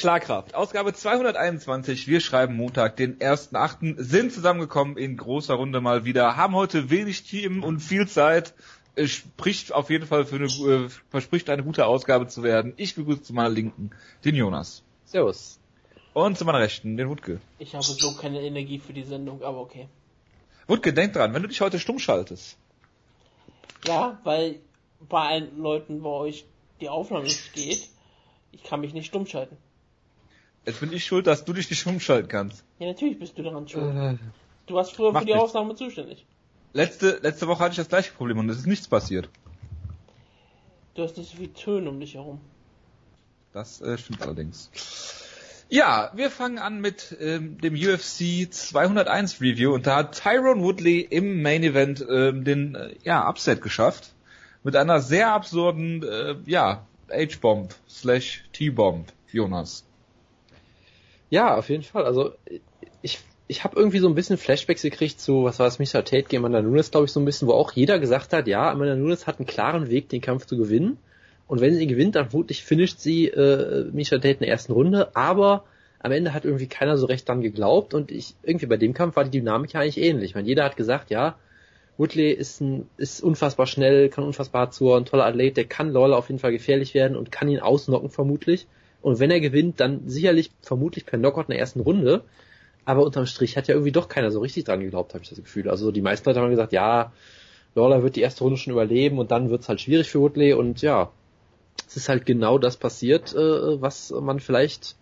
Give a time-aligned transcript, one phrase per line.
[0.00, 0.54] Schlagkraft.
[0.54, 2.08] Ausgabe 221.
[2.08, 4.00] Wir schreiben Montag, den 1.8.
[4.00, 6.38] Sind zusammengekommen in großer Runde mal wieder.
[6.38, 8.54] Haben heute wenig Team und viel Zeit.
[8.94, 12.72] Es spricht auf jeden Fall für eine, äh, verspricht eine gute Ausgabe zu werden.
[12.78, 13.90] Ich begrüße zu meiner Linken
[14.24, 14.82] den Jonas.
[15.04, 15.60] Servus.
[16.14, 17.38] Und zu meiner Rechten den Wutke.
[17.58, 19.86] Ich habe so keine Energie für die Sendung, aber okay.
[20.66, 22.56] Wutke, denk dran, wenn du dich heute stumm schaltest.
[23.86, 24.60] Ja, weil
[25.10, 26.46] bei allen Leuten bei euch
[26.80, 27.86] die Aufnahme nicht geht,
[28.50, 29.58] ich kann mich nicht stumm schalten.
[30.66, 32.64] Jetzt bin ich schuld, dass du dich nicht umschalten kannst.
[32.78, 33.94] Ja, natürlich bist du daran schuld.
[33.96, 34.16] Äh,
[34.66, 35.34] du warst früher für die.
[35.34, 36.26] Aufnahme zuständig.
[36.72, 39.28] Letzte, letzte Woche hatte ich das gleiche Problem und es ist nichts passiert.
[40.94, 42.40] Du hast nicht so viel Töne um dich herum.
[43.52, 44.70] Das äh, stimmt allerdings.
[45.68, 51.00] Ja, wir fangen an mit ähm, dem UFC 201 Review und da hat Tyrone Woodley
[51.00, 54.12] im Main Event ähm, den äh, ja, Upset geschafft.
[54.62, 59.84] Mit einer sehr absurden äh, ja, H-Bomb slash T-Bomb, Jonas.
[61.30, 62.04] Ja, auf jeden Fall.
[62.04, 62.32] Also
[63.02, 66.04] ich, ich habe irgendwie so ein bisschen Flashbacks gekriegt zu, was war es, Mr.
[66.04, 68.70] Tate gegen Amanda Nunes, glaube ich, so ein bisschen, wo auch jeder gesagt hat, ja,
[68.70, 70.98] Amanda Nunes hat einen klaren Weg, den Kampf zu gewinnen.
[71.46, 75.16] Und wenn sie gewinnt, dann vermutlich finisht sie äh, Misha Tate in der ersten Runde,
[75.16, 75.64] aber
[75.98, 79.16] am Ende hat irgendwie keiner so recht dran geglaubt und ich irgendwie bei dem Kampf
[79.16, 80.30] war die Dynamik ja eigentlich ähnlich.
[80.30, 81.36] Ich meine, jeder hat gesagt, ja,
[81.98, 86.16] Woodley ist ein, ist unfassbar schnell, kann unfassbar zur, ein toller Athlet, der kann Lawler
[86.16, 88.66] auf jeden Fall gefährlich werden und kann ihn ausnocken vermutlich.
[89.02, 92.24] Und wenn er gewinnt, dann sicherlich vermutlich per Knockout in der ersten Runde.
[92.84, 95.38] Aber unterm Strich hat ja irgendwie doch keiner so richtig dran geglaubt, habe ich das
[95.38, 95.68] Gefühl.
[95.68, 97.12] Also die meisten Leute haben gesagt, ja,
[97.74, 100.82] Lawler wird die erste Runde schon überleben und dann wird's halt schwierig für Woodley und
[100.82, 101.12] ja,
[101.86, 104.96] es ist halt genau das passiert, äh, was man vielleicht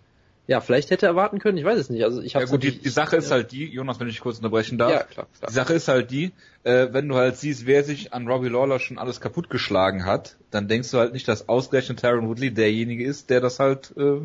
[0.49, 2.05] ja, vielleicht hätte erwarten können, ich weiß es nicht.
[2.05, 4.79] Also ich Ja gut, die, die Sache ist halt die, Jonas, wenn ich kurz unterbrechen
[4.79, 4.91] darf.
[4.91, 5.51] Ja, klar, klar.
[5.51, 6.33] Die Sache ist halt die,
[6.65, 10.67] äh, wenn du halt siehst, wer sich an Robbie Lawler schon alles kaputtgeschlagen hat, dann
[10.67, 14.21] denkst du halt nicht, dass ausgerechnet Tyron Woodley derjenige ist, der das halt, äh,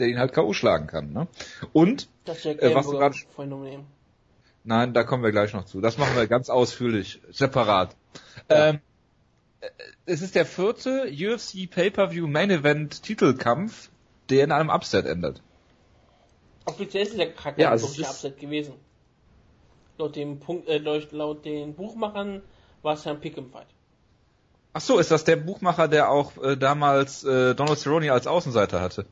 [0.00, 0.52] der ihn halt K.O.
[0.52, 1.12] schlagen kann.
[1.12, 1.28] Ne?
[1.72, 2.98] Und Äh, was du
[3.36, 3.84] Phänomen.
[4.64, 5.80] Nein, da kommen wir gleich noch zu.
[5.80, 7.94] Das machen wir ganz ausführlich, separat.
[8.50, 8.70] Ja.
[8.70, 8.80] Ähm,
[9.60, 9.68] äh,
[10.06, 13.90] es ist der vierte UFC Pay-Per-View Main Event Titelkampf,
[14.28, 15.40] der in einem Upset endet.
[16.68, 18.74] Offiziell ist gar kein Ja, also ist- Upset gewesen.
[19.98, 22.42] Laut dem Punkt, äh, laut, laut den Buchmachern
[22.82, 23.66] war es ja ein Pick'em Fight.
[24.74, 28.80] Ach so, ist das der Buchmacher, der auch äh, damals äh, Donald Cerrone als Außenseiter
[28.80, 29.06] hatte?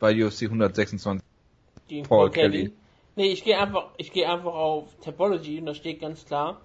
[0.00, 1.22] Bei UFC 126.
[1.90, 2.72] Die Paul Kelly.
[3.14, 6.60] Nee, ich gehe einfach, ich gehe einfach auf Topology und da steht ganz klar,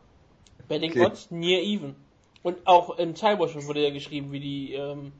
[0.68, 1.06] bei den Okay.
[1.06, 1.96] Odds near even.
[2.42, 5.12] Und auch im Cybershop wurde ja geschrieben, wie die ähm,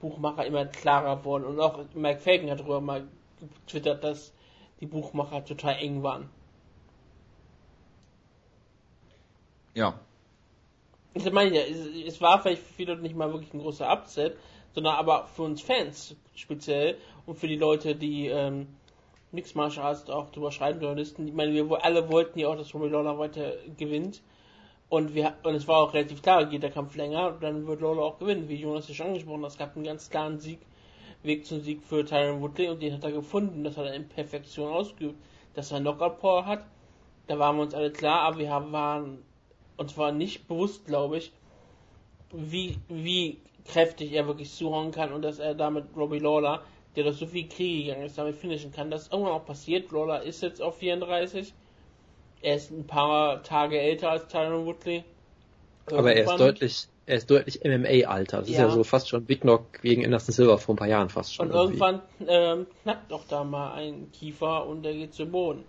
[0.00, 1.44] Buchmacher immer klarer wurden.
[1.44, 3.06] Und auch Mike Fagan hat darüber mal
[3.66, 4.32] getwittert, dass
[4.80, 6.28] die Buchmacher total eng waren.
[9.74, 9.98] Ja.
[11.14, 14.36] Ich meine ja, es, es war vielleicht für viele nicht mal wirklich ein großer Upset,
[14.74, 18.68] sondern aber für uns Fans speziell und für die Leute, die ähm,
[19.30, 21.26] Mixed Martial Arts auch drüber schreiben, Journalisten.
[21.26, 24.22] Ich meine, wir alle wollten ja auch, dass Robbie Lawler weiter gewinnt.
[24.88, 28.02] Und wir und es war auch relativ klar, geht der Kampf länger, dann wird Lawler
[28.02, 29.52] auch gewinnen, wie Jonas ja schon angesprochen hat.
[29.52, 30.60] Es gab einen ganz klaren Sieg,
[31.22, 33.64] Weg zum Sieg für Tyron Woodley und den hat er gefunden.
[33.64, 35.16] Das hat er in Perfektion ausgeübt.
[35.54, 36.64] Dass er Knockout Power hat,
[37.26, 39.18] da waren wir uns alle klar, aber wir haben, waren
[39.76, 41.32] uns war nicht bewusst, glaube ich,
[42.32, 46.62] wie, wie kräftig er wirklich zuhauen kann und dass er damit Robbie Lawler,
[46.96, 48.90] der durch so viel Kriege gegangen ist, damit finishen kann.
[48.90, 49.90] Das ist irgendwann auch passiert.
[49.92, 51.52] Lawler ist jetzt auf 34.
[52.42, 55.04] Er ist ein paar Tage älter als Tyron Woodley.
[55.86, 58.38] Aber er ist deutlich, er ist deutlich MMA-Alter.
[58.38, 58.68] Das ist Ja.
[58.68, 61.48] ja so fast schon Big Knock gegen Anderson Silver vor ein paar Jahren fast schon.
[61.48, 61.78] Und irgendwie.
[61.78, 65.64] irgendwann ähm, knackt doch da mal ein Kiefer und der geht zu Boden.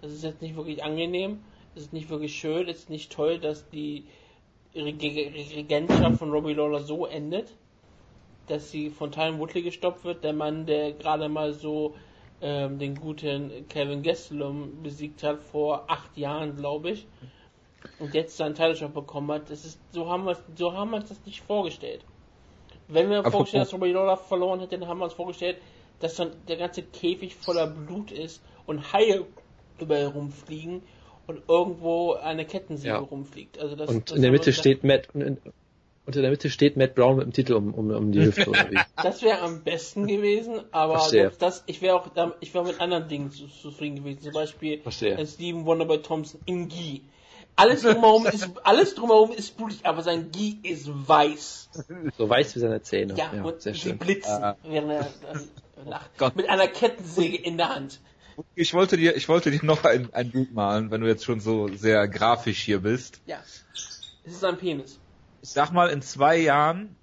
[0.00, 1.40] Das ist jetzt nicht wirklich angenehm,
[1.74, 4.06] es ist nicht wirklich schön, es ist nicht toll, dass die
[4.74, 5.02] Reg-
[5.56, 7.52] Regentschaft von Robbie Lawler so endet,
[8.46, 11.94] dass sie von Tyron Woodley gestoppt wird, der Mann, der gerade mal so
[12.40, 17.06] ähm, den guten Kevin Gastelum besiegt hat vor acht Jahren, glaube ich,
[17.98, 19.50] und jetzt seinen Titelshot bekommen hat.
[19.50, 22.04] Das ist so haben wir so haben wir uns das nicht vorgestellt.
[22.88, 25.58] Wenn wir Apropos- vorgestellt, dass Robbie Lawler verloren hätte, dann haben wir uns vorgestellt,
[26.00, 29.24] dass dann der ganze Käfig voller Blut ist und Haie
[29.78, 30.82] überall rumfliegen
[31.26, 32.98] und irgendwo eine Kettensäge Ja.
[33.00, 33.58] rumfliegt.
[33.58, 35.36] Also das, Und das in der Mitte steht Matt, und in,
[36.06, 38.64] in der Mitte steht Matt Brown mit dem Titel um, um, um die Hüfte oder
[38.64, 38.68] wie.
[38.70, 42.08] gedacht, Das wäre am besten gewesen, aber selbst das, ich wäre auch,
[42.40, 44.22] ich wäre mit anderen Dingen zu- zufrieden gewesen.
[44.22, 45.18] Zum Beispiel Verstehe.
[45.18, 47.02] äh, Stephen Wonderboy Thompson in Gi.
[47.58, 51.70] Alles drumherum ist, alles drumherum ist blutig, aber sein Gi ist weiß.
[52.16, 53.14] So weiß wie seine Zähne.
[53.16, 53.98] Ja, und sehr sie schön.
[53.98, 54.56] blitzen, Ah.
[54.62, 55.10] während er
[55.84, 56.10] lacht.
[56.18, 56.36] Gott.
[56.36, 58.00] Mit einer Kettensäge in der Hand.
[58.54, 61.40] Ich wollte dir, ich wollte dir noch ein, ein Bild malen, wenn du jetzt schon
[61.40, 63.20] so sehr grafisch hier bist.
[63.26, 63.38] Ja.
[64.24, 65.00] Es ist ein Penis.
[65.42, 66.94] Ich sag mal, in zwei Jahren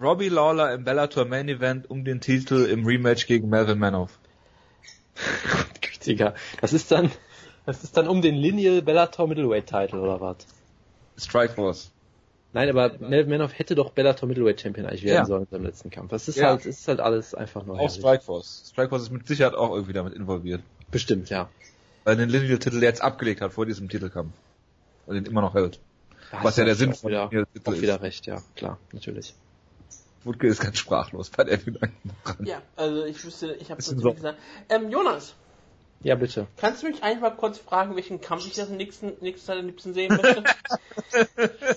[0.00, 4.18] Robbie Lawler im Bellator Main Event um den Titel im Rematch gegen Melvin Manoff.
[6.06, 7.10] Digga, das ist dann,
[7.66, 10.36] das ist dann um den Lineal Bellator Middleweight Title oder was?
[11.18, 11.90] Strikeforce.
[12.52, 15.24] Nein, aber Melvin hätte doch Bellator Middleweight Champion eigentlich werden Ja.
[15.26, 16.10] sollen beim letzten Kampf.
[16.10, 16.48] Das ist Ja.
[16.48, 17.98] halt, ist halt alles einfach nur Auch herrlich.
[17.98, 18.70] Strikeforce.
[18.72, 20.62] Strikeforce ist mit Sicherheit auch irgendwie damit involviert.
[20.90, 21.48] Bestimmt, ja.
[22.04, 24.32] Weil er den Lineal-Titel jetzt abgelegt hat vor diesem Titelkampf.
[25.06, 25.78] Und den immer noch hält.
[26.32, 27.82] Da Was ja der Sinn von wieder, Lineal-Titel auch ist.
[27.82, 29.34] wieder recht, ja, klar, natürlich.
[30.24, 32.12] Wutke ist ganz sprachlos bei der Gedanken.
[32.44, 33.94] Ja, also ich wüsste, ich habe das so.
[33.94, 34.38] nicht gesagt.
[34.68, 35.34] Ähm, Jonas,
[36.02, 36.46] Ja, bitte.
[36.56, 40.16] kannst du mich einfach kurz fragen, welchen Kampf ich das nächsten, nächsten am liebsten sehen
[40.16, 40.44] möchte?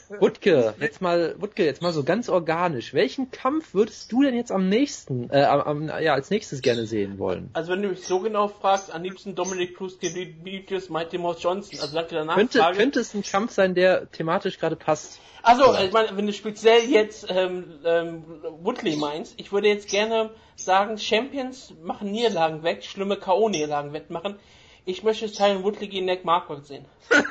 [0.20, 2.94] Wutke, jetzt mal, Wutke, jetzt mal so ganz organisch.
[2.94, 7.20] Welchen Kampf würdest du denn jetzt am nächsten, äh, am, ja, als nächstes gerne sehen
[7.20, 7.50] wollen?
[7.54, 11.42] also wenn du mich so genau fragst, am liebsten Dominic Cruz gegen Demetrius Mighty Mouse
[11.42, 11.80] Johnson.
[11.80, 12.78] Also danke der Könnte, Nachfrage.
[12.78, 15.20] könnte es ein Kampf sein, der thematisch gerade passt?
[15.44, 18.24] Also, ich meine, wenn du speziell jetzt ähm, ähm,
[18.62, 24.38] Woodley meinst, ich würde jetzt gerne sagen, Champions machen Niederlagen weg, schlimme K.O.-Niederlagen wettmachen.
[24.86, 26.86] Ich möchte Tyron Woodley gegen Nick Marquardt sehen.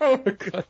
[0.00, 0.66] Oh Gott.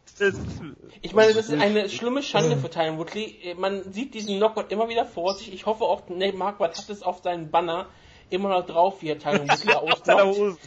[1.02, 3.55] Ich meine, das ist eine schlimme Schande für Tyron Woodley.
[3.58, 5.52] Man sieht diesen Knockout immer wieder vor sich.
[5.52, 7.87] Ich hoffe auch, Nick Marquardt hat es auf seinen Banner
[8.31, 10.58] immer noch drauf, wie er Tyron Woodley ausknockt.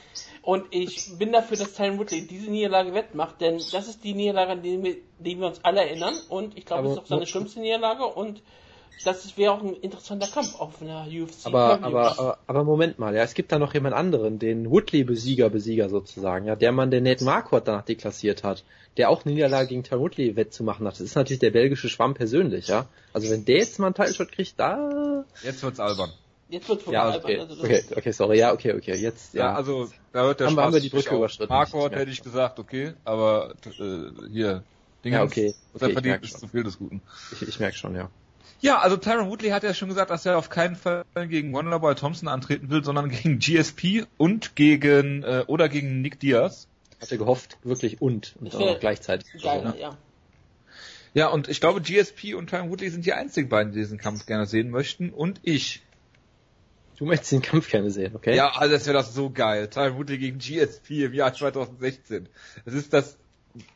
[0.42, 4.52] Und ich bin dafür, dass Tyron Woodley diese Niederlage wettmacht, denn das ist die Niederlage,
[4.52, 6.16] an die wir, die wir uns alle erinnern.
[6.30, 8.06] Und ich glaube, es ist auch seine schlimmste Niederlage.
[8.06, 8.42] Und
[9.04, 11.46] das wäre auch ein interessanter Kampf auf einer UFC.
[11.46, 15.50] Aber, aber, aber, aber Moment mal, ja, es gibt da noch jemand anderen, den Woodley-Besieger,
[15.50, 18.64] Besieger sozusagen, ja, der Mann, der Nate Marquardt danach deklassiert hat,
[18.98, 20.94] der auch eine Niederlage gegen Tyron Woodley wettzumachen hat.
[20.96, 22.86] Das ist natürlich der belgische Schwamm persönlich, ja.
[23.14, 26.12] Also wenn der jetzt mal einen Title-Shot kriegt, da, Jetzt wird's albern.
[26.50, 27.18] Jetzt wird's ja, vorbei.
[27.24, 29.54] okay, Also okay, okay, sorry, ja, okay, okay, jetzt, Ja, ja.
[29.56, 31.52] also da hört der Haben wir- Spaß haben wir die Brücke überschritten.
[31.54, 34.64] Marquardt hätte ich gesagt, okay, aber äh, hier,
[35.04, 37.02] Dingens, Ja, okay, was er okay, ich verdient, ist zu viel des Guten.
[37.34, 38.10] ich, ich merke schon, ja.
[38.60, 41.94] Ja, also Tyron Woodley hat ja schon gesagt, dass er auf keinen Fall gegen Wonderboy
[41.96, 46.68] Thompson antreten will, sondern gegen GSP und gegen äh, oder gegen Nick Diaz.
[47.00, 49.28] Hatte gehofft, wirklich und, und auch noch gleichzeitig.
[49.42, 49.98] Geiler, ja.
[51.14, 54.26] Ja, und ich glaube, GSP und Tyron Woodley sind die einzigen beiden, die diesen Kampf
[54.26, 55.10] gerne sehen möchten.
[55.12, 55.82] Und ich.
[56.98, 58.36] Du möchtest den Kampf gerne sehen, okay?
[58.36, 59.68] Ja, also das wäre das so geil.
[59.70, 62.28] Tyron Woodley gegen GSP im Jahr 2016.
[62.66, 63.18] Das ist das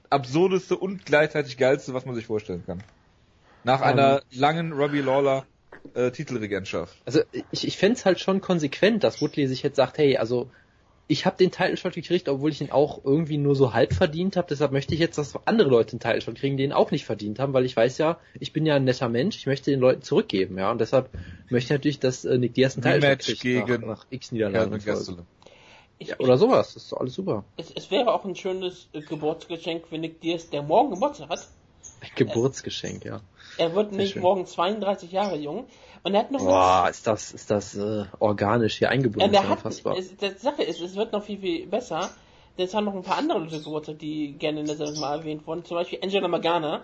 [0.10, 2.84] absurdeste und gleichzeitig geilste, was man sich vorstellen kann.
[3.64, 3.88] Nach Ähm.
[3.88, 5.46] einer langen Robbie Lawler
[5.94, 6.96] äh, Titelregentschaft.
[7.06, 7.22] Also
[7.52, 10.50] ich, ich fänd's halt schon konsequent, dass Woodley sich jetzt sagt, hey, also
[11.08, 14.38] ich habe den Title Shot gekriegt, obwohl ich ihn auch irgendwie nur so halb verdient
[14.38, 14.48] habe.
[14.50, 17.06] Deshalb möchte ich jetzt, dass andere Leute den Title Shot kriegen, die ihn auch nicht
[17.06, 19.82] verdient haben, weil ich weiß ja, ich bin ja ein netter Mensch, ich möchte den
[19.82, 20.72] Leuten zurückgeben, ja.
[20.72, 21.10] Und deshalb
[21.50, 24.32] möchte ich natürlich, dass äh, Nick Diaz einen Title Shot kriegt gegen nach, nach X
[24.32, 24.80] Niederlagen.
[26.00, 27.44] Ja, oder sowas, das ist doch alles super.
[27.58, 31.48] es, es wäre auch ein schönes äh, Geburtsgeschenk für Nick Diaz, der morgen Geburtstag hat.
[32.02, 33.22] Ein Geburtsgeschenk, ja.
[33.58, 34.22] Er wird nicht schön.
[34.22, 35.66] morgen 32 Jahre jung.
[36.04, 39.58] Und er hat noch Boah, ist das, ist das äh, organisch hier Ja, eingebunden, hat,
[39.58, 39.96] unfassbar.
[39.98, 42.10] es, die Sache ist, es wird noch viel, viel besser.
[42.58, 45.20] Denn es haben noch ein paar andere Leute Geburtstag, die gerne in der Sendung mal
[45.20, 45.64] erwähnt wurden.
[45.64, 46.84] Zum Beispiel Angela Magana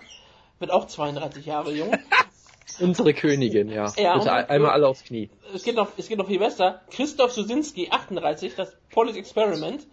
[0.59, 1.91] wird auch 32 Jahre jung.
[2.79, 3.91] Unsere Königin, ja.
[3.97, 5.29] Ja, Bitte einmal alle aufs Knie.
[5.53, 6.81] es, geht noch, es geht noch viel besser.
[6.91, 9.87] Christoph Susinski, 38, das Police Experiment.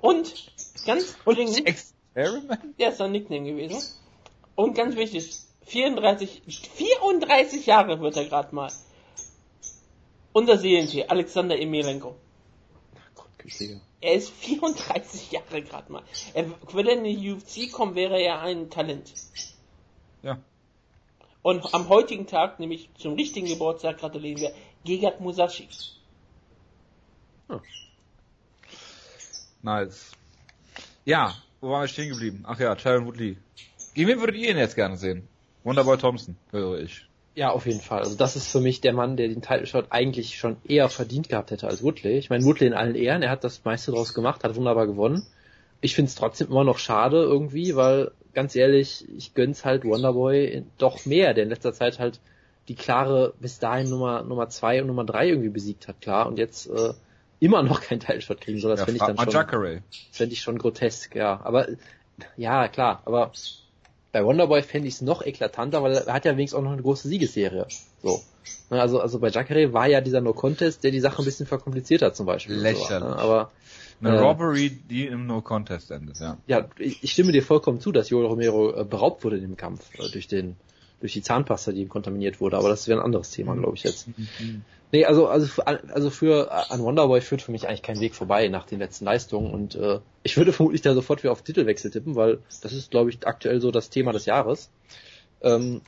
[0.00, 0.52] Und
[0.86, 2.78] ganz dringend, Experiment?
[2.80, 3.80] der ist sein Nickname gewesen.
[4.56, 5.30] Und ganz wichtig,
[5.66, 6.42] 34,
[6.74, 8.72] 34 Jahre wird er gerade mal.
[10.32, 12.16] Unser Seelentier, Alexander Emelenko.
[14.00, 16.02] Er ist 34 Jahre gerade mal.
[16.34, 19.12] Er, würde er in die UFC kommen, wäre er ein Talent.
[20.22, 20.38] Ja.
[21.42, 24.52] Und am heutigen Tag, nämlich zum richtigen Geburtstag, gratulieren wir
[24.84, 25.68] Gegard Musashi.
[29.62, 30.12] Nice.
[31.04, 32.44] Ja, wo waren wir stehen geblieben?
[32.46, 33.36] Ach ja, Tyron Woodley.
[33.96, 35.26] Gegen wen würdet ihr ihn jetzt gerne sehen?
[35.64, 37.06] Wonderboy Thompson, höre ich.
[37.34, 38.00] Ja, auf jeden Fall.
[38.00, 41.30] Also das ist für mich der Mann, der den Title Shot eigentlich schon eher verdient
[41.30, 42.18] gehabt hätte als Woodley.
[42.18, 45.26] Ich meine, Woodley in allen Ehren, er hat das meiste draus gemacht, hat wunderbar gewonnen.
[45.80, 50.62] Ich finde es trotzdem immer noch schade irgendwie, weil ganz ehrlich, ich gönn's halt Wonderboy
[50.76, 52.20] doch mehr, der in letzter Zeit halt
[52.68, 56.38] die klare bis dahin Nummer Nummer zwei und Nummer drei irgendwie besiegt hat, klar, und
[56.38, 56.92] jetzt äh,
[57.40, 58.72] immer noch keinen Title Shot kriegen soll.
[58.72, 59.30] Das ja, finde ich dann schon.
[59.30, 59.82] Jacare.
[59.88, 61.40] Das fände ich schon grotesk, ja.
[61.44, 61.66] Aber
[62.36, 63.32] ja, klar, aber
[64.16, 66.80] bei Wonderboy fände ich es noch eklatanter, weil er hat ja wenigstens auch noch eine
[66.80, 67.66] große Siegesserie.
[68.02, 68.22] So.
[68.70, 72.00] Ne, Also, also bei Jacare war ja dieser No-Contest, der die Sache ein bisschen verkompliziert
[72.00, 72.56] hat zum Beispiel.
[72.56, 72.88] Lächerlich.
[72.88, 73.14] So, ne?
[73.14, 73.50] Aber
[74.00, 74.20] Eine Äh.
[74.20, 76.38] Robbery, die im No-Contest endet, ja.
[76.46, 79.56] ja, ich, ich stimme dir vollkommen zu, dass Joel Romero äh, beraubt wurde in dem
[79.58, 80.56] Kampf äh, durch den
[81.00, 83.82] durch die Zahnpasta, die ihm kontaminiert wurde, aber das wäre ein anderes Thema, glaube ich
[83.82, 84.08] jetzt.
[84.92, 88.14] Nee, also also für, also für äh, an Wonderboy führt für mich eigentlich kein Weg
[88.14, 91.90] vorbei nach den letzten Leistungen und äh, ich würde vermutlich da sofort wieder auf Titelwechsel
[91.90, 94.70] tippen, weil das ist, glaube ich, aktuell so das Thema des Jahres.
[95.42, 95.80] Ähm,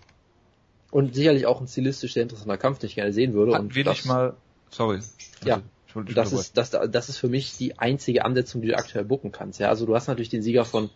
[0.90, 3.52] und sicherlich auch ein stilistisch sehr interessanter Kampf, den ich gerne sehen würde.
[3.54, 4.34] Hatten und wir das, nicht mal,
[4.70, 5.00] sorry.
[5.44, 5.62] Ja.
[5.94, 9.32] Und das ist, das, das ist für mich die einzige Ansetzung, die du aktuell bucken
[9.32, 9.58] kannst.
[9.58, 10.90] Ja, also du hast natürlich den Sieger von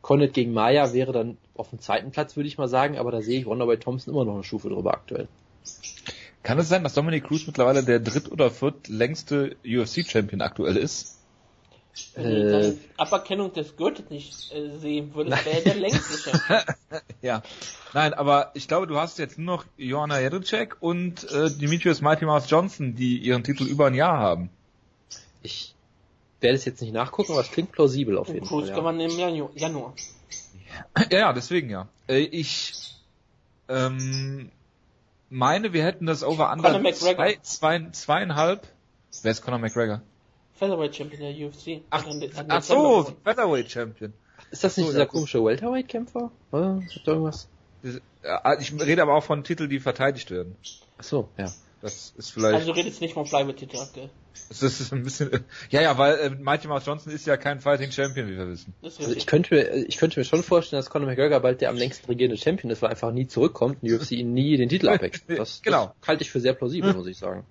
[0.00, 3.20] Connet gegen Maya wäre dann auf dem zweiten Platz, würde ich mal sagen, aber da
[3.20, 5.28] sehe ich Wonderboy Thompson immer noch eine Stufe drüber aktuell.
[6.42, 11.16] Kann es sein, dass Dominic Cruz mittlerweile der dritt- oder viertlängste UFC-Champion aktuell ist?
[12.14, 16.60] Wenn ich Aberkennung des Gürtels nicht äh, sehen würde, wäre der längste Champion.
[17.22, 17.42] ja.
[17.92, 22.24] Nein, aber ich glaube, du hast jetzt nur noch Joanna Jedrzejczyk und äh, Demetrius Mighty
[22.24, 24.50] Mouse Johnson, die ihren Titel über ein Jahr haben.
[25.42, 25.74] Ich
[26.40, 28.74] werde es jetzt nicht nachgucken, aber es klingt plausibel auf jeden Cruz Fall.
[28.76, 29.94] kann man im Janu- Januar.
[31.10, 31.88] Ja, ja, deswegen ja.
[32.08, 32.74] Äh, ich
[33.68, 34.50] ähm,
[35.30, 38.66] meine, wir hätten das over under zwei, zwei, zweieinhalb.
[39.22, 40.02] Wer ist Conor McGregor?
[40.54, 41.82] Featherweight Champion der UFC.
[41.90, 43.14] Ach, hat im ach so.
[43.24, 44.12] Featherweight Champion.
[44.50, 45.12] Ist das nicht So, dieser ja, gut.
[45.14, 46.30] komische Welterweight-Kämpfer?
[46.52, 46.82] Oder?
[46.86, 47.48] Ist da irgendwas?
[47.82, 50.56] Das- äh, Ich rede aber auch von Titeln, die verteidigt werden.
[50.98, 51.52] Ach so, ja.
[51.80, 54.10] Das ist vielleicht, Also du redest nicht vom Flyweight-Titel aktuell.
[54.48, 55.30] das ist ein bisschen,
[55.70, 58.74] ja, ja, weil äh, Mighty Mouse Johnson ist ja kein Fighting Champion, wie wir wissen.
[58.82, 61.76] Also ich könnte mir, ich könnte mir schon vorstellen, dass Conor McGregor bald der am
[61.76, 64.88] längsten regierende Champion ist, weil er einfach nie zurückkommt und UFC ihn nie den Titel
[64.90, 65.38] abwechselt.
[65.38, 65.94] Das, Genau.
[66.00, 67.44] das halte ich für sehr plausibel, muss ich sagen.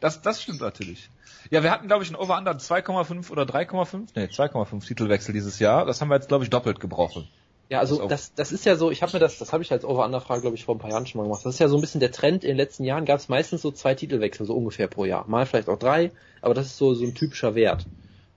[0.00, 1.10] Das, das stimmt natürlich.
[1.50, 5.84] Ja, wir hatten, glaube ich, ein Over-Under 2,5 oder 3,5, nee, 2,5 Titelwechsel dieses Jahr.
[5.86, 7.26] Das haben wir jetzt, glaube ich, doppelt gebrochen.
[7.70, 9.84] Ja, also das, das ist ja so, ich habe mir das, das habe ich als
[9.84, 11.46] Over-Under-Frage, glaube ich, vor ein paar Jahren schon mal gemacht.
[11.46, 12.42] Das ist ja so ein bisschen der Trend.
[12.42, 15.24] In den letzten Jahren gab es meistens so zwei Titelwechsel, so ungefähr pro Jahr.
[15.28, 16.10] Mal vielleicht auch drei,
[16.42, 17.86] aber das ist so, so ein typischer Wert.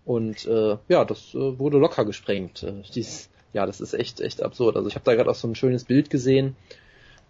[0.06, 2.62] Und äh, ja, das äh, wurde locker gesprengt.
[2.62, 4.76] Äh, dies, ja, das ist echt, echt absurd.
[4.76, 6.56] Also ich habe da gerade auch so ein schönes Bild gesehen,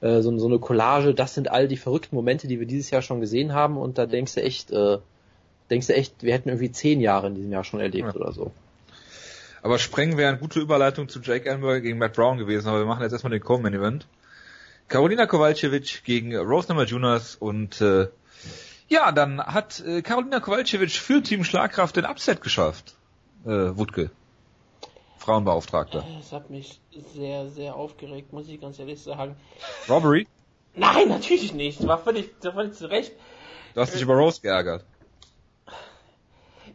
[0.01, 3.01] äh, so, so eine Collage, das sind all die verrückten Momente, die wir dieses Jahr
[3.01, 4.97] schon gesehen haben und da denkst du echt, äh,
[5.69, 8.15] denkst du echt, wir hätten irgendwie zehn Jahre in diesem Jahr schon erlebt Ja.
[8.15, 8.51] oder so.
[9.63, 12.85] Aber Sprengen wäre eine gute Überleitung zu Jake Ellenberger gegen Matt Brown gewesen, aber wir
[12.85, 14.07] machen jetzt erstmal den Co-Main-Event.
[14.89, 18.09] Carolina Kowalkiewicz gegen Rose Namajunas und äh,
[18.89, 22.95] ja, dann hat äh, Carolina Kowalkiewicz für Team Schlagkraft den Upset geschafft.
[23.45, 24.11] Äh, Wutke.
[25.17, 26.05] Frauenbeauftragter.
[26.17, 26.81] Das hat mich
[27.15, 29.37] sehr, sehr aufgeregt, muss ich ganz ehrlich sagen.
[29.87, 30.27] Robbery?
[30.75, 31.87] Nein, natürlich nicht.
[31.87, 33.13] War völlig, war völlig zu Recht.
[33.73, 34.83] Du hast dich über Rose geärgert.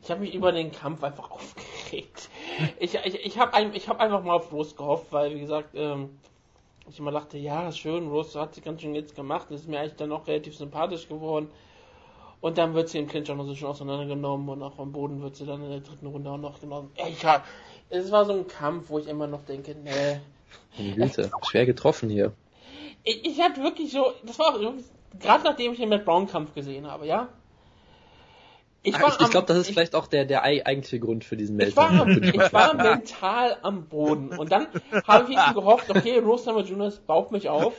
[0.08, 2.30] Ich habe mich über den Kampf einfach aufgeregt.
[2.80, 6.18] Ich, ich, ich habe ein, hab einfach mal auf Rose gehofft, weil, wie gesagt, ähm,
[6.88, 9.80] ich immer dachte, ja, schön, Rose hat sie ganz schön jetzt gemacht, das ist mir
[9.80, 11.50] eigentlich dann auch relativ sympathisch geworden.
[12.40, 15.20] Und dann wird sie im Clinch auch noch so schön auseinandergenommen und auch am Boden
[15.20, 16.90] wird sie dann in der dritten Runde auch noch genommen.
[17.06, 17.44] Ich hab,
[17.90, 20.20] es war so ein Kampf, wo ich immer noch denke, nee.
[20.78, 22.32] Meine Güte, schwer getroffen hier.
[23.04, 24.72] Ich, ich hatte wirklich so, das war auch
[25.20, 27.28] gerade nachdem ich den Matt Brown Kampf gesehen habe, ja.
[28.88, 31.24] Ich, war ich, ich glaube, das ist ich- vielleicht auch der, der ei- eigentliche Grund
[31.24, 32.40] für diesen Ich war, Meltdown.
[32.42, 34.28] ich war mental am Boden.
[34.36, 34.66] Und dann
[35.06, 37.74] habe ich gehofft, okay, Rose Namajunas baut mich auf.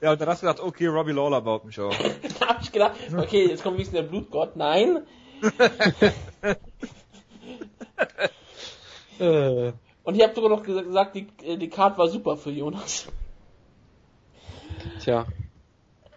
[0.00, 1.96] Ja, und dann hast du gedacht, okay, Robbie Lawler baut mich auf.
[2.38, 4.56] Dann habe ich gedacht, okay, jetzt kommt wenigstens der Blutgott.
[4.56, 5.02] Nein.
[10.04, 13.06] Und ich habe sogar noch gesa- gesagt, die, äh, die Card war super für Jonas.
[15.00, 15.26] tja,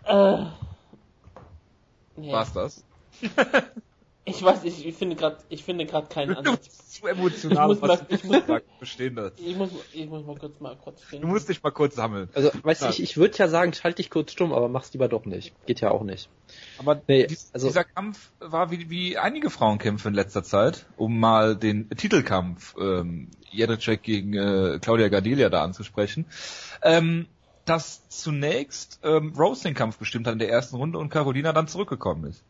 [0.06, 0.54] Äh, ja.
[2.18, 2.84] War's das?
[4.28, 6.66] Ich weiß, ich, ich finde gerade, ich finde gerade keinen Du Ansatz.
[6.66, 9.34] bist zu emotional, Ich muss was mal- ich muss mal bestehen das.
[9.38, 11.28] Ich muss, ich muss mal kurz mal kurz Du finden.
[11.28, 12.28] musst dich mal kurz sammeln.
[12.34, 12.92] also weißt du, Ja.
[12.92, 15.54] ich, ich würde ja sagen, schalt dich kurz stumm, aber mach's lieber doch nicht.
[15.68, 16.28] Geht ja auch nicht.
[16.80, 21.20] Aber Nee, dies, also- dieser Kampf war wie, wie einige Frauenkämpfe in letzter Zeit, um
[21.20, 26.26] mal den Titelkampf ähm, Jedrzejczyk gegen äh, Claudia Gardelia da anzusprechen.
[26.82, 27.28] Ähm,
[27.66, 31.68] dass zunächst ähm, Rose den Kampf bestimmt hat in der ersten Runde und Carolina dann
[31.68, 32.44] zurückgekommen ist.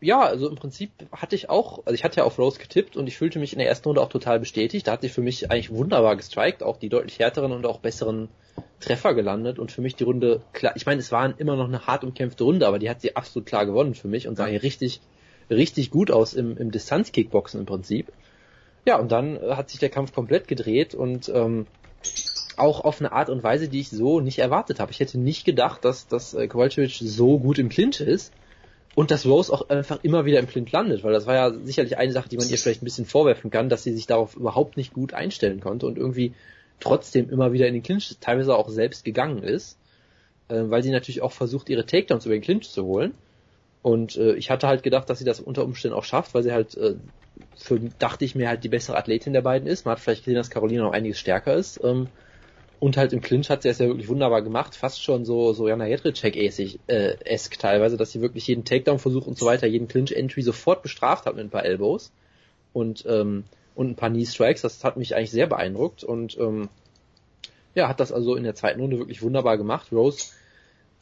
[0.00, 3.06] Ja, also im Prinzip hatte ich auch, also ich hatte ja auf Rose getippt und
[3.06, 4.86] ich fühlte mich in der ersten Runde auch total bestätigt.
[4.86, 8.28] Da hat sie für mich eigentlich wunderbar gestrikt, auch die deutlich härteren und auch besseren
[8.80, 11.86] Treffer gelandet und für mich die Runde klar, ich meine, es war immer noch eine
[11.86, 14.62] hart umkämpfte Runde, aber die hat sie absolut klar gewonnen für mich und sah hier
[14.62, 15.00] richtig,
[15.48, 18.12] richtig gut aus im, im Distanzkickboxen im Prinzip.
[18.86, 21.66] Ja, und dann äh, hat sich der Kampf komplett gedreht und ähm,
[22.58, 24.92] auch auf eine Art und Weise, die ich so nicht erwartet habe.
[24.92, 28.32] Ich hätte nicht gedacht, dass, dass äh, Kowalkiewicz so gut im Clinch ist
[28.96, 31.98] und dass Rose auch einfach immer wieder im Clinch landet, weil das war ja sicherlich
[31.98, 34.78] eine Sache, die man ihr vielleicht ein bisschen vorwerfen kann, dass sie sich darauf überhaupt
[34.78, 36.32] nicht gut einstellen konnte und irgendwie
[36.80, 39.78] trotzdem immer wieder in den Clinch teilweise auch selbst gegangen ist,
[40.48, 43.12] äh, weil sie natürlich auch versucht, ihre Takedowns über den Clinch zu holen.
[43.82, 46.52] Und äh, ich hatte halt gedacht, dass sie das unter Umständen auch schafft, weil sie
[46.52, 46.94] halt, äh,
[47.54, 49.84] für, dachte ich mir, halt die bessere Athletin der beiden ist.
[49.84, 51.84] Man hat vielleicht gesehen, dass Carolina noch einiges stärker ist.
[51.84, 52.08] Ähm,
[52.78, 55.68] und halt im Clinch hat sie es ja wirklich wunderbar gemacht, fast schon so, so
[55.68, 60.42] Jana Jedrzejczyk-esig, äh, esk teilweise, dass sie wirklich jeden Takedown-Versuch und so weiter, jeden Clinch-Entry
[60.42, 62.12] sofort bestraft hat mit ein paar Elbows
[62.72, 64.62] und, ähm, und ein paar Knee-Strikes.
[64.62, 66.68] Das hat mich eigentlich sehr beeindruckt und ähm,
[67.74, 69.92] ja, hat das also in der zweiten Runde wirklich wunderbar gemacht.
[69.92, 70.32] Rose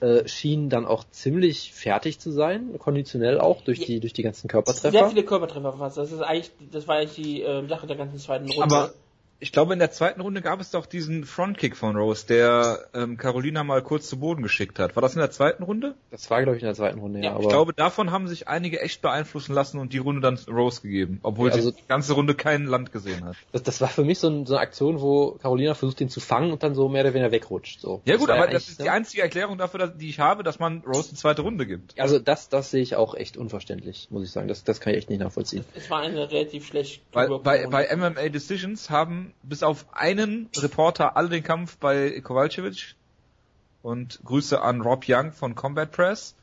[0.01, 4.49] äh, schien dann auch ziemlich fertig zu sein, konditionell auch durch die durch die ganzen
[4.49, 4.91] Körpertreffer.
[4.91, 5.97] Sehr viele Körpertreffer fast.
[5.97, 8.63] Das ist eigentlich, das war eigentlich die äh, Sache der ganzen zweiten Runde.
[8.63, 8.95] Aber
[9.45, 13.19] ich glaube, in der zweiten Runde gab es doch diesen Frontkick von Rose, der ähm,
[13.19, 14.97] Carolina mal kurz zu Boden geschickt hat.
[14.97, 15.95] War das in der zweiten Runde?
[16.11, 17.27] Das war, glaube ich, in der zweiten Runde, ja.
[17.27, 20.39] Ja, aber Ich glaube, davon haben sich einige echt beeinflussen lassen und die Runde dann
[20.49, 23.37] Rose gegeben, obwohl Ja, also- sie die ganze Runde kein Land gesehen hat.
[23.53, 26.21] das, das war für mich so, ein, so eine Aktion, wo Carolina versucht, ihn zu
[26.21, 27.81] fangen und dann so mehr oder weniger wegrutscht.
[27.81, 28.01] So.
[28.07, 30.43] Ja Das gut, aber eigentlich, das ist die einzige Erklärung dafür, dass, die ich habe,
[30.43, 32.01] dass man Rose eine zweite Runde gibt.
[32.01, 34.49] Also das, das sehe ich auch echt unverständlich, muss ich sagen.
[34.49, 35.65] Das, das kann ich echt nicht nachvollziehen.
[35.75, 37.71] es war eine relativ schlecht Bei, gewirkte bei, Runde.
[37.71, 42.95] bei MMA Decisions haben bis auf einen Reporter alle den Kampf bei Kowalkiewicz
[43.83, 46.35] und Grüße an Rob Young von Combat Press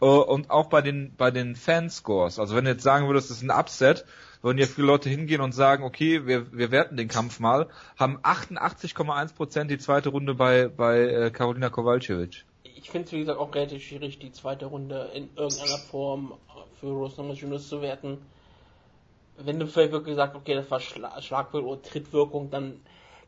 [0.00, 2.38] äh, und auch bei den bei den Fanscores.
[2.38, 4.04] Also wenn du jetzt sagen würdest, das ist ein Upset,
[4.42, 8.18] würden ja viele Leute hingehen und sagen, okay, wir, wir werten den Kampf mal, haben
[8.18, 12.44] 88,1% die zweite Runde bei bei äh, Karolina Kowalkiewicz.
[12.64, 16.34] ich finde es wie gesagt auch relativ schwierig, die zweite Runde in irgendeiner Form
[16.80, 18.18] für Rose Namajunas zu werten.
[19.44, 22.80] Wenn du vielleicht wirklich sagst, okay, das war Schla Schlagwirkung oder Trittwirkung, dann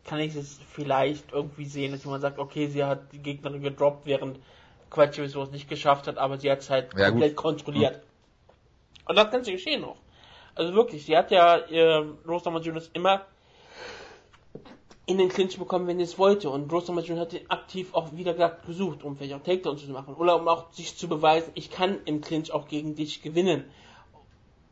[0.05, 4.07] kann ich es vielleicht irgendwie sehen, dass jemand sagt, okay, sie hat die Gegnerin gedroppt,
[4.07, 4.39] während
[4.91, 7.43] Quatschewitz es nicht geschafft hat, aber sie hat es halt Ja, komplett gut.
[7.45, 8.01] kontrolliert.
[9.07, 9.97] Und das Ganze geschehen noch.
[10.55, 13.23] Also wirklich, sie hat ja äh, Rose Namajunas immer
[15.07, 16.49] in den Clinch bekommen, wenn sie es wollte.
[16.49, 19.91] Und Rose Namajunas hat ihn aktiv auch wieder gesagt, gesucht, um vielleicht auch Takedowns zu
[19.91, 20.15] machen.
[20.15, 23.65] Oder um auch sich zu beweisen, ich kann im Clinch auch gegen dich gewinnen.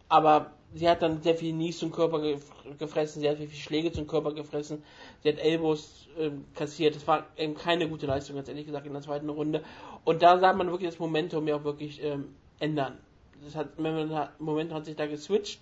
[0.08, 2.42] Aber sie hat dann sehr viel Nies zum Körper gef
[2.78, 4.82] gefressen, sie hat sehr viele Schläge zum Körper gefressen,
[5.22, 6.94] sie hat Elbows ähm, kassiert.
[6.96, 9.62] Das war eben keine gute Leistung, ganz ehrlich gesagt, in der zweiten Runde.
[10.04, 12.98] Und da sah man wirklich das Momentum ja auch wirklich ähm, ändern.
[13.44, 15.60] Das hat, Momentum hat sich da geswitcht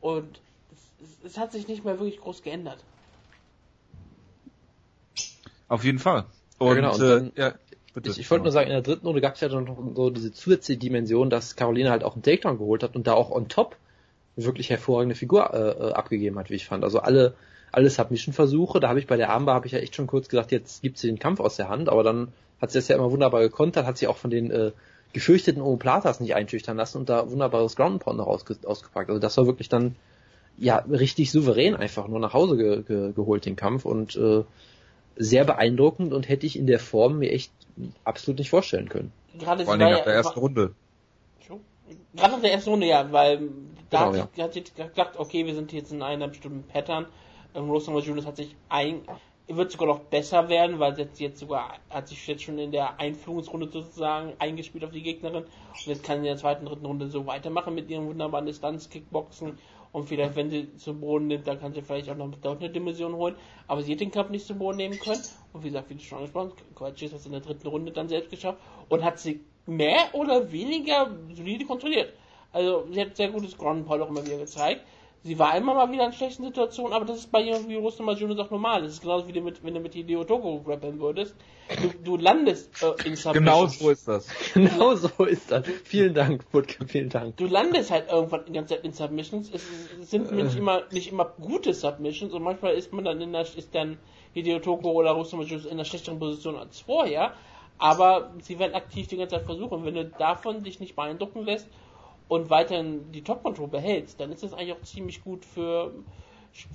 [0.00, 0.40] und
[1.00, 2.78] es, es hat sich nicht mehr wirklich groß geändert.
[5.68, 6.26] Auf jeden Fall.
[6.58, 7.54] Und, Ja, genau, und äh, dann- ja,
[7.94, 8.10] bitte.
[8.10, 10.10] Ich, ich wollte nur sagen, in der dritten Runde gab es ja dann noch so
[10.10, 13.48] diese zusätzliche Dimension, dass Carolina halt auch einen Takedown geholt hat und da auch on
[13.48, 13.76] top
[14.36, 16.84] wirklich hervorragende Figur äh, äh, abgegeben hat, wie ich fand.
[16.84, 17.34] Also alle
[17.72, 20.52] alle Submission-Versuche, da habe ich bei der Armbar habe ich ja echt schon kurz gesagt,
[20.52, 22.28] jetzt gibt sie den Kampf aus der Hand, aber dann
[22.60, 24.72] hat sie das ja immer wunderbar gekontert, hat sie auch von den äh,
[25.14, 29.08] gefürchteten Omoplatas nicht einschüchtern lassen und da wunderbares Ground Pound noch ausge ausgepackt.
[29.08, 29.96] Also das war wirklich dann
[30.58, 34.44] ja richtig souverän einfach nur nach Hause ge ge geholt den Kampf und äh,
[35.16, 37.52] sehr beeindruckend und hätte ich in der Form mir echt
[38.04, 39.12] absolut nicht vorstellen können.
[39.38, 40.74] Gerade Vor ja- nach der ersten Runde.
[41.46, 41.60] Schon?
[42.14, 43.48] Gerade nach der ersten Runde, ja, weil
[43.92, 47.06] da Genau, hat, sie, hat sie gedacht, okay, wir sind jetzt in einer bestimmten Pattern.
[47.54, 49.02] Ähm, Rose Namajunas hat sich ein,
[49.48, 52.72] wird sogar noch besser werden, weil sie jetzt, jetzt sogar, hat sich jetzt schon in
[52.72, 55.44] der Einführungsrunde sozusagen eingespielt auf die Gegnerin.
[55.44, 59.58] Und jetzt kann sie in der zweiten, dritten Runde so weitermachen mit ihrem wunderbaren Distanz-Kickboxen.
[59.92, 62.70] Und vielleicht, wenn sie zu Boden nimmt, dann kann sie vielleicht auch noch dort eine
[62.70, 63.34] Dimension holen.
[63.66, 65.20] Aber sie hat den Kampf nicht zu Boden nehmen können.
[65.52, 67.92] Und wie gesagt, wie du schon angesprochen hast, Kovacic hat es in der dritten Runde
[67.92, 72.14] dann selbst geschafft und hat sie mehr oder weniger solide kontrolliert.
[72.52, 74.82] Also sie hat sehr gutes Ground Pound auch immer wieder gezeigt.
[75.24, 78.06] Sie war immer mal wieder in schlechten Situationen, aber das ist bei jemandem wie Rustam
[78.06, 78.82] Majunas auch normal.
[78.82, 81.36] Das ist genauso wie mit, wenn du mit Hideo Togo grappeln würdest.
[81.80, 83.32] Du, du landest äh, in Submission.
[83.32, 84.26] Genau so ist das.
[84.54, 85.64] Genau so ist das.
[85.84, 87.36] Vielen Dank, Putke, vielen Dank.
[87.36, 89.48] du landest halt irgendwann die ganze Zeit in Submissions.
[89.54, 89.62] Es,
[90.00, 93.42] es sind nicht immer nicht immer gute Submissions und manchmal ist man dann in der,
[93.42, 93.98] ist dann
[94.34, 97.34] Hideo Togo oder Rustam Majunas in einer schlechteren Position als vorher.
[97.78, 99.84] Aber sie werden aktiv die ganze Zeit versuchen.
[99.84, 101.68] Wenn du davon dich nicht beeindrucken lässt
[102.32, 105.92] und weiterhin die Top-Control behältst, dann ist das eigentlich auch ziemlich gut für,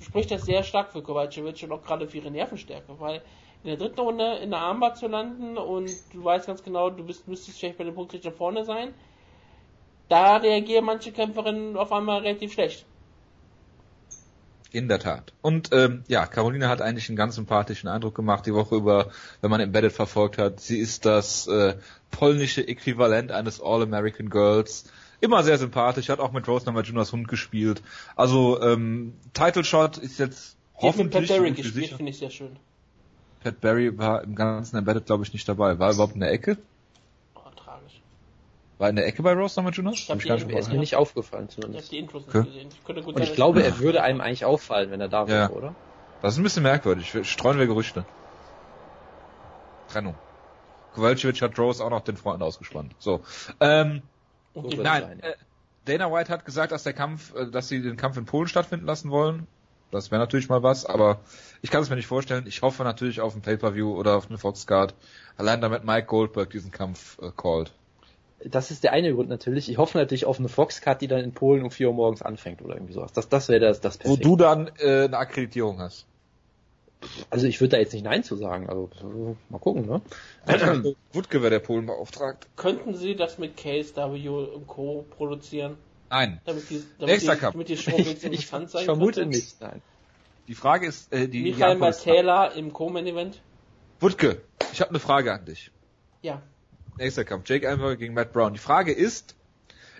[0.00, 3.22] spricht das sehr stark für Kovacevic und auch gerade für ihre Nervenstärke, weil
[3.64, 7.04] in der dritten Runde in der Armbar zu landen und du weißt ganz genau, du
[7.04, 8.94] bist, müsstest vielleicht bei dem Punkt richtig vorne sein,
[10.08, 12.86] da reagieren manche Kämpferinnen auf einmal relativ schlecht.
[14.70, 15.32] In der Tat.
[15.42, 19.50] Und ähm, ja, Caroline hat eigentlich einen ganz sympathischen Eindruck gemacht die Woche über, wenn
[19.50, 20.60] man Embedded verfolgt hat.
[20.60, 21.74] Sie ist das äh,
[22.12, 24.84] polnische Äquivalent eines All-American Girls.
[25.20, 27.82] Immer sehr sympathisch, hat auch mit Rose Namajunas Hund gespielt.
[28.14, 32.18] Also ähm, Title Shot ist jetzt Die hat mit Pat hoffentlich Barry gespielt, finde ich
[32.18, 32.56] sehr schön.
[33.42, 35.78] Pat Barry war im ganzen Embedded glaube ich nicht dabei.
[35.78, 36.56] War er überhaupt in der Ecke?
[37.34, 38.00] Oh, tragisch.
[38.78, 39.98] War er in der Ecke bei Rose Namajunas?
[40.08, 41.92] hab Hab die gar nicht NBA Er ist mir nicht aufgefallen Ich habe zumindest.
[41.92, 42.38] die Intros Okay.
[42.38, 42.68] nicht gesehen.
[42.70, 45.50] Ich könnte gut Und ich glaube, er würde einem eigentlich auffallen, wenn er da wäre,
[45.50, 45.50] Ja.
[45.50, 45.74] oder?
[46.22, 47.12] Das ist ein bisschen merkwürdig.
[47.28, 48.04] Streuen wir Gerüchte.
[49.88, 50.14] Trennung.
[50.94, 52.94] Kowalkiewicz hat Rose auch noch den Freund ausgespannt.
[52.98, 53.20] So.
[53.60, 54.02] Ähm,
[54.62, 55.34] So nein, äh,
[55.84, 58.86] Dana White hat gesagt, dass der Kampf, äh, dass sie den Kampf in Polen stattfinden
[58.86, 59.46] lassen wollen.
[59.90, 61.20] Das wäre natürlich mal was, aber
[61.62, 62.44] ich kann es mir nicht vorstellen.
[62.46, 64.94] Ich hoffe natürlich auf ein Pay-Per-View oder auf eine Fox-Card.
[65.38, 67.72] Allein damit Mike Goldberg diesen Kampf äh, called.
[68.44, 69.70] Das ist der eine Grund natürlich.
[69.70, 72.60] Ich hoffe natürlich auf eine Fox-Card, die dann in Polen um 4 Uhr morgens anfängt
[72.62, 73.12] oder irgendwie sowas.
[73.12, 74.24] Das, das wäre das, das Wo perfekt.
[74.24, 76.06] du dann äh, eine Akkreditierung hast.
[77.30, 78.68] Also ich würde da jetzt nicht Nein zu sagen.
[78.68, 80.02] Also mal gucken, ne?
[81.12, 82.46] Wutke wäre der Polen beauftragt.
[82.56, 85.04] Könnten Sie das mit KSW und Co.
[85.10, 85.76] produzieren?
[86.10, 86.40] Nein.
[86.44, 87.52] Damit die, damit Nächster die, Cup.
[87.52, 89.36] damit die Show Ich, interessant ich sein vermute könnte?
[89.36, 89.82] nicht, nein.
[90.48, 93.42] Die Frage ist, äh, die, die Michael Matela im Co-Main-Event?
[94.00, 94.40] Wutke,
[94.72, 95.70] ich habe eine Frage an dich.
[96.22, 96.40] Ja.
[96.96, 98.54] Nächster Kampf, Jake Elmer gegen Matt Brown.
[98.54, 99.36] Die Frage ist,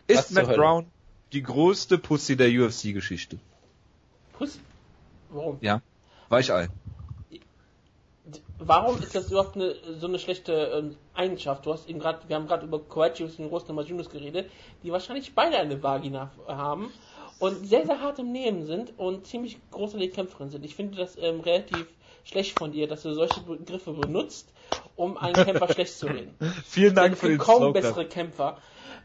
[0.08, 0.56] Was ist zur Matt?
[0.56, 0.86] Brown
[1.32, 3.38] die größte Pussy der UFC-Geschichte?
[4.32, 4.58] Puss.
[5.28, 5.58] Warum?
[5.60, 5.82] Ja.
[6.30, 6.68] Weichei.
[8.60, 11.64] Warum ist das überhaupt eine, so eine schlechte ähm, Eigenschaft?
[11.64, 14.50] Du hast eben gerade, wir haben gerade über Coachius und Rosner Majunus geredet,
[14.82, 16.92] die wahrscheinlich beide eine Vagina haben
[17.38, 20.64] und sehr, sehr hart im Nehmen sind und ziemlich großartige Kämpferinnen sind.
[20.64, 21.86] Ich finde das ähm, relativ
[22.24, 24.52] schlecht von dir, dass du solche Begriffe benutzt,
[24.96, 26.34] um einen Kämpfer schlecht zu reden.
[26.64, 28.58] Vielen Denn es gibt kaum bessere Kämpfer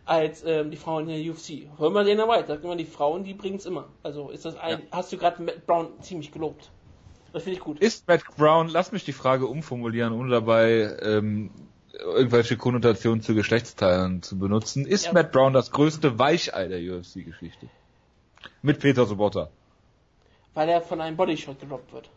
[0.05, 1.69] als ähm, die Frauen in der UFC.
[1.77, 2.55] Hör mal den weiter.
[2.55, 3.87] Sag immer, die Frauen, die bringen es immer.
[4.01, 6.71] Also ist das ein, hast du gerade Matt Brown ziemlich gelobt.
[7.34, 7.80] Das finde ich gut.
[7.80, 11.50] Ist Matt Brown, lass mich die Frage umformulieren, ohne dabei ähm,
[11.93, 14.86] irgendwelche Konnotationen zu Geschlechtsteilen zu benutzen.
[14.86, 15.13] Ist Ja.
[15.13, 17.67] Matt Brown das größte Weichei der UFC-Geschichte?
[18.62, 19.50] Mit Peter Sobotta.
[20.54, 22.10] Weil er von einem Bodyshot gedroppt wird.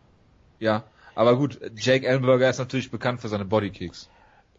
[0.59, 0.83] Ja.
[1.15, 4.09] Aber gut, Jake Ellenberger ist natürlich bekannt für seine Bodykicks.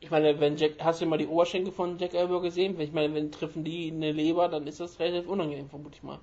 [0.01, 2.81] Ich meine, wenn Jack, hast du mal die Oberschenkel von Jack Elbow gesehen?
[2.81, 6.19] Ich meine, wenn treffen die eine Leber, dann ist das relativ unangenehm, vermute ich mal.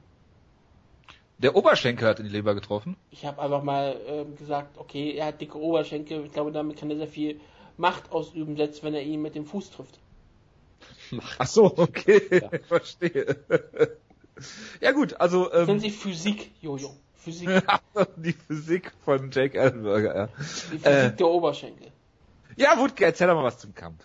[1.40, 2.96] Der Oberschenkel hat in die Leber getroffen.
[3.12, 6.24] Ich habe einfach mal ähm, gesagt, okay, er hat dicke Oberschenkel.
[6.26, 7.40] Ich glaube, damit kann er sehr viel
[7.78, 10.00] Macht ausüben, selbst wenn er ihn mit dem Fuß trifft.
[11.38, 12.50] Ach so, okay, Ja.
[12.68, 13.36] verstehe.
[14.82, 16.96] ja gut, also ähm, sich Physik, Jojo.
[17.16, 17.50] Physik.
[18.18, 20.16] die Physik von Jake Ellenberger.
[20.16, 21.12] Ja, Die Physik Äh.
[21.12, 21.92] der Oberschenkel.
[22.56, 24.04] ja Wutke, erzähl doch mal was zum Kampf.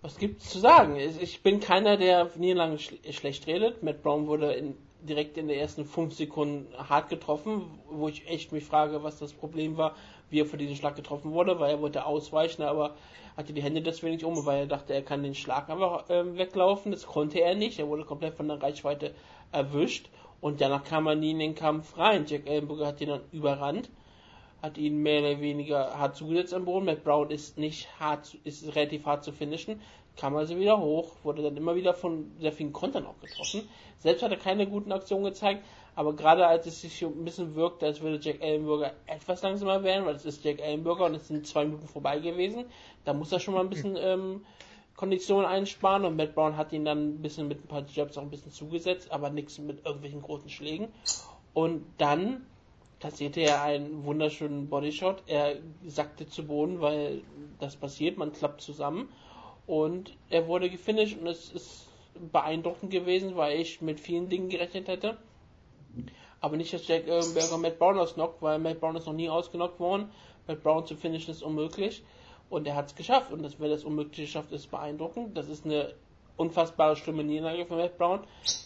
[0.00, 0.96] Was gibt's zu sagen?
[0.96, 3.82] Ich bin keiner, der Niederlagen schl schlecht redet.
[3.84, 4.74] Matt Brown wurde in,
[5.08, 9.32] direkt in den ersten fünf Sekunden hart getroffen, wo ich echt mich frage, was das
[9.32, 9.94] Problem war,
[10.30, 12.94] wie er für diesen Schlag getroffen wurde, weil er wollte ausweichen, aber
[13.36, 16.36] hatte die Hände deswegen nicht um, weil er dachte, er kann den Schlag einfach ähm,
[16.36, 16.92] weglaufen.
[16.92, 17.78] Das konnte er nicht.
[17.78, 19.14] Er wurde komplett von der Reichweite
[19.52, 20.08] erwischt
[20.40, 22.26] und danach kam er nie in den Kampf rein.
[22.26, 23.90] Jack Ellenberger hat ihn dann überrannt
[24.62, 26.86] hat ihn mehr oder weniger hart zugesetzt am Boden.
[26.86, 29.80] Matt Brown ist nicht hart, ist relativ hart zu finishen,
[30.16, 33.68] kam also wieder hoch, wurde dann immer wieder von sehr vielen Kontern auch getroffen.
[33.98, 37.82] Selbst hat er keine guten Aktionen gezeigt, aber gerade als es sich ein bisschen wirkt,
[37.82, 41.46] als würde Jack Ellenberger etwas langsamer werden, weil es ist Jack Ellenberger und es sind
[41.46, 42.64] zwei Minuten vorbei gewesen,
[43.04, 44.44] da muss er schon mal ein bisschen ähm,
[44.96, 48.22] Kondition einsparen und Matt Brown hat ihn dann ein bisschen mit ein paar Jabs auch
[48.22, 50.88] ein bisschen zugesetzt, aber nichts mit irgendwelchen großen Schlägen.
[51.54, 52.46] Und dann
[53.00, 55.22] kassierte er einen wunderschönen Bodyshot.
[55.26, 57.22] Er sackte zu Boden, weil
[57.58, 59.08] das passiert, man klappt zusammen.
[59.66, 61.88] Und er wurde gefinisht und es ist
[62.32, 65.16] beeindruckend gewesen, weil ich mit vielen Dingen gerechnet hätte.
[66.40, 69.78] Aber nicht, dass Jack Ellenberger Matt Brown ausnockt, weil Matt Brown ist noch nie ausgenockt
[69.78, 70.10] worden.
[70.46, 72.02] Matt Brown zu finishen ist unmöglich.
[72.50, 73.32] Und er hat es geschafft.
[73.32, 75.36] Und das, wer das Unmögliche schafft, ist beeindruckend.
[75.36, 75.94] Das ist eine
[76.36, 78.20] unfassbare schlimme Niederlage für Matt Brown.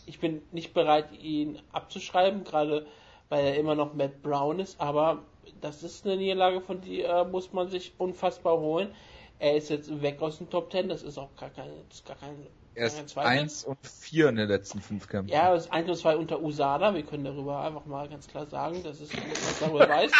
[0.06, 2.86] Ich bin nicht bereit, ihn abzuschreiben, gerade
[3.28, 4.80] weil er immer noch Matt Brown ist.
[4.80, 5.22] Aber
[5.60, 8.94] das ist eine Niederlage, von der muss man sich unfassbar holen.
[9.38, 10.88] Er ist jetzt weg aus dem Top Ten.
[10.88, 13.30] Das ist auch gar keine, das ist gar kein, Er kein ist Zweifel.
[13.30, 15.32] 1 und 4 in den letzten fünf Kämpfen.
[15.32, 16.94] Ja, das ist 1 und 2 unter USADA.
[16.94, 20.12] Wir können darüber einfach mal ganz klar sagen, das ist alles, was man darüber weiß.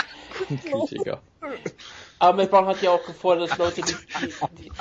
[0.65, 1.21] Kritiker.
[2.19, 4.33] Aber Matt Brown hat ja auch gefordert, dass Leute, die, die,
[4.65, 4.73] die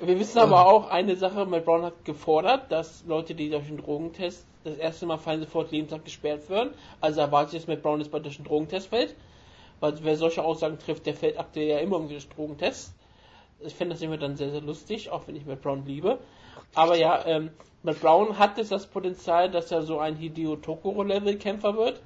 [0.00, 3.78] wir wissen aber auch eine Sache, Matt Brown hat gefordert, dass Leute, die durch einen
[3.78, 6.70] Drogentest das erste Mal fallen, sofort lebenslang gesperrt werden.
[7.00, 9.14] Also erwartet jetzt Matt Brown, dass bei durch einen Drogentest fällt.
[9.80, 12.94] Weil wer solche Aussagen trifft, der fällt aktuell ja immer irgendwie durch Drogentests.
[13.60, 16.18] Ich finde das immer dann sehr, sehr lustig, auch wenn ich Matt Brown liebe.
[16.74, 17.50] Aber ja, ähm,
[17.82, 22.00] Matt Brown hat jetzt das Potenzial, dass er so ein Hideo Tokoro-Level-Kämpfer wird.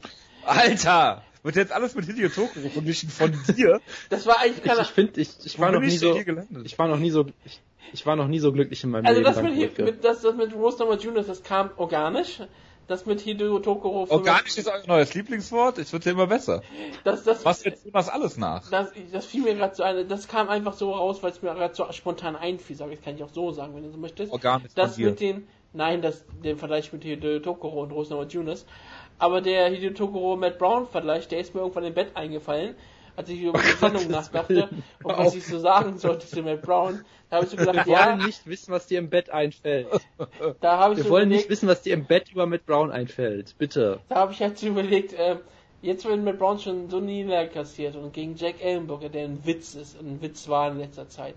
[0.45, 1.23] Alter!
[1.43, 3.81] Wird jetzt alles mit Hideo Tokoro vermischen von dir?
[4.11, 6.25] Das war eigentlich Ich, keine, ich finde, ich, ich war noch nie ich so, hier
[6.25, 6.67] gelandet?
[6.67, 7.61] ich war noch nie so, ich,
[7.93, 9.25] ich war noch nie so glücklich in meinem Also Leben.
[9.35, 12.41] das dank mit, das, das mit Rose Number Junior, das kam organisch.
[12.91, 14.05] Das mit Hideo Tokoro.
[14.11, 15.79] Organisch ist euer neues Lieblingswort.
[15.79, 16.61] Es wird ja immer besser.
[17.05, 18.69] Das, das, Was jetzt Jonas alles nach?
[18.69, 21.55] das, das fiel mir gerade so eine, das kam einfach so raus, weil es mir
[21.55, 24.33] gerade so spontan einfiel, sag ich, kann ich auch so sagen, wenn du so möchtest.
[24.33, 28.67] Organisch Das mit den, nein, das, den Vergleich mit Hideo Tokoro und Rose Number Juniors.
[29.21, 32.75] Aber der Hideo Tokoro Matt Brown Vergleich, der ist mir irgendwann im Bett eingefallen,
[33.21, 34.69] als ich über die Sendung nachdachte
[35.03, 37.05] und was ich so sagen sollte zu Matt Brown.
[37.29, 39.89] Da habe ich so gedacht, Wir ja, wollen nicht wissen, was dir im Bett einfällt.
[40.61, 42.65] da habe ich Wir so wollen überlegt, nicht wissen, was dir im Bett über Matt
[42.65, 43.55] Brown einfällt.
[43.59, 44.01] Bitte.
[44.09, 45.37] Da habe ich jetzt überlegt, äh,
[45.83, 49.45] jetzt wenn Matt Brown schon so nie Niederlage kassiert und gegen Jack Ellenberger, der ein
[49.45, 51.35] Witz ist, ein Witz war in letzter Zeit.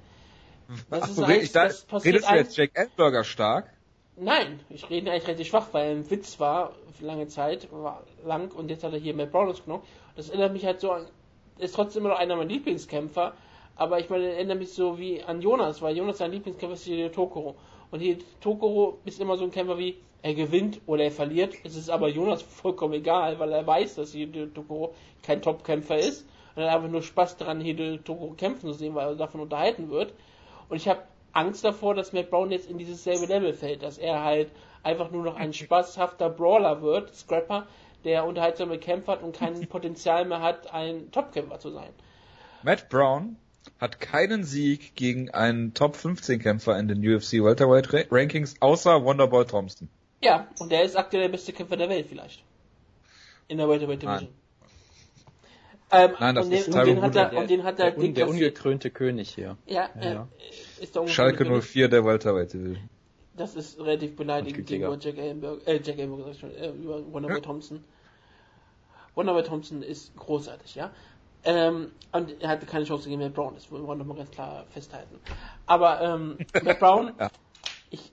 [0.89, 3.73] Das ist Ach, eigentlich, ich da, das passiert redest du jetzt Jack Ellenberger stark?
[4.15, 8.03] Nein, ich rede eigentlich relativ schwach, weil er ein Witz war für lange Zeit, war
[8.23, 9.85] lang und jetzt hat er hier Matt Brown ausgenommen.
[10.15, 11.07] Das erinnert mich halt so an
[11.57, 13.33] ist trotzdem immer noch einer meiner Lieblingskämpfer.
[13.75, 17.11] Aber ich meine, erinnere mich so wie an Jonas, weil Jonas sein Lieblingskämpfer ist hier
[17.11, 17.55] Tokoro.
[17.91, 21.53] Und hier Tokoro ist immer so ein Kämpfer wie, er gewinnt oder er verliert.
[21.63, 26.25] Es ist aber Jonas vollkommen egal, weil er weiß, dass Hideo Tokoro kein Topkämpfer ist.
[26.55, 29.41] Und er hat einfach nur Spaß daran, Hideo Tokoro kämpfen zu sehen, weil er davon
[29.41, 30.13] unterhalten wird.
[30.69, 33.97] Und ich habe Angst davor, dass Matt Brown jetzt in dieses selbe Level fällt, dass
[33.97, 34.49] er halt
[34.81, 37.67] einfach nur noch ein spaßhafter Brawler wird, Scrapper,
[38.03, 41.89] der unterhaltsame Kämpfer hat und kein Potenzial mehr hat, ein Topkämpfer zu sein.
[42.63, 43.37] Matt Brown
[43.79, 49.45] hat keinen Sieg gegen einen Top 15 Kämpfer in den UFC Welterweight Rankings außer Wonderboy
[49.45, 49.89] Thompson.
[50.21, 52.43] Ja, und der ist aktuell der beste Kämpfer der Welt vielleicht.
[53.47, 54.29] In der Welterweight Division.
[55.91, 58.27] Ähm, Nein, das ist den, und den hat er, und den hat er der, der
[58.27, 59.57] ungekrönte König hier.
[59.67, 60.27] Ja, ja, ja.
[60.79, 62.89] Äh, ist der Schalke 04 der Welterweight Division.
[63.35, 67.13] Das ist relativ beleidigend gegenüber Jack Ellenberg, äh, Jack Ellenberg, sag ich schon, äh, über
[67.13, 67.41] Wonderboy ja.
[67.41, 67.83] Thompson.
[69.15, 70.91] Wonderboy Thompson ist großartig, ja.
[71.45, 74.65] Ähm, und er hatte keine Chance gegen Matt Brown, das wollen wir nochmal ganz klar
[74.69, 75.19] festhalten.
[75.65, 77.29] Aber ähm, Matt Brown, ja.
[77.89, 78.11] ich,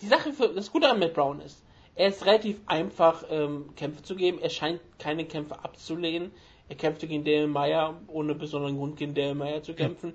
[0.00, 1.62] die Sache für das Gute an Matt Brown ist,
[2.00, 4.38] er ist relativ einfach, ähm, Kämpfe zu geben.
[4.40, 6.30] Er scheint keine Kämpfe abzulehnen.
[6.70, 10.14] Er kämpfte gegen Dale Meyer, ohne besonderen Grund gegen Dale Meyer zu kämpfen.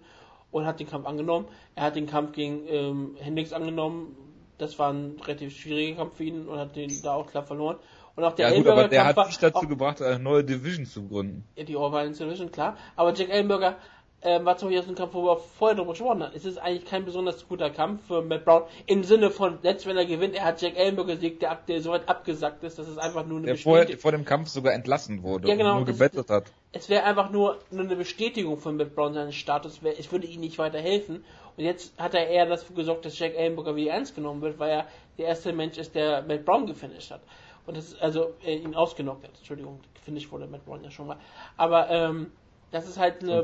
[0.51, 1.47] Und hat den Kampf angenommen.
[1.75, 4.15] Er hat den Kampf gegen ähm, Hendricks angenommen.
[4.57, 7.77] Das war ein relativ schwieriger Kampf für ihn und hat den da auch klar verloren.
[8.15, 11.07] Und auch der ja, gut, aber der hat sich dazu gebracht, eine neue Division zu
[11.07, 11.43] gründen.
[11.55, 12.77] Ja, die Violence Division, klar.
[12.95, 13.75] Aber Jack Ellenberger
[14.25, 16.31] äh, war zum Beispiel ein Kampf, wo wir vorher drüber gesprochen haben.
[16.33, 18.63] Es ist eigentlich kein besonders guter Kampf für Matt Brown.
[18.85, 21.91] Im Sinne von, selbst wenn er gewinnt, er hat Jack Ellenberger gesiegt, der, der so
[21.91, 25.21] weit abgesagt ist, dass es einfach nur eine der vorher, vor dem Kampf sogar entlassen
[25.21, 26.45] wurde ja, genau, und nur gebettet hat.
[26.71, 29.79] Es wäre einfach nur, nur eine Bestätigung von Matt Brown seines Status.
[29.97, 31.23] Es würde ihm nicht weiterhelfen.
[31.57, 34.71] Und jetzt hat er eher dafür gesorgt, dass Jack Ellenberger wieder ernst genommen wird, weil
[34.71, 37.21] er der erste Mensch ist, der Matt Brown gefinisht hat.
[37.65, 39.37] Und das ist, also, äh, ihn ausgenockt hat.
[39.37, 41.17] Entschuldigung, gefinisht wurde Matt Brown ja schon mal.
[41.57, 42.31] Aber, ähm,
[42.71, 43.41] das ist halt eine,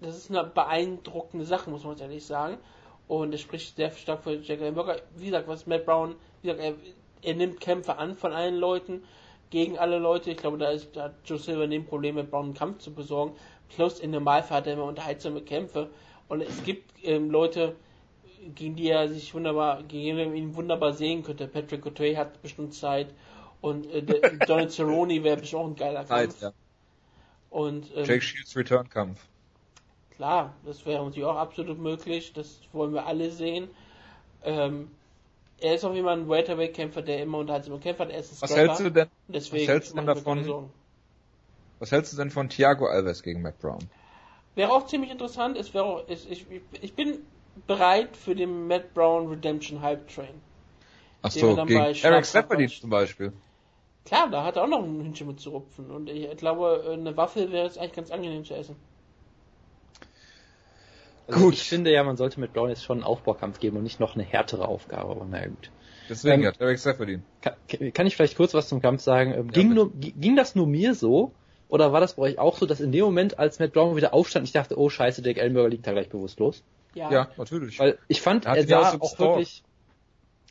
[0.00, 2.58] das ist eine beeindruckende Sache, muss man ehrlich sagen.
[3.06, 4.96] Und es spricht sehr stark für Jack Ellenberger.
[5.16, 6.74] Wie gesagt, was Matt Brown, wie gesagt, er,
[7.22, 9.02] er nimmt Kämpfe an von allen Leuten,
[9.50, 10.30] gegen alle Leute.
[10.30, 12.94] Ich glaube, da, ist, da hat Joe Silver neben Problem, mit Brown einen Kampf zu
[12.94, 13.34] besorgen.
[13.68, 15.90] Plus in Normalfall hat er immer unterhaltsame Kämpfe.
[16.28, 17.74] Und es gibt ähm, Leute,
[18.54, 21.46] gegen die er sich wunderbar, gegen ihn wunderbar sehen könnte.
[21.46, 23.12] Patrick Cote hat bestimmt Zeit
[23.60, 24.02] und äh,
[24.46, 26.40] Donald Cerrone wäre bestimmt auch ein geiler Kampf.
[26.40, 26.52] Ja.
[27.50, 29.20] Und ähm, Jake Shields Return Kampf.
[30.16, 32.32] Klar, das wäre natürlich auch absolut möglich.
[32.32, 33.68] Das wollen wir alle sehen.
[34.44, 34.90] Ähm,
[35.60, 38.10] er ist auf jeden Fall ein Welterweight-Kämpfer, der immer unterhaltsam kämpft hat.
[38.10, 40.70] Er ist ein was hältst du denn, deswegen was hältst du denn davon?
[41.78, 43.88] Was hältst du denn von Thiago Alves gegen Matt Brown?
[44.54, 45.56] Wäre auch ziemlich interessant.
[45.56, 46.46] Es wäre auch, ich, ich,
[46.80, 47.20] ich bin
[47.66, 50.40] bereit für den Matt Brown Redemption Hype Train.
[51.22, 53.32] Ach so, gegen Eric Stephanie zum Beispiel.
[54.10, 55.88] Klar, da hat er auch noch ein Hühnchen mit zu rupfen.
[55.88, 58.74] Und ich glaube, eine Waffe wäre jetzt eigentlich ganz angenehm zu essen.
[61.28, 61.54] Also gut.
[61.54, 64.16] Ich finde ja, man sollte mit Brown jetzt schon einen Aufbaukampf geben und nicht noch
[64.16, 65.70] eine härtere Aufgabe, aber naja gut.
[66.08, 67.20] Deswegen ähm, hat Eric Stephanie.
[67.40, 67.54] Kann,
[67.94, 69.32] kann ich vielleicht kurz was zum Kampf sagen?
[69.32, 71.30] Ähm, ging, ja, nur, ging das nur mir so?
[71.68, 74.12] Oder war das bei euch auch so, dass in dem Moment, als Matt Brown wieder
[74.12, 76.64] aufstand, ich dachte, oh scheiße, Dick Ellenberger liegt da gleich bewusstlos?
[76.96, 77.78] Ja, ja natürlich.
[77.78, 79.62] Weil ich fand, er, er sah auch wirklich,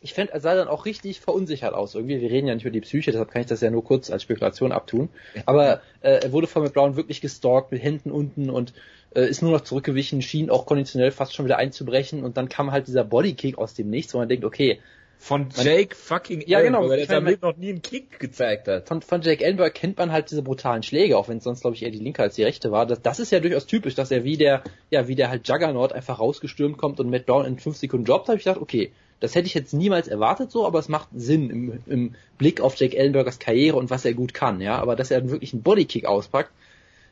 [0.02, 1.96] ich fand, er sah dann auch richtig verunsichert aus.
[1.96, 4.10] Irgendwie, wir reden ja nicht über die Psyche, deshalb kann ich das ja nur kurz
[4.10, 5.10] als Spekulation abtun.
[5.46, 8.74] Aber äh, er wurde von Matt Brown wirklich gestalkt mit Händen unten und
[9.14, 12.72] äh, ist nur noch zurückgewichen, schien auch konditionell fast schon wieder einzubrechen und dann kam
[12.72, 14.80] halt dieser Bodykick aus dem Nichts, wo man denkt, okay,
[15.22, 18.88] von Jake fucking ja, genau, der damit noch nie einen Kick gezeigt hat.
[18.88, 21.76] Von, von Jake Ellenberg kennt man halt diese brutalen Schläge, auch wenn es sonst, glaube
[21.76, 22.86] ich, eher die linke als die rechte war.
[22.86, 25.92] Das, das ist ja durchaus typisch, dass er wie der, ja, wie der halt Juggernaut
[25.92, 29.36] einfach rausgestürmt kommt und Matt Brown in fünf Sekunden droppt, habe ich gedacht, okay, das
[29.36, 32.98] hätte ich jetzt niemals erwartet so, aber es macht Sinn im, im Blick auf Jake
[32.98, 34.80] Ellenbergers Karriere und was er gut kann, ja.
[34.80, 36.52] Aber dass er dann wirklich einen Bodykick auspackt,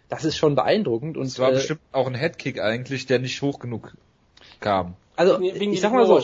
[0.10, 1.18] das ist schon beeindruckend.
[1.18, 3.94] Und es war äh, bestimmt auch ein Headkick eigentlich, der nicht hoch genug
[4.60, 4.96] kam.
[5.16, 6.22] Also, Wegen ich sag mal so,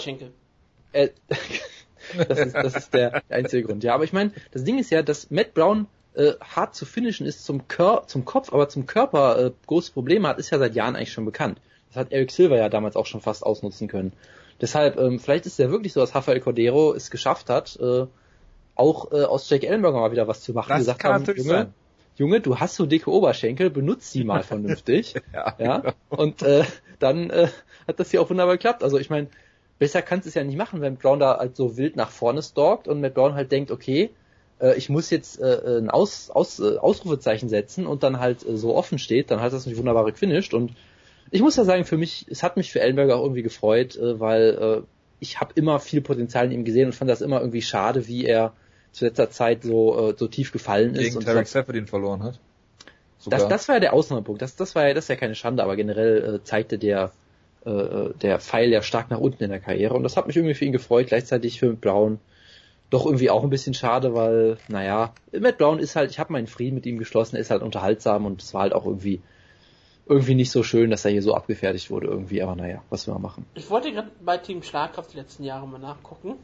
[0.94, 1.10] äh,
[2.28, 3.84] das, ist, das ist der einzige Grund.
[3.84, 7.26] Ja, aber ich meine, das Ding ist ja, dass Matt Brown äh, hart zu finishen
[7.26, 10.76] ist zum, Kör zum Kopf, aber zum Körper äh, große Probleme hat, ist ja seit
[10.76, 11.60] Jahren eigentlich schon bekannt.
[11.90, 14.14] Das hat Eric Silver ja damals auch schon fast ausnutzen können.
[14.62, 18.06] Deshalb, ähm, vielleicht ist es ja wirklich so, dass Rafael Cordero es geschafft hat, äh,
[18.76, 20.70] auch äh, aus Jake Ellenberger mal wieder was zu machen.
[20.70, 21.74] Das gesagt kann haben, natürlich Junge, sein.
[22.16, 25.16] Junge, du hast so dicke Oberschenkel, benutzt sie mal vernünftig.
[25.34, 25.78] ja, ja.
[25.80, 25.94] Genau.
[26.10, 26.64] Und äh,
[27.00, 27.48] dann äh,
[27.88, 28.84] hat das hier auch wunderbar geklappt.
[28.84, 29.28] Also ich meine,
[29.80, 32.42] besser kannst du es ja nicht machen, wenn Brown da halt so wild nach vorne
[32.42, 34.12] stalkt und Matt Brown halt denkt, okay,
[34.60, 38.58] äh, ich muss jetzt äh, ein Aus, Aus, äh, Ausrufezeichen setzen und dann halt äh,
[38.58, 40.72] so offen steht, dann hat das mich wunderbar gefinisht und
[41.34, 44.20] ich muss ja sagen, für mich, es hat mich für Ellenberger auch irgendwie gefreut, äh,
[44.20, 44.88] weil äh,
[45.20, 48.26] ich habe immer viel Potenzial in ihm gesehen und fand das immer irgendwie schade, wie
[48.26, 48.54] er
[48.92, 51.14] zu letzter Zeit so, äh, so tief gefallen ist.
[51.14, 52.40] Gegen Tarek Seferdin verloren hat.
[53.18, 53.40] sogar.
[53.40, 54.44] Das, das war ja der Ausnahmepunkt.
[54.44, 57.12] Das, das war ja, das ist ja keine Schande, aber generell äh, zeigte der,
[57.66, 60.54] äh, der Pfeil ja stark nach unten in der Karriere und das hat mich irgendwie
[60.54, 61.08] für ihn gefreut.
[61.08, 62.20] Gleichzeitig für Brown
[62.92, 66.46] doch irgendwie auch ein bisschen schade, weil, naja, Matt Brown ist halt, ich habe meinen
[66.46, 69.24] Frieden mit ihm geschlossen, er ist halt unterhaltsam und es war halt auch irgendwie
[70.06, 73.18] irgendwie nicht so schön, dass er hier so abgefertigt wurde irgendwie, aber naja, was wir
[73.20, 73.46] machen.
[73.54, 76.36] Ich wollte gerade bei Team Schlagkraft die letzten Jahre mal nachgucken.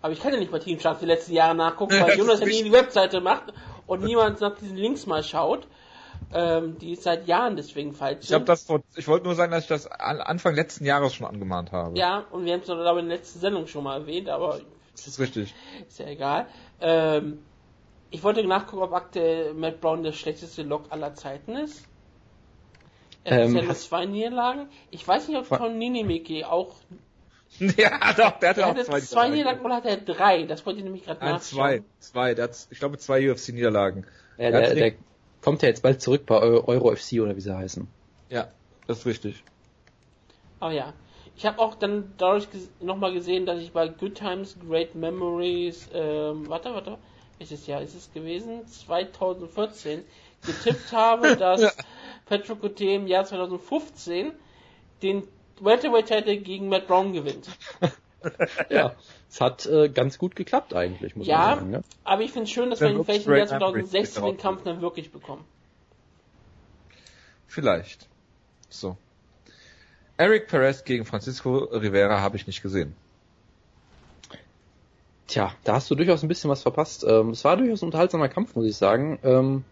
[0.00, 2.46] Aber ich kann ja nicht bei Team Schlagkraft die letzten Jahre nachgucken, weil Jonas ja
[2.46, 3.52] nie die Webseite macht
[3.86, 5.66] und niemand nach diesen Links mal schaut.
[6.32, 8.20] Ähm, die ist seit Jahren deswegen falsch.
[8.22, 11.26] Ich habe das vor, ich wollte nur sagen, dass ich das Anfang letzten Jahres schon
[11.26, 11.96] angemahnt habe.
[11.96, 14.60] Ja, und wir haben es glaube ich in der letzten Sendung schon mal erwähnt, aber
[14.92, 15.54] das ist richtig.
[15.86, 16.46] Ist ja egal.
[16.80, 17.40] Ähm,
[18.10, 21.84] ich wollte nachgucken, ob aktuell Matt Brown der schlechteste Lok aller Zeiten ist.
[23.26, 24.68] Er ähm, hat ja zwei Niederlagen.
[24.92, 26.74] Ich weiß nicht, ob Tom Ninimiki auch.
[27.58, 30.42] Ja, doch, der hatte er auch zwei, zwei Niederlagen oder hat er drei?
[30.42, 31.40] Das wollte ich nämlich gerade nachschauen.
[31.40, 32.34] Zwei, zwei.
[32.34, 34.04] Der hat, ich glaube, zwei UFC-Niederlagen.
[34.36, 34.92] Ja, der, der,
[35.40, 37.88] kommt ja jetzt bald zurück bei Euro FC oder wie sie heißen.
[38.28, 38.48] Ja,
[38.86, 39.42] das ist richtig.
[40.60, 40.92] Oh ja.
[41.36, 42.48] Ich habe auch dann dadurch
[42.80, 46.98] nochmal gesehen, dass ich bei Good Times, Great Memories, ähm, warte, warte,
[47.38, 50.02] ist es ja, ist es gewesen, 2014
[50.44, 51.76] getippt habe, dass
[52.26, 54.32] Patrick Cote im Jahr 2015
[55.02, 55.22] den
[55.60, 57.48] Welterweight Title gegen Matt Brown gewinnt.
[58.68, 58.94] ja,
[59.30, 61.72] es hat äh, ganz gut geklappt eigentlich, muss ja, man sagen.
[61.72, 64.64] Ja, aber ich finde es schön, dass wir ihn vielleicht im Jahr 2016 den Kampf
[64.64, 65.44] dann wirklich bekommen.
[67.46, 68.08] Vielleicht.
[68.68, 68.96] So.
[70.16, 72.94] Eric Perez gegen Francisco Rivera habe ich nicht gesehen.
[75.26, 77.04] Tja, da hast du durchaus ein bisschen was verpasst.
[77.06, 79.18] Ähm, es war durchaus ein unterhaltsamer Kampf, muss ich sagen.
[79.22, 79.64] Ähm,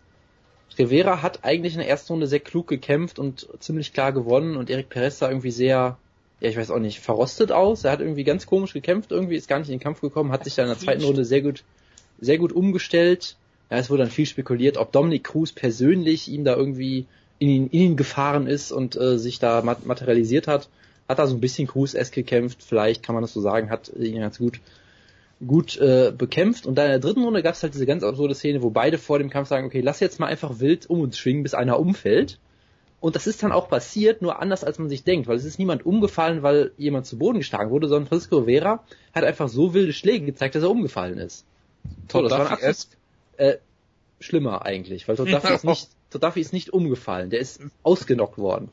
[0.79, 4.71] Rivera hat eigentlich in der ersten Runde sehr klug gekämpft und ziemlich klar gewonnen und
[4.71, 5.97] Eric Perez sah irgendwie sehr,
[6.41, 7.85] ja ich weiß auch nicht, verrostet aus.
[7.85, 10.45] Er hat irgendwie ganz komisch gekämpft, irgendwie ist gar nicht in den Kampf gekommen, hat
[10.45, 11.65] sich dann in der zweiten Runde sehr gut,
[12.21, 13.37] sehr gut umgestellt.
[13.71, 17.07] Ja, es wurde dann viel spekuliert, ob Dominic Cruz persönlich ihm da irgendwie
[17.39, 20.69] in ihn, in ihn gefahren ist und äh, sich da materialisiert hat.
[21.09, 24.21] Hat da so ein bisschen Cruz-esque gekämpft, vielleicht kann man das so sagen, hat ihn
[24.21, 24.61] ganz gut
[25.47, 28.35] gut äh, bekämpft und dann in der dritten Runde gab es halt diese ganz absurde
[28.35, 31.19] Szene, wo beide vor dem Kampf sagen, okay, lass jetzt mal einfach wild um uns
[31.19, 32.39] schwingen, bis einer umfällt.
[33.01, 35.59] Und das ist dann auch passiert, nur anders als man sich denkt, weil es ist
[35.59, 38.83] niemand umgefallen, weil jemand zu Boden geschlagen wurde, sondern Francisco Vera
[39.15, 41.45] hat einfach so wilde Schläge gezeigt, dass er umgefallen ist.
[42.09, 42.75] Toll, das war ein
[43.37, 43.59] äh,
[44.21, 48.71] schlimmer eigentlich, weil Todafi ist nicht, Todafi ist nicht umgefallen, der ist ausgenockt worden.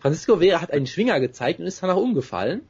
[0.00, 2.62] Francisco Vera hat einen Schwinger gezeigt und ist danach umgefallen.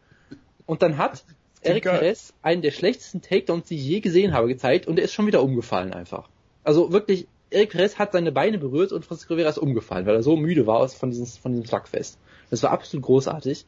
[0.67, 1.25] Und dann hat
[1.63, 5.13] Eric Perez einen der schlechtesten Takedowns, die ich je gesehen habe, gezeigt und er ist
[5.13, 6.29] schon wieder umgefallen einfach.
[6.65, 10.23] Also wirklich, Eric Perez hat seine Beine berührt und Francisco Vera ist umgefallen, weil er
[10.23, 12.19] so müde war von diesem, von diesem Schlagfest.
[12.51, 13.67] Das war absolut großartig.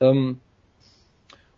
[0.00, 0.40] Ähm,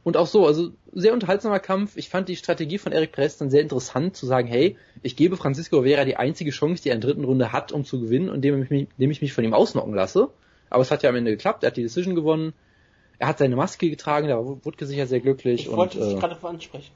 [0.06, 1.96] und auch so, also sehr unterhaltsamer Kampf.
[1.96, 5.36] Ich fand die Strategie von Eric Perez dann sehr interessant, zu sagen, hey, ich gebe
[5.36, 8.28] Francisco Vera die einzige Chance, die er in der dritten Runde hat, um zu gewinnen,
[8.28, 10.28] indem ich mich, indem ich mich von ihm ausnocken lasse.
[10.70, 12.52] Aber es hat ja am Ende geklappt, er hat die Decision gewonnen.
[13.18, 15.66] Er hat seine Maske getragen, da war Wutke sicher sehr glücklich.
[15.66, 16.92] Ich wollte es äh, gerade ansprechen.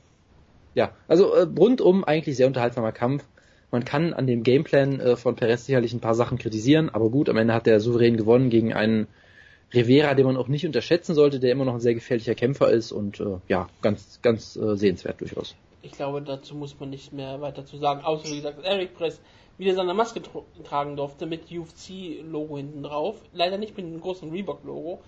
[0.75, 3.25] Ja, also äh, rundum eigentlich sehr unterhaltsamer Kampf.
[3.71, 7.29] Man kann an dem Gameplan äh, von Perez sicherlich ein paar Sachen kritisieren, aber gut,
[7.29, 9.07] am Ende hat er souverän gewonnen gegen einen
[9.73, 12.91] Rivera, den man auch nicht unterschätzen sollte, der immer noch ein sehr gefährlicher Kämpfer ist
[12.91, 15.55] und äh, ja, ganz, ganz äh, sehenswert durchaus.
[15.83, 19.21] Ich glaube, dazu muss man nicht mehr weiter zu sagen, außer wie gesagt, Eric Press
[19.57, 20.21] wieder seine Maske
[20.65, 23.17] tragen durfte mit UFC-Logo hinten drauf.
[23.33, 25.01] Leider nicht mit einem großen Reebok-Logo.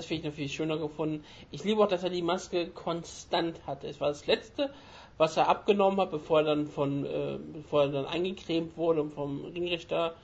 [0.00, 1.22] Das finde ich noch viel schöner gefunden.
[1.50, 3.86] Ich liebe auch, dass er die Maske konstant hatte.
[3.86, 4.70] Es war das letzte,
[5.18, 9.12] was er abgenommen hat, bevor er dann von, äh, bevor er dann eingecremt wurde und
[9.12, 10.14] vom Ringrichter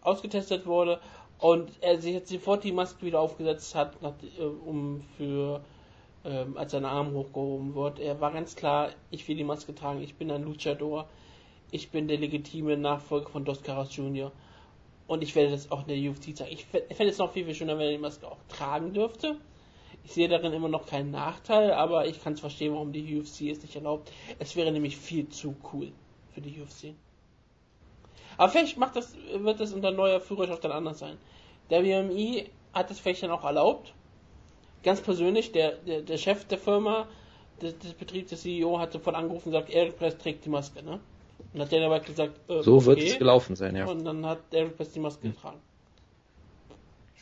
[0.00, 0.98] ausgetestet wurde.
[1.38, 5.60] Und er sich jetzt sofort die Maske wieder aufgesetzt hat, nach, äh, um für,
[6.24, 7.98] äh, als sein Arm hochgehoben wird.
[7.98, 11.06] Er war ganz klar, ich will die Maske tragen, ich bin ein Luchador,
[11.70, 14.32] ich bin der legitime Nachfolger von Dos Caras Jr.
[15.08, 16.52] Und ich werde das auch in der UFC zeigen.
[16.52, 19.36] Ich fände es noch viel, viel schöner, wenn er die Maske auch tragen dürfte.
[20.04, 23.42] Ich sehe darin immer noch keinen Nachteil, aber ich kann es verstehen, warum die UFC
[23.42, 24.12] es nicht erlaubt.
[24.38, 25.92] Es wäre nämlich viel zu cool
[26.34, 26.94] für die UFC.
[28.36, 31.16] Aber vielleicht macht das, wird das unter neuer Führerschaft dann anders sein.
[31.70, 33.94] Der WMI hat das vielleicht dann auch erlaubt.
[34.82, 37.08] Ganz persönlich, der, der, der Chef der Firma,
[37.60, 40.82] des, des Betriebs, der CEO, hat sofort angerufen und gesagt, Eric Press trägt die Maske,
[40.82, 41.00] ne?
[41.54, 42.86] Und hat Dana White gesagt, äh, so okay.
[42.86, 43.86] wird es gelaufen sein, ja.
[43.86, 45.58] Und dann hat Derek Press die Maske getragen.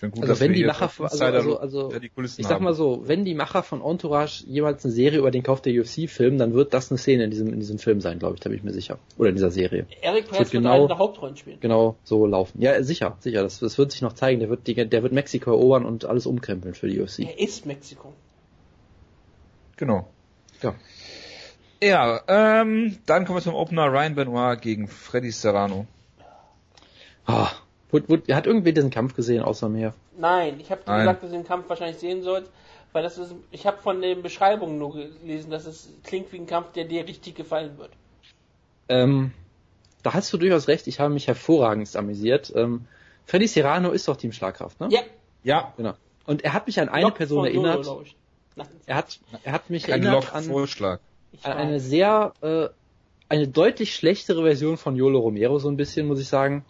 [0.00, 3.34] Gut, also wenn die Macher von, also, also, also ich sag mal so, wenn die
[3.34, 6.90] Macher von Entourage jemals eine Serie über den Kauf der UFC filmen, dann wird das
[6.90, 8.98] eine Szene in diesem in diesem Film sein, glaube ich, da bin ich mir sicher.
[9.16, 9.86] Oder in dieser Serie.
[10.02, 11.60] Eric Price wird genau, eine der Hauptrollen spielen.
[11.60, 12.60] Genau, so laufen.
[12.60, 15.50] Ja, sicher, sicher, das, das wird sich noch zeigen, der wird die, der wird Mexiko
[15.50, 17.20] erobern und alles umkrempeln für die UFC.
[17.20, 18.12] Er ist Mexiko.
[19.78, 20.08] Genau.
[20.62, 20.74] Ja.
[21.82, 25.86] Ja, ähm, dann kommen wir zum Opener Ryan Benoit gegen Freddy Serrano.
[27.26, 27.50] Ah,
[27.90, 29.94] Wood, hat irgendwie diesen Kampf gesehen, außer mir.
[30.16, 31.00] Nein, ich habe Nein.
[31.00, 32.48] gesagt, dass ihr den Kampf wahrscheinlich sehen sollt,
[32.92, 36.46] weil das ist, ich habe von den Beschreibungen nur gelesen, dass es klingt wie ein
[36.46, 37.90] Kampf, der dir richtig gefallen wird.
[38.88, 39.32] Ähm,
[40.02, 42.52] da hast du durchaus recht, ich habe mich hervorragend amüsiert.
[42.54, 42.86] Ähm,
[43.26, 44.88] Freddy Serrano ist doch Team Schlagkraft, ne?
[44.90, 45.00] Ja,
[45.42, 45.94] Ja, Genau.
[46.26, 47.86] Und er hat mich an eine Lock Person erinnert.
[48.86, 50.98] Er hat, er hat mich ein erinnert ich an weiß.
[51.42, 52.68] Eine sehr, äh,
[53.28, 56.64] eine deutlich schlechtere Version von Yolo Romero, so ein bisschen, muss ich sagen.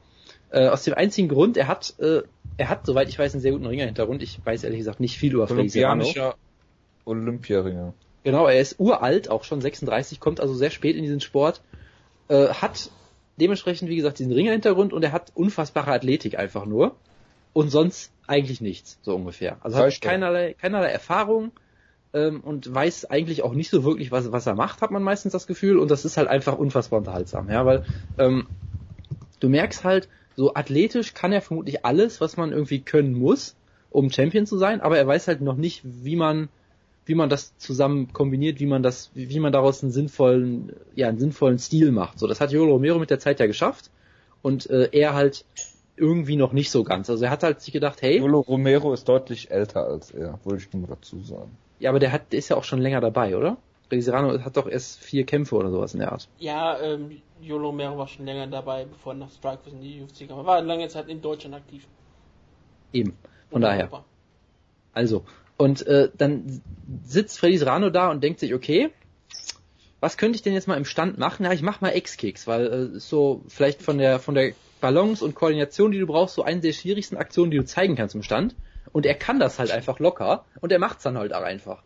[0.50, 2.22] Äh, aus dem einzigen Grund, er hat, äh,
[2.56, 4.22] er hat, soweit ich weiß, einen sehr guten Ringer-Hintergrund.
[4.22, 5.50] Ich weiß ehrlich gesagt nicht viel über.
[5.50, 6.36] Olympianischer
[7.04, 7.94] Olympiaringer.
[8.24, 11.62] Genau, er ist uralt, auch schon 36, kommt also sehr spät in diesen Sport,
[12.28, 12.90] äh, hat
[13.36, 16.96] dementsprechend, wie gesagt, diesen Ringer-Hintergrund und er hat unfassbare Athletik einfach nur
[17.52, 19.58] und sonst eigentlich nichts, so ungefähr.
[19.60, 21.52] Also hat keinerlei, keinerlei Erfahrung
[22.16, 25.32] ähm, und weiß eigentlich auch nicht so wirklich, was, was er macht, hat man meistens
[25.32, 27.84] das Gefühl und das ist halt einfach unfassbar unterhaltsam, ja, weil
[28.16, 28.46] ähm,
[29.38, 33.54] du merkst halt, so athletisch kann er vermutlich alles, was man irgendwie können muss,
[33.90, 36.48] um Champion zu sein, aber er weiß halt noch nicht, wie man
[37.08, 41.20] wie man das zusammen kombiniert, wie man das, wie man daraus einen sinnvollen, ja, einen
[41.20, 42.18] sinnvollen Stil macht.
[42.18, 43.92] So, das hat Yolo Romero mit der Zeit ja geschafft
[44.42, 45.44] und äh, er halt
[45.96, 47.08] irgendwie noch nicht so ganz.
[47.08, 50.64] Also er hat halt sich gedacht, hey, Yolo Romero ist deutlich älter als er, wollte
[50.64, 51.56] ich nur dazu sagen.
[51.78, 53.56] Ja, aber der hat, der ist ja auch schon länger dabei, oder?
[53.88, 56.28] Freddy Serrano hat doch erst vier Kämpfe oder sowas in der Art.
[56.38, 60.28] Ja, ähm, Yolo Mero war schon länger dabei, bevor er nach Strikeforce in die UFC
[60.28, 60.38] kam.
[60.38, 61.86] Er war lange Zeit in Deutschland aktiv.
[62.92, 63.10] Eben.
[63.50, 63.84] Von Und daher.
[63.84, 64.04] Europa.
[64.92, 65.24] Also,
[65.56, 66.62] und äh, dann
[67.04, 68.90] sitzt Freddy Serrano da und denkt sich, okay,
[70.00, 71.44] was könnte ich denn jetzt mal im Stand machen?
[71.44, 75.24] Ja, ich mach mal X-Kicks, weil äh, ist so vielleicht von der von der Balance
[75.24, 78.22] und Koordination, die du brauchst, so eine der schwierigsten Aktionen, die du zeigen kannst im
[78.22, 78.54] Stand.
[78.92, 81.82] Und er kann das halt einfach locker und er macht's dann halt auch einfach.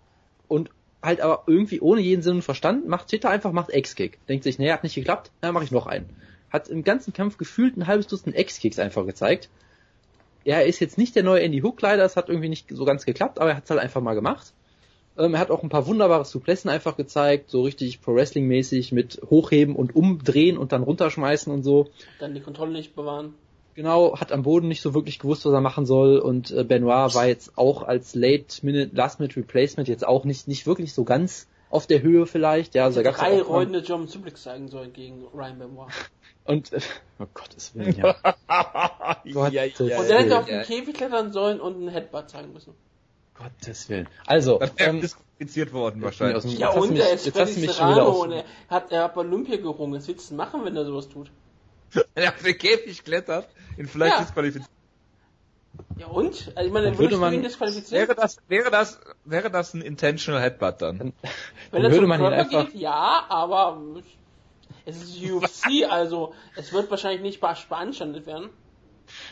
[0.48, 0.70] Und
[1.02, 4.24] halt aber irgendwie ohne jeden Sinn und Verstand macht Tita einfach macht X-Kick.
[4.26, 6.10] Denkt sich, nee, hat nicht geklappt, na mache ich noch einen.
[6.50, 9.48] Hat im ganzen Kampf gefühlt ein halbes Dutzend X-Kicks einfach gezeigt
[10.44, 13.04] er ist jetzt nicht der neue Andy Hook leider, es hat irgendwie nicht so ganz
[13.04, 14.52] geklappt, aber er hat es halt einfach mal gemacht.
[15.18, 18.92] Ähm, er hat auch ein paar wunderbare Suplessen einfach gezeigt, so richtig Pro Wrestling mäßig
[18.92, 21.90] mit Hochheben und Umdrehen und dann runterschmeißen und so.
[22.18, 23.34] Dann die Kontrolle nicht bewahren.
[23.74, 27.14] Genau, hat am Boden nicht so wirklich gewusst, was er machen soll und äh, Benoit
[27.14, 31.04] war jetzt auch als Late Minute, Last Minute Replacement jetzt auch nicht, nicht wirklich so
[31.04, 34.88] ganz auf der Höhe vielleicht, ja, also da gab's drei rollende German Suplex zeigen soll
[34.88, 35.88] gegen Ryan Benoit.
[36.44, 36.80] und, äh,
[37.20, 38.16] oh Gottes Willen, ja.
[39.24, 42.74] Gottes Und er hätte auf den Käfig klettern sollen und einen Headbutt zeigen müssen.
[43.34, 44.08] Gottes Willen.
[44.26, 46.44] Also, wäre ähm, disqualifiziert worden aus dem- wahrscheinlich.
[46.44, 48.32] Jetzt Ja und mich- er ist jetzt hast Freddy du mich schon wieder Serrano und
[48.32, 49.94] er hat, er hat bei Olympia gerungen.
[49.94, 51.30] Was willst du machen, wenn er sowas tut?
[51.92, 53.48] Wenn er auf den Käfig klettert,
[53.80, 54.22] ihn vielleicht Ja.
[54.22, 54.70] disqualifiziert.
[55.96, 56.52] Ja und?
[56.54, 58.08] Also ich meine, Dann würde du man- ihn disqualifizieren?
[58.08, 61.12] Wäre das, wäre das, wäre das ein intentional Headbutt dann?
[61.70, 63.80] Wenn dann würde man ihn einfach- geht, ja, aber
[64.84, 68.50] es ist UFC, also es wird wahrscheinlich nicht beanst- beanstandet werden.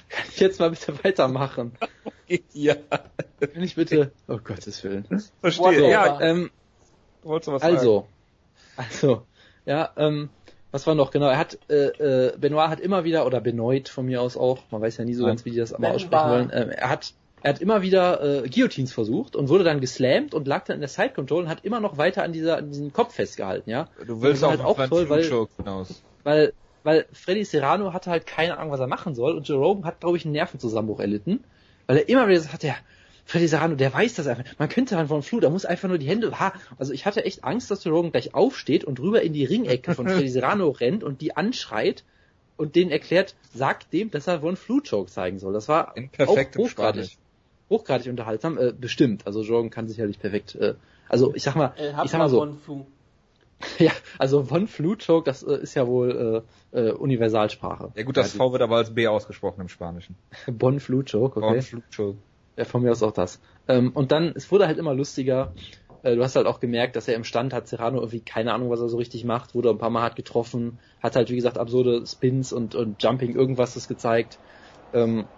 [0.09, 1.72] Kann ich jetzt mal bitte weitermachen?
[2.53, 2.74] ja.
[2.74, 4.12] Kann ich bitte?
[4.26, 5.07] Oh Gottes Willen.
[5.40, 5.90] Verstehe.
[5.90, 6.51] Ja, Ähm,
[7.22, 7.76] wolltest du was sagen?
[7.76, 8.09] also,
[8.76, 9.26] also,
[9.66, 10.30] ja, ähm,
[10.71, 11.27] was war noch genau?
[11.29, 11.87] Er hat, äh,
[12.29, 15.14] äh, Benoit hat immer wieder oder Benoit von mir aus auch, man weiß ja nie
[15.14, 16.51] so ganz, wie die das aber aussprechen wollen.
[16.53, 17.12] Ähm, er hat,
[17.43, 20.81] er hat immer wieder äh, Guillotines versucht und wurde dann geslammt und lag dann in
[20.81, 23.89] der Side Control und hat immer noch weiter an dieser, an diesem Kopf festgehalten, ja.
[24.07, 25.25] Du willst auch, halt auch einen toll, weil-
[25.57, 26.03] hinaus.
[26.25, 26.53] weil,
[26.83, 30.01] weil Freddy Serrano hatte halt keine Ahnung, was er machen soll und Joe Rogan hat,
[30.01, 31.45] glaube ich, einen Nervenzusammenbruch erlitten,
[31.87, 32.75] weil er immer wieder gesagt hat, ja,
[33.29, 34.45] Freddy Serrano, der weiß das einfach.
[34.59, 37.26] Man könnte halt von Flu, da muss einfach nur die Hände, ha, also ich hatte
[37.26, 40.70] echt Angst, dass Joe Rogan gleich aufsteht und rüber in die Ringecke von Freddy Serrano
[40.70, 42.05] rennt und die anschreit
[42.57, 45.53] und denen erklärt, sagt dem, dass er Von Flu Choke zeigen soll.
[45.53, 47.18] Das war perfektem hochgradig, Spanisch.
[47.68, 49.26] hochgradig unterhaltsam, äh, bestimmt.
[49.26, 50.74] Also Joe Rogan kann sicherlich perfekt, äh,
[51.11, 52.87] also ich sag mal, hat ich sag mal so,
[53.79, 57.93] ja, also Von Flu Choke, das äh, ist ja wohl äh, äh, Universalsprache.
[57.95, 60.16] Ja gut, das V wird aber als B ausgesprochen im Spanischen.
[60.47, 61.59] Bon Flu Choke, Okay.
[61.59, 61.62] okay.
[61.62, 62.18] Flu-Choke.
[62.59, 63.41] Ja, von mir aus auch das.
[63.69, 65.55] Ähm, und dann, es wurde halt immer lustiger.
[66.03, 68.69] Äh, du hast halt auch gemerkt, dass er im Stand hat Serrano irgendwie keine Ahnung,
[68.69, 71.57] was er so richtig macht, wurde ein paar Mal hart getroffen, hat halt, wie gesagt,
[71.57, 74.41] absurde Spins und, und Jumping irgendwas das gezeigt.
[74.93, 75.29] Ähm,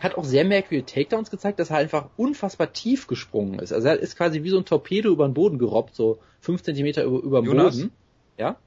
[0.00, 3.72] hat auch sehr merkwürdige Takedowns gezeigt, dass er einfach unfassbar tief gesprungen ist.
[3.72, 7.04] Also er ist quasi wie so ein Torpedo über den Boden gerobbt, so fünf Zentimeter
[7.04, 7.76] über, über Jonas?
[7.76, 7.96] Boden.
[8.36, 8.60] Ja?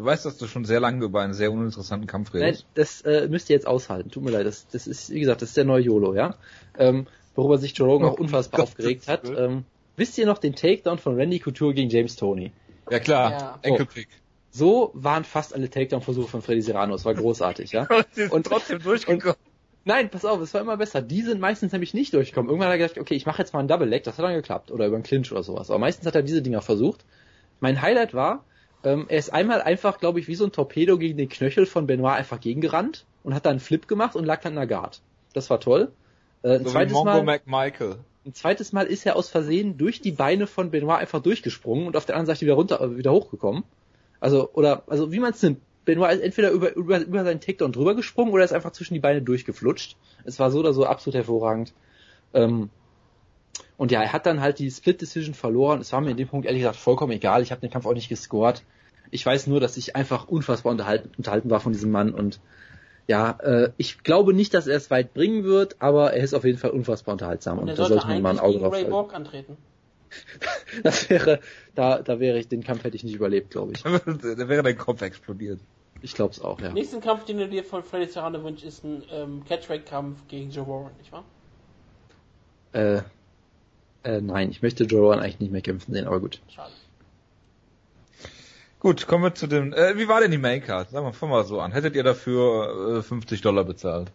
[0.00, 2.66] Du weißt, dass du schon sehr lange über einen sehr uninteressanten Kampf Nein, redest.
[2.72, 4.46] das äh, müsst ihr jetzt aushalten.Ut mir leid.
[4.46, 6.36] Das, das ist, wie gesagt, das ist der neue YOLO, ja.
[6.78, 9.28] Ähm, worüber sich Joe Rogan auch unfassbar Gott, aufgeregt hat.
[9.28, 9.64] Ähm,
[9.96, 12.50] wisst ihr noch den Takedown von Randy Couture gegen James Tony?
[12.90, 13.58] Ja klar, Ja.
[13.60, 14.08] Enkelpick.
[14.50, 16.94] So waren fast alle Takedown-Versuche von Freddy Serrano.
[16.94, 17.86] Es war großartig, ja.
[18.16, 19.36] Und Und- trotzdem durchgekommen.
[19.84, 21.02] Nein, pass auf, es war immer besser.
[21.02, 22.48] Die sind meistens nämlich nicht durchgekommen.
[22.48, 24.32] Irgendwann hat er gedacht, okay, ich mache jetzt mal einen Double Leg, das hat dann
[24.34, 24.70] geklappt.
[24.70, 25.68] Oder über einen Clinch oder sowas.
[25.70, 27.04] Aber meistens hat er diese Dinger versucht.
[27.60, 28.44] Mein Highlight war,
[28.84, 31.86] ähm, er ist einmal einfach, glaube ich, wie so ein Torpedo gegen den Knöchel von
[31.86, 33.04] Benoit einfach gegengerannt.
[33.22, 35.00] und hat dann einen Flip gemacht und lag dann in der Guard.
[35.34, 35.92] Das war toll.
[36.42, 37.40] Äh, ein, So zweites Mal,
[38.24, 41.96] ein zweites Mal ist er aus Versehen durch die Beine von Benoit einfach durchgesprungen und
[41.96, 43.64] auf der anderen Seite wieder runter, äh, wieder hochgekommen.
[44.20, 45.60] Also, oder, also wie man es nimmt.
[45.84, 49.00] Benoit ist entweder über, über, über seinen Takedown drüber gesprungen oder ist einfach zwischen die
[49.00, 49.96] Beine durchgeflutscht.
[50.24, 51.72] Es war so oder so absolut hervorragend.
[52.34, 52.68] Ähm,
[53.80, 55.80] und ja, er hat dann halt die Split Decision verloren.
[55.80, 57.40] Es war mir in dem Punkt ehrlich gesagt vollkommen egal.
[57.40, 58.62] Ich habe den Kampf auch nicht gescored.
[59.10, 62.40] Ich weiß nur, dass ich einfach unfassbar unterhalten, unterhalten war von diesem Mann und
[63.06, 66.44] ja, äh, ich glaube nicht, dass er es weit bringen wird, aber er ist auf
[66.44, 68.72] jeden Fall unfassbar unterhaltsam und, Und da sollte sollte man mal ein Auge gegen drauf
[68.74, 68.90] Ray halten.
[68.90, 69.56] Borg antreten.
[70.82, 71.40] Das wäre,
[71.74, 73.82] da, da wäre ich, den Kampf hätte ich nicht überlebt, glaube ich.
[73.82, 75.58] da wäre dein Kopf explodiert.
[76.02, 76.70] Ich glaube es auch, ja.
[76.70, 80.68] Nächsten Kampf, den du dir von Freddy Serrano wünschst, ist ein ähm, Catchweight-Kampf gegen Joe
[80.68, 81.24] Warren, nicht wahr?
[82.72, 83.00] Äh,
[84.04, 86.40] äh, nein, ich möchte Joe Rogan eigentlich nicht mehr kämpfen sehen, aber gut.
[86.48, 86.72] Schade.
[88.78, 90.90] Gut, kommen wir zu dem, äh, wie war denn die Maincard?
[90.90, 91.72] Sagen wir, fangen wir mal so an.
[91.72, 94.10] Hättet ihr dafür äh, 50 Dollar bezahlt?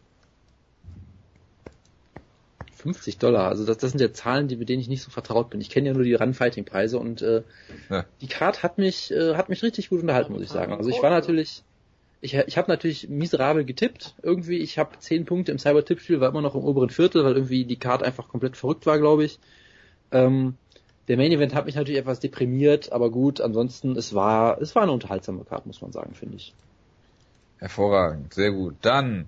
[2.86, 5.50] 50 Dollar, also das, das sind ja Zahlen, die, mit denen ich nicht so vertraut
[5.50, 5.60] bin.
[5.60, 7.42] Ich kenne ja nur die Run-Fighting-Preise und äh,
[7.90, 8.06] Ja.
[8.22, 10.72] die Card hat mich, äh, hat mich richtig gut unterhalten, muss ich sagen.
[10.74, 11.64] Also ich war natürlich,
[12.22, 14.14] ich, ich habe natürlich miserabel getippt.
[14.22, 17.66] Irgendwie, ich habe 10 Punkte im Cyber-Tippspiel, war immer noch im oberen Viertel, weil irgendwie
[17.66, 19.40] die Card einfach komplett verrückt war, glaube ich.
[20.16, 20.56] Ähm,
[21.08, 24.84] der Main Event hat mich natürlich etwas deprimiert, aber gut, ansonsten, es war, es war
[24.84, 26.54] eine unterhaltsame Card, muss man sagen, finde ich.
[27.58, 28.76] Hervorragend, sehr gut.
[28.82, 29.28] Dann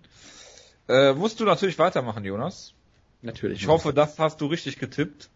[0.87, 2.73] äh, musst du natürlich weitermachen, Jonas.
[3.21, 3.61] Natürlich.
[3.61, 5.29] Ich hoffe, das hast du richtig getippt.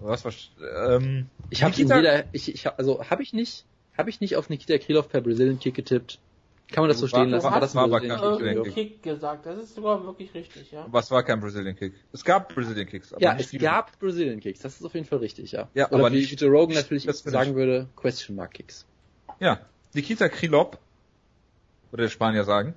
[0.00, 0.50] Was, was,
[0.86, 3.64] ähm, Ich habe Nikita- jeder, ich, ich hab, also habe ich nicht,
[3.96, 6.18] habe ich nicht auf Nikita Krylov per Brazilian Kick getippt.
[6.72, 7.44] Kann man das so War- stehen lassen?
[7.44, 8.64] war- das war Brazilian kein Kick, Brazilian?
[8.64, 8.74] Kick.
[8.74, 10.84] Kick gesagt, das ist sogar wirklich richtig, ja.
[10.90, 11.94] was war kein Brazilian Kick?
[12.12, 13.62] Es gab Brazilian Kicks, aber Ja, nicht es viele.
[13.62, 15.68] gab Brazilian Kicks, das ist auf jeden Fall richtig, ja.
[15.74, 17.56] Ja, Oder aber wie nicht- Joe Rogan natürlich sagen ich.
[17.56, 18.84] würde, Question Mark Kicks.
[19.38, 19.60] Ja,
[19.94, 20.76] Nikita Krylov,
[21.92, 22.74] würde der Spanier sagen,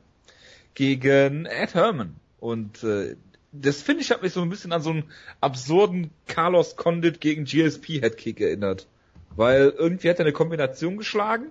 [0.76, 2.16] gegen Ed Herman.
[2.40, 3.16] Und äh,
[3.52, 5.04] das finde ich hat mich so ein bisschen an so einen
[5.42, 8.88] absurden Carlos Condit gegen GSP Headkick erinnert.
[9.36, 11.48] Weil irgendwie hat er eine Kombination geschlagen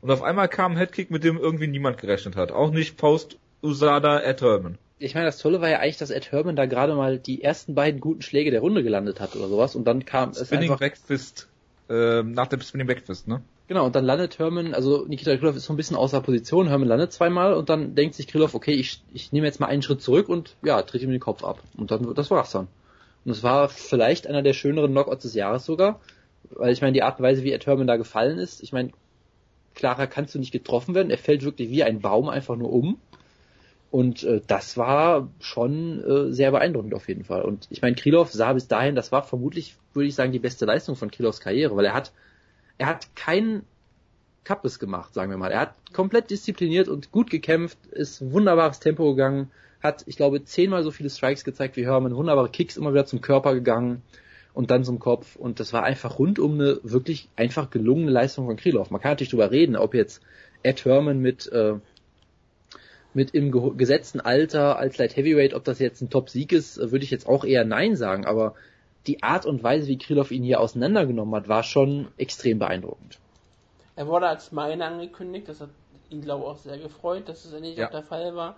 [0.00, 2.52] und auf einmal kam ein Headkick, mit dem irgendwie niemand gerechnet hat.
[2.52, 4.78] Auch nicht Post Usada Ed Herman.
[4.98, 7.74] Ich meine, das Tolle war ja eigentlich, dass Ed Herman da gerade mal die ersten
[7.74, 10.80] beiden guten Schläge der Runde gelandet hat oder sowas und dann kam es Spinning einfach,
[10.80, 11.48] Backfist.
[11.88, 13.42] Ähm, nach dem Spinning Backfist, ne?
[13.68, 16.88] genau, und dann landet Herman, also Nikita Krylov ist so ein bisschen außer Position, Herman
[16.88, 20.02] landet zweimal und dann denkt sich Krylov, okay, ich, ich nehme jetzt mal einen Schritt
[20.02, 21.62] zurück und ja, tritt ihm den Kopf ab.
[21.76, 22.66] Und dann, das war's dann.
[23.24, 26.00] Und es war vielleicht einer der schöneren Knockouts des Jahres sogar,
[26.50, 28.90] weil ich meine, die Art und Weise, wie Ed Herman da gefallen ist, ich meine,
[29.78, 32.98] klarer kannst du nicht getroffen werden, er fällt wirklich wie ein Baum einfach nur um.
[33.90, 37.40] Und äh, das war schon äh, sehr beeindruckend auf jeden Fall.
[37.40, 40.66] Und ich meine, Krylov sah bis dahin, das war vermutlich, würde ich sagen, die beste
[40.66, 42.12] Leistung von Krylovs Karriere, weil er hat,
[42.76, 43.62] er hat keinen
[44.44, 45.52] Kappes gemacht, sagen wir mal.
[45.52, 49.50] Er hat komplett diszipliniert und gut gekämpft, ist wunderbares Tempo gegangen,
[49.82, 53.20] hat, ich glaube, zehnmal so viele Strikes gezeigt wie Herman, wunderbare Kicks immer wieder zum
[53.22, 54.02] Körper gegangen
[54.54, 55.36] und dann zum Kopf.
[55.36, 58.90] Und das war einfach rundum eine wirklich einfach gelungene Leistung von Krylov.
[58.90, 60.22] Man kann natürlich drüber reden, ob jetzt
[60.62, 61.74] Ed Herman mit äh,
[63.14, 67.04] mit im gesetzten Alter als Light Heavyweight, ob das jetzt ein Top-Sieg ist, äh, würde
[67.04, 68.54] ich jetzt auch eher Nein sagen, aber
[69.06, 73.18] die Art und Weise, wie Krylov ihn hier auseinandergenommen hat, war schon extrem beeindruckend.
[73.96, 75.70] Er wurde als meine angekündigt, das hat
[76.10, 77.86] ihn, glaube ich, auch sehr gefreut, dass es endlich Ja.
[77.86, 78.56] auch der Fall war.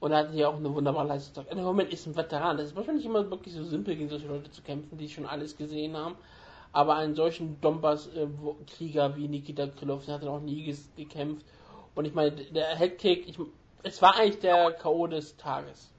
[0.00, 1.46] Und er hatte hier auch eine wunderbare Leistung.
[1.50, 2.56] Der Moment ist ein Veteran.
[2.58, 5.56] Das ist wahrscheinlich immer wirklich so simpel, gegen solche Leute zu kämpfen, die schon alles
[5.56, 6.16] gesehen haben.
[6.72, 11.46] Aber einen solchen Donbass-Krieger wie Nikita Krylov, der hat er noch nie gekämpft.
[11.94, 13.38] Und ich meine, der Headkick, ich,
[13.82, 15.06] es war eigentlich der K.O.
[15.06, 15.90] des Tages.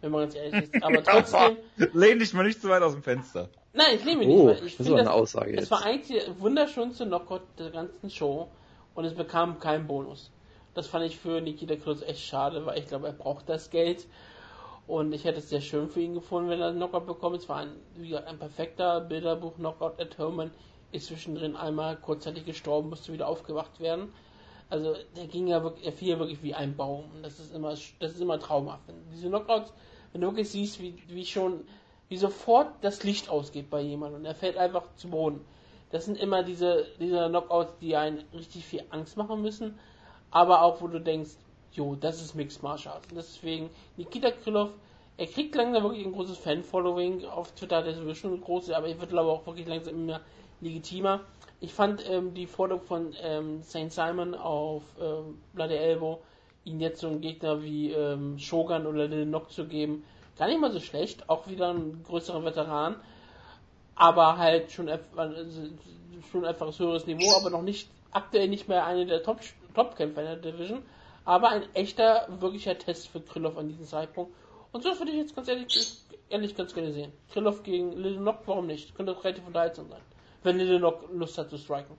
[0.00, 0.74] Wenn man ganz ehrlich ist.
[0.82, 1.56] Aber trotzdem,
[1.94, 3.48] Lehn dich mal nicht zu weit aus dem Fenster.
[3.72, 4.64] Nein, ich nehme ihn Oh, nicht.
[4.64, 5.70] Ich das ist eine Aussage Es jetzt.
[5.70, 8.48] war eigentlich der wunderschönste Knockout der ganzen Show
[8.94, 10.30] und es bekam keinen Bonus.
[10.76, 14.06] Das fand ich für Nikita Kruz echt schade, weil ich glaube, er braucht das Geld.
[14.86, 17.38] Und ich hätte es sehr schön für ihn gefunden, wenn er einen Knockout bekommt.
[17.38, 19.98] Es war ein, wie gesagt, ein perfekter Bilderbuch-Knockout.
[19.98, 20.50] Ed Herman
[20.92, 24.12] ist zwischendrin einmal kurzzeitig gestorben, musste wieder aufgewacht werden.
[24.68, 27.04] Also der ging ja wirklich, er fiel wirklich wie ein Baum.
[27.14, 28.86] Und das ist immer, das ist immer traumhaft.
[28.86, 29.72] Wenn diese Knockouts,
[30.12, 31.66] wenn du wirklich siehst, wie, wie schon,
[32.10, 35.40] wie sofort das Licht ausgeht bei jemandem und er fällt einfach zu Boden.
[35.90, 39.78] Das sind immer diese, diese Knockouts, die einen richtig viel Angst machen müssen,
[40.36, 41.30] aber auch wo du denkst,
[41.72, 43.08] jo, das ist Mixed Martial Arts.
[43.08, 44.68] Und deswegen, Nikita Krylov,
[45.16, 47.24] er kriegt langsam wirklich ein großes Fan-Following.
[47.24, 49.94] Auf Twitter hat er sowieso schon ein großes, aber er wird glaube auch wirklich langsam
[49.94, 50.20] immer
[50.60, 51.20] legitimer.
[51.60, 53.90] Ich fand ähm, die Forderung von ähm, St.
[53.90, 56.20] Simon auf ähm, Bloody Elbow,
[56.64, 60.04] ihn jetzt so einen Gegner wie ähm, Shogun oder Lil Nock zu geben,
[60.36, 61.30] gar nicht mal so schlecht.
[61.30, 62.96] Auch wieder ein größerer Veteran,
[63.94, 65.62] aber halt schon, also
[66.30, 69.40] schon etwas höheres Niveau, aber noch nicht aktuell nicht mehr eine der Top
[69.76, 70.82] Top-Kämpfer in der Division.
[71.24, 74.32] aber ein echter, wirklicher Test für Krylov an diesem Zeitpunkt.
[74.72, 75.66] Und so würde ich jetzt ganz ehrlich,
[76.28, 77.12] ehrlich ganz gerne sehen.
[77.32, 78.94] Krylov gegen Little Nock, warum nicht?
[78.96, 80.00] Könnte doch relativ unterhaltsam sein.
[80.42, 81.94] Wenn Little Nock Lust hat zu striken.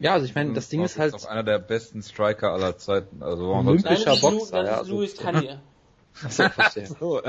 [0.00, 3.22] Ja, also ich meine, das Ding ist halt auch einer der besten Striker aller Zeiten.
[3.22, 5.62] Also warum Olymp- soll's- Nein, das ist, Lu, Boxer, das ja, ist also- Louis Canier.
[6.22, 6.86] Achso, verstehe.
[6.86, 7.22] so,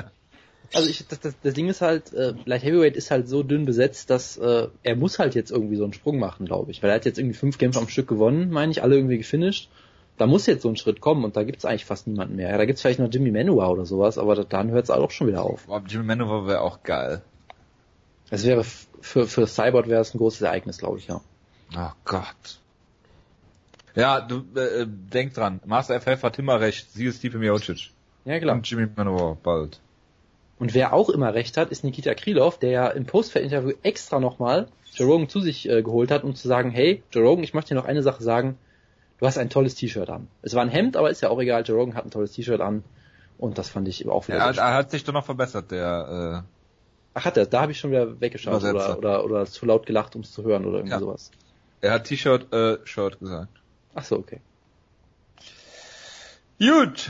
[0.74, 3.66] Also ich, das, das, das Ding ist halt, äh, Light Heavyweight ist halt so dünn
[3.66, 6.82] besetzt, dass äh, er muss halt jetzt irgendwie so einen Sprung machen, glaube ich.
[6.84, 9.70] Weil er hat jetzt irgendwie fünf Kämpfe am Stück gewonnen, meine ich, alle irgendwie gefinisht.
[10.18, 12.50] Da muss jetzt so ein Schritt kommen und da gibt's eigentlich fast niemanden mehr.
[12.50, 15.28] Ja, da gibt's vielleicht noch Jimmy Manua oder sowas, aber da- dann hört's auch schon
[15.28, 15.66] wieder auf.
[15.66, 17.22] Boah, Jimmy Manowar wäre auch geil.
[18.30, 21.20] Es wäre für, für Cyborg wäre es ein großes Ereignis, glaube ich, ja.
[21.78, 22.60] Oh Gott.
[23.94, 25.62] Ja, du äh, äh, denk dran.
[25.66, 26.92] Master FF hat immer recht.
[26.92, 27.92] Sie ist Stipe Miocic.
[28.26, 28.56] Ja, klar.
[28.56, 29.80] Und Jimmy Manowar bald.
[30.58, 34.68] Und wer auch immer recht hat, ist Nikita Krylov, der ja im Post-Interview extra nochmal
[34.94, 37.70] Joe Rogan zu sich äh, geholt hat, um zu sagen, hey, Joe Rogan, ich möchte
[37.74, 38.58] dir noch eine Sache sagen,
[39.20, 40.28] du hast ein tolles T-Shirt an.
[40.42, 42.62] Es war ein Hemd, aber ist ja auch egal, Joe Rogan hat ein tolles T-Shirt
[42.62, 42.84] an
[43.38, 46.46] und das fand ich auch wieder Er, hat- er hat sich doch noch verbessert, der
[47.18, 50.16] Ach, hat er, da habe ich schon wieder weggeschaut oder, oder, oder zu laut gelacht,
[50.16, 51.00] um es zu hören oder irgendwie Ja.
[51.00, 51.32] sowas.
[51.82, 53.52] äh, er hat T-Shirt äh, Shirt gesagt.
[53.94, 54.40] Ach so, okay.
[56.60, 57.10] Gut,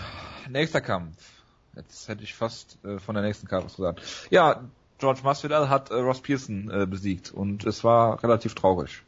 [0.50, 1.35] nächster Kampf.
[1.76, 4.02] Jetzt hätte ich fast äh, von der nächsten Karte was gesagt.
[4.30, 4.64] Ja,
[4.98, 9.02] George Masvidal hat äh, Ross Pearson äh, besiegt und es war relativ traurig.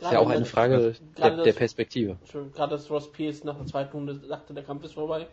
[0.00, 2.18] Ist ja auch eine Frage der, der das- Perspektive.
[2.54, 5.26] Gerade dass Ross Pierce nach der zweiten Runde sagte, der Kampf ist vorbei.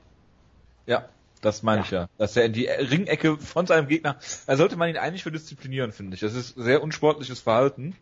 [0.87, 1.07] Ja,
[1.41, 2.07] das meine ich ja.
[2.17, 4.17] Dass er in die Ringecke von seinem Gegner,
[4.47, 6.21] da sollte man ihn eigentlich für disziplinieren, finde ich.
[6.21, 7.95] Das ist sehr unsportliches Verhalten,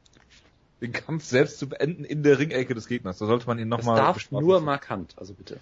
[0.81, 3.17] den Kampf selbst zu beenden in der Ringecke des Gegners.
[3.17, 5.59] Da sollte man ihn Das nochmal darf nur markant, also bitte.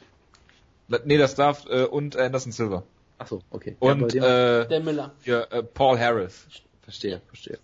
[1.06, 2.84] Nee, das darf äh, und Anderson Silver.
[3.18, 3.76] Ach so, okay.
[3.82, 5.12] Ja, Und dem- äh, Der Miller.
[5.24, 6.48] hier, äh, Paul Harris.
[6.84, 7.60] verstehe, verstehe.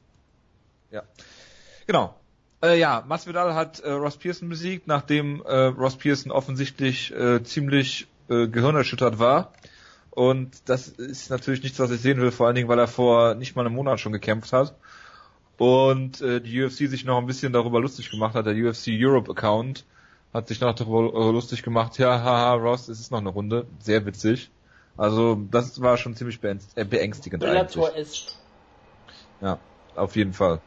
[1.86, 2.16] Genau.
[2.62, 8.08] Äh, ja, Masvidal hat äh, Ross Pearson besiegt, nachdem äh, Ross Pearson offensichtlich äh, ziemlich
[8.30, 9.54] äh, gehirnerschüttert war.
[10.10, 13.36] Und das ist natürlich nichts, was ich sehen will, vor allen Dingen, weil er vor
[13.36, 14.76] nicht mal einem Monat schon gekämpft hat.
[15.58, 19.32] Und äh, die UFC sich noch ein bisschen darüber lustig gemacht hat, der UFC Europe
[19.32, 19.86] Account
[20.34, 23.66] hat sich noch darüber lustig gemacht, ja, haha, Ross, es ist noch eine Runde.
[23.80, 24.52] Sehr witzig.
[24.98, 27.74] Also das war schon ziemlich äh, beängstigend eigentlich.
[27.76, 28.38] Bellator ist.
[29.42, 29.60] Ja,
[29.96, 30.60] auf jeden Fall.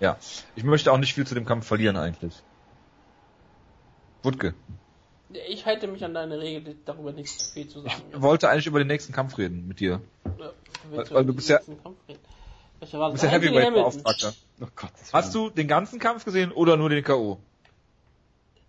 [0.00, 0.16] Ja,
[0.56, 2.34] ich möchte auch nicht viel zu dem Kampf verlieren eigentlich.
[4.22, 4.54] Wutke,
[5.48, 8.02] Ich halte mich an deine Regel, darüber nicht zu viel zu sagen.
[8.12, 10.00] ich wollte eigentlich über den nächsten Kampf reden mit dir.
[10.38, 10.50] Ja,
[10.90, 14.02] weil- weil du bist ja- bist ja Anthony Heavyweight Hamilton.
[14.02, 14.32] Beauftragter.
[14.60, 14.66] Oh.
[15.12, 17.38] Hast du den ganzen Kampf gesehen oder nur den K.O.?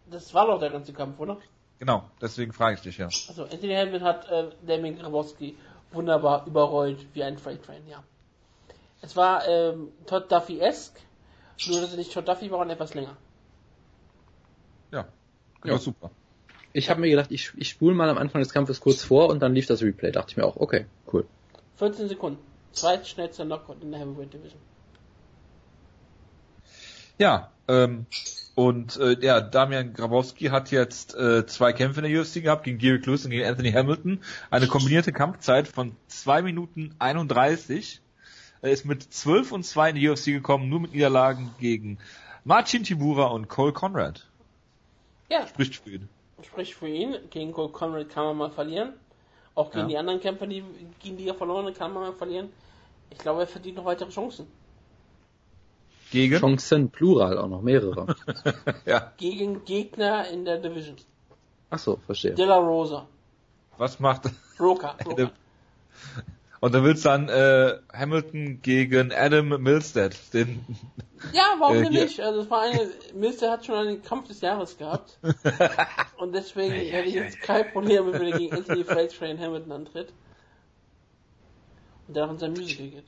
[0.09, 1.37] Das war doch der ganze Kampf, oder?
[1.79, 3.05] Genau, deswegen frage ich dich ja.
[3.05, 5.57] Also Anthony Hamilton hat äh, Damien Grabowski
[5.91, 8.03] wunderbar überrollt wie ein Freight Train, ja.
[9.01, 10.99] Es war ähm, Todd Duffy-esque,
[11.67, 13.17] nur dass er nicht Todd Duffy war und etwas länger.
[14.91, 15.05] Ja,
[15.63, 15.71] Ja.
[15.73, 15.77] ja.
[15.77, 16.11] super.
[16.73, 19.39] Ich habe mir gedacht, ich, ich spule mal am Anfang des Kampfes kurz vor und
[19.41, 20.11] dann lief das Replay.
[20.11, 21.25] Dachte ich mir auch, okay, cool.
[21.77, 22.39] 14 Sekunden.
[22.73, 24.59] Zweitschnellster Knockout in der Heavyweight Division.
[27.17, 28.05] Ja, ähm,
[28.55, 32.79] und äh, ja, Damian Grabowski hat jetzt äh, zwei Kämpfe in der UFC gehabt, gegen
[32.79, 34.21] Derek Lewis und gegen Anthony Hamilton.
[34.49, 38.01] Eine kombinierte Kampfzeit von 2 Minuten 31.
[38.61, 41.97] Er ist mit 12 und 2 in die UFC gekommen, nur mit Niederlagen gegen
[42.45, 44.25] Marcin Tibura und Cole Conrad.
[45.29, 46.09] Ja, Spricht für ihn.
[46.43, 47.15] sprich für ihn.
[47.31, 48.93] Gegen Cole Conrad kann man mal verlieren.
[49.53, 49.87] Auch gegen Ja.
[49.87, 50.63] die anderen Kämpfer, die,
[50.99, 52.49] gegen die er verloren hat, kann man mal verlieren.
[53.09, 54.47] Ich glaube, er verdient noch weitere Chancen.
[56.15, 56.39] Gegen?
[56.39, 58.15] Chancen, Plural auch noch, mehrere.
[58.85, 59.11] Ja.
[59.17, 60.95] Gegen Gegner in der Division.
[61.69, 62.33] Ach so, verstehe.
[62.33, 63.05] De La Rosa.
[63.77, 64.95] Was macht Broker.
[65.03, 65.31] Broker.
[66.61, 70.65] Und dann willst du dann äh, Hamilton gegen Adam Milstead, den
[71.33, 72.19] Ja, warum Äh, denn nicht?
[72.21, 75.19] Also es war eine, Mister hat schon einen Kampf des Jahres gehabt.
[76.17, 80.13] Und deswegen hätte ich jetzt kein Problem, wenn er gegen Anthony Freight Train Hamilton antritt.
[82.07, 83.05] Und der auch in sein Musical geht.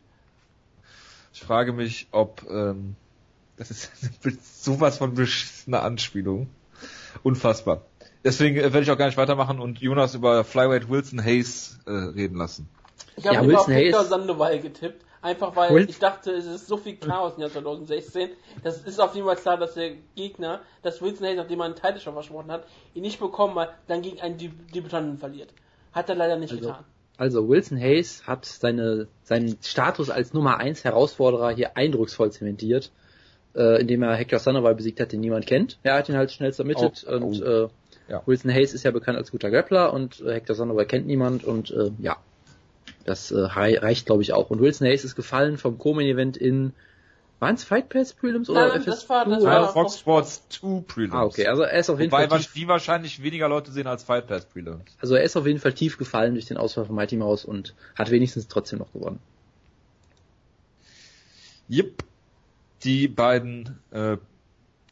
[1.37, 2.95] Ich frage mich, ob ähm,
[3.57, 6.49] das ist sowas von beschissener Anspielung.
[7.21, 7.83] Unfassbar.
[8.23, 11.91] Deswegen äh, werde ich auch gar nicht weitermachen und Jonas über Flyweight Wilson Hayes äh,
[11.91, 12.67] reden lassen.
[13.17, 15.05] Ich habe Ja, Wilson Victor Hayes- Sandoval getippt.
[15.21, 18.29] Einfach weil Wil- ich dachte, es ist so viel Chaos im Jahr 2016.
[18.63, 21.75] Das ist auf jeden Fall klar, dass der Gegner, dass Wilson Hayes, nachdem er einen
[21.75, 22.65] Titel schon versprochen hat,
[22.95, 25.53] ihn nicht bekommen hat, dann gegen einen Deb- Debütanten verliert.
[25.91, 26.83] Hat er leider nicht Also, getan.
[27.17, 32.91] Also Wilson Hayes hat seine, seinen Status als Nummer 1 Herausforderer hier eindrucksvoll zementiert,
[33.55, 35.79] äh, indem er Hector Sandoval besiegt hat, den niemand kennt.
[35.83, 37.45] Er hat ihn halt schnell submitted Oh, und oh.
[37.65, 37.67] Äh,
[38.09, 38.21] Ja.
[38.25, 41.71] Wilson Hayes ist ja bekannt als guter Grappler und äh, Hector Sandoval kennt niemand und
[41.71, 42.17] äh, ja,
[43.05, 44.49] das äh, rei- reicht glaube ich auch.
[44.51, 46.73] Und Wilson Hayes ist gefallen vom Co-Main-Event in
[47.39, 48.85] Waren es Fight Pass Prelims oder nein, FS2?
[48.85, 51.13] das war- das war- Fox Sports 2 Prelims.
[51.13, 53.85] Ah, okay, also er ist auf jeden Wobei Fall tief, die wahrscheinlich weniger Leute sehen
[53.85, 54.97] als Fight Pass Prelims.
[54.99, 57.75] also er ist auf jeden Fall tief gefallen durch den Ausfall von Mighty Mouse und
[57.95, 59.19] hat wenigstens trotzdem noch gewonnen.
[61.69, 62.03] Yep.
[62.83, 64.17] Die beiden äh,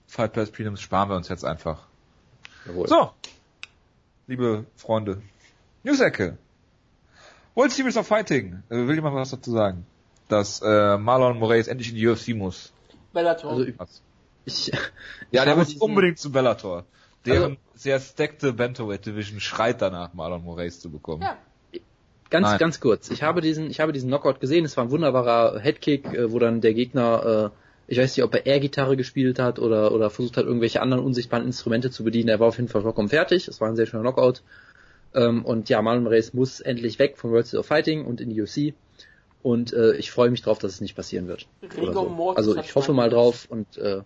[0.07, 1.87] Fight Pass Prelims sparen wir uns jetzt einfach.
[2.67, 2.87] Jawohl.
[2.87, 3.11] So,
[4.27, 5.21] liebe Freunde,
[5.83, 6.37] News-Ecke.
[7.53, 8.63] World Series of Fighting.
[8.69, 9.85] Äh, will jemand was dazu sagen?
[10.27, 12.73] Dass äh, Marlon Moraes endlich in die UFC muss.
[13.13, 13.51] Bellator.
[13.51, 14.01] Also Was?
[14.45, 14.67] ich,
[15.31, 16.85] Ja, ich der muss diesen- unbedingt zu Bellator.
[17.25, 21.21] Deren Also- sehr stackte Bantamweight Division schreit danach, Marlon Moraes zu bekommen.
[21.23, 21.37] ja.
[22.31, 22.57] Ganz, Nein.
[22.57, 23.11] ganz kurz.
[23.11, 24.65] Ich habe diesen, ich habe diesen Knockout gesehen.
[24.65, 27.51] Es war ein wunderbarer Headkick, äh, wo dann der Gegner,
[27.87, 31.03] äh, ich weiß nicht, ob er Air-Gitarre gespielt hat oder, oder versucht hat, irgendwelche anderen
[31.05, 32.29] unsichtbaren Instrumente zu bedienen.
[32.29, 33.47] Er war auf jeden Fall vollkommen fertig.
[33.47, 34.41] Es war ein sehr schöner Knockout.
[35.13, 38.31] Ähm, und ja, Marlon Moraes muss endlich weg vom World Series of Fighting und in
[38.31, 38.73] die UFC.
[39.45, 41.45] Und äh, ich freue mich drauf, dass es nicht passieren wird.
[41.75, 42.09] So.
[42.09, 44.01] Mortis Also ich hoffe mal drauf und äh,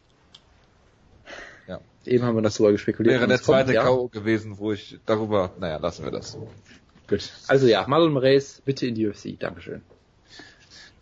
[1.66, 1.80] Ja.
[2.06, 3.14] eben haben wir das darüber gespekuliert.
[3.16, 3.84] Wäre der kommt, zweite ja.
[3.84, 4.10] K.O.
[4.10, 6.38] gewesen, wo ich darüber, naja, lassen wir das.
[7.08, 7.32] Gut.
[7.48, 9.40] Also ja, Marlon Moraes, bitte in die UFC.
[9.40, 9.82] Dankeschön.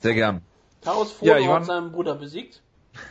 [0.02, 0.42] Sehr gern.
[0.86, 2.62] Ja, Frodo Johann- hat seinen Bruder besiegt.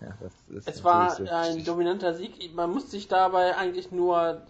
[0.00, 1.24] Ja, das ist Es war so.
[1.26, 2.54] ein dominanter Sieg.
[2.54, 4.42] Man muss sich dabei eigentlich nur,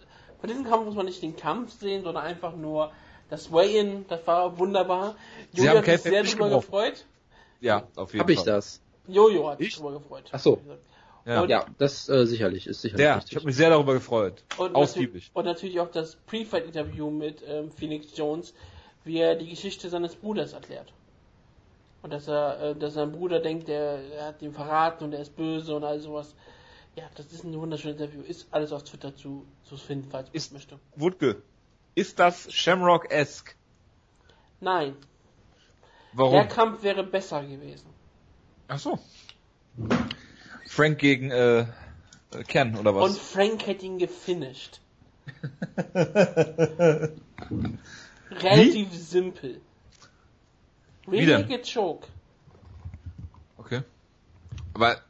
[0.42, 2.90] bei diesem Kampf muss man nicht den Kampf sehen, sondern einfach nur
[3.28, 5.16] das Weigh-In, das war wunderbar.
[5.52, 6.60] Sie Jojo haben hat sich sehr drüber gebrochen.
[6.62, 7.04] gefreut.
[7.60, 8.46] Ja, auf jeden Hab ich Fall.
[8.46, 8.80] das?
[9.08, 9.76] Jojo hat sich Ich?
[9.76, 10.24] drüber gefreut.
[10.32, 10.60] Ach so.
[11.24, 11.44] Ja.
[11.46, 13.32] Ja, das äh, sicherlich, ist sicherlich Ja, richtig.
[13.32, 14.44] ich habe mich sehr darüber gefreut.
[14.58, 15.12] Und, Ausgiebig.
[15.14, 18.54] natürlich, und natürlich auch das Pre-Fight-Interview mit ähm, Phoenix Jones,
[19.02, 20.92] wie er die Geschichte seines Bruders erklärt.
[22.02, 25.20] Und dass er, äh, dass sein Bruder denkt, er, er hat ihn verraten und er
[25.20, 26.36] ist böse und all sowas.
[26.94, 28.22] Ja, das ist ein wunderschönes Interview.
[28.22, 30.78] Ist alles auf Twitter zu, zu finden, falls man möchte.
[30.94, 31.42] Wutke,
[31.96, 33.56] ist das Shamrock-esque?
[34.60, 34.94] Nein,
[36.12, 36.32] Warum?
[36.34, 37.88] der Kampf wäre besser gewesen.
[38.68, 38.98] Ach so.
[40.66, 41.66] Frank gegen äh,
[42.46, 43.18] Ken oder Und was?
[43.18, 44.80] Frank hätte ihn gefinisht.
[48.30, 49.60] Relativ simpel.
[51.06, 51.42] Wie denn?
[51.42, 52.08] Renegade Choke.
[53.58, 53.82] Okay.
[54.74, 55.00] Aber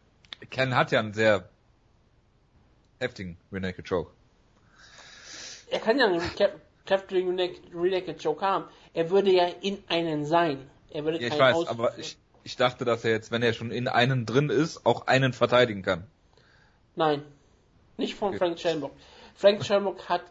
[0.51, 1.49] Ken hat ja einen sehr
[3.01, 4.13] heftigen Renegade Choke.
[5.69, 6.21] Er kann ja einen
[6.87, 7.39] Kräftigen
[7.75, 8.65] Renegade Choke haben.
[8.95, 10.59] Er würde ja in einen sein.
[10.91, 11.79] Er würde Ja, ich weiß, ausführen.
[11.81, 15.07] aber ich, ich dachte, dass er jetzt, wenn er schon in einen drin ist, auch
[15.07, 16.05] einen verteidigen kann.
[16.95, 17.23] Nein.
[17.99, 18.39] Nicht von Okay.
[18.39, 18.93] Frank Shamrock.
[19.35, 20.23] Frank Shamrock hat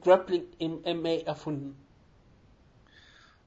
[0.00, 1.76] Grappling im MMA erfunden.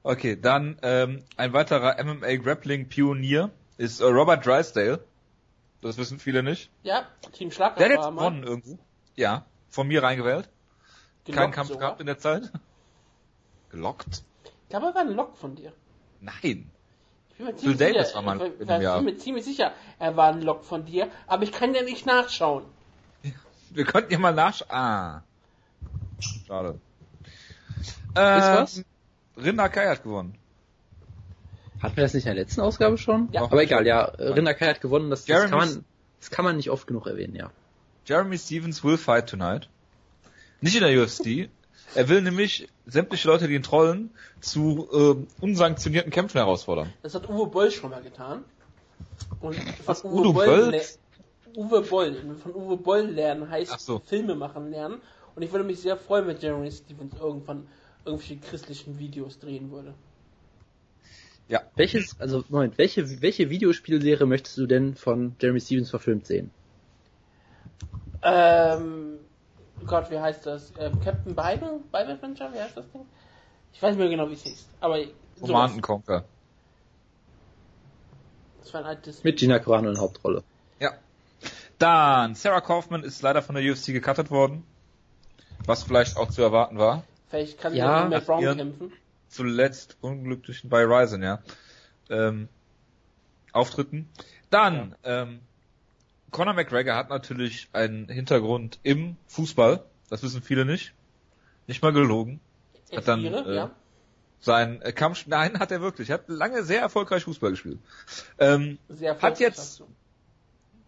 [0.02, 5.00] Okay, dann ähm, ein weiterer MMA Grappling Pionier ist äh, Robert Drysdale.
[5.82, 6.70] Das wissen viele nicht.
[6.84, 8.78] Ja, Team Schlager Der hat jetzt gewonnen irgendwo.
[9.16, 10.48] Ja, von mir reingewählt.
[11.26, 11.80] Kein gelockt Kampf sogar.
[11.80, 12.50] gehabt in der Zeit.
[13.70, 14.22] Gelockt?
[14.44, 15.72] Ich glaube, er war ein Lock von dir.
[16.20, 16.70] Nein.
[17.30, 18.96] Ich bin mir ziemlich sicher, war mal ich war, Jahr.
[18.96, 22.06] bin mir ziemlich sicher, er war ein Lock von dir, aber ich kann ja nicht
[22.06, 22.64] nachschauen.
[23.70, 24.70] Wir könnten ja mal nachschauen.
[24.70, 25.22] Ah.
[26.18, 26.80] Schade.
[27.82, 28.84] Ist Ähm, was?
[29.36, 30.38] Rinder Kai hat gewonnen.
[31.82, 33.28] Hatten wir das nicht in der letzten Ausgabe schon?
[33.32, 33.42] Ja.
[33.42, 35.84] Aber egal, ja, äh, Rinder Kai hat gewonnen, das, das kann man,
[36.20, 37.50] das kann man nicht oft genug erwähnen, ja.
[38.06, 39.68] Jeremy Stevens will fight tonight.
[40.66, 41.48] Nicht in der UFC.
[41.94, 44.10] Er will nämlich sämtliche Leute, die ihn trollen,
[44.40, 46.92] zu ähm, unsanktionierten Kämpfen herausfordern.
[47.02, 48.44] Das hat Uwe Boll schon mal getan.
[49.40, 50.80] Und von Was, Uwe Udo Boll,
[51.54, 52.36] Uwe Boll.
[52.42, 54.00] Von Uwe Boll lernen heißt so.
[54.00, 55.00] Filme machen lernen.
[55.36, 57.68] Und ich würde mich sehr freuen, wenn Jeremy Stevens irgendwann
[58.04, 59.94] irgendwelche christlichen Videos drehen würde.
[61.48, 61.62] Ja.
[61.76, 66.50] Welches, also Moment, welche, welche Videospielserie möchtest du denn von Jeremy Stevens verfilmt sehen?
[68.22, 69.18] Ähm,
[69.84, 70.72] Gott, wie heißt das?
[70.78, 71.80] Ähm, Captain Bible?
[71.92, 72.52] Bible Adventure?
[72.52, 73.06] Wie heißt das Ding?
[73.72, 74.68] Ich weiß nicht mehr genau, wie es hieß.
[74.80, 74.98] Aber.
[75.40, 76.24] Command Conquer.
[78.62, 79.22] Das war ein altes.
[79.22, 80.42] Mit Gina Carano in Hauptrolle.
[80.80, 80.92] Ja.
[81.78, 84.64] Dann, Sarah Kaufman ist leider von der UFC gecuttet worden.
[85.66, 87.04] Was vielleicht auch zu erwarten war.
[87.28, 88.92] Vielleicht kann Ja, ja, mit Matt Brown kämpfen.
[89.28, 91.42] Zuletzt unglücklichen bei Ryzen, ja.
[92.08, 92.48] Ähm,
[93.52, 94.08] Auftritten.
[94.50, 95.40] Dann, ähm,
[96.36, 99.82] Conor McGregor hat natürlich einen Hintergrund im Fußball.
[100.10, 100.92] Das wissen viele nicht.
[101.66, 102.40] Nicht mal gelogen.
[102.94, 103.70] Hat dann, F4, äh, ja.
[104.38, 106.10] Sein äh, Kampf, nein, hat er wirklich.
[106.10, 107.78] Hat lange sehr erfolgreich Fußball gespielt.
[108.38, 109.88] Ähm, Sehr hat erfolgreich jetzt- dazu.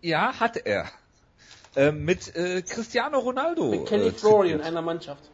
[0.02, 0.84] ja, hat er.
[1.76, 3.70] Ähm, mit äh, Cristiano Ronaldo.
[3.70, 5.30] Mit Kelly äh, Flory in einer Mannschaft.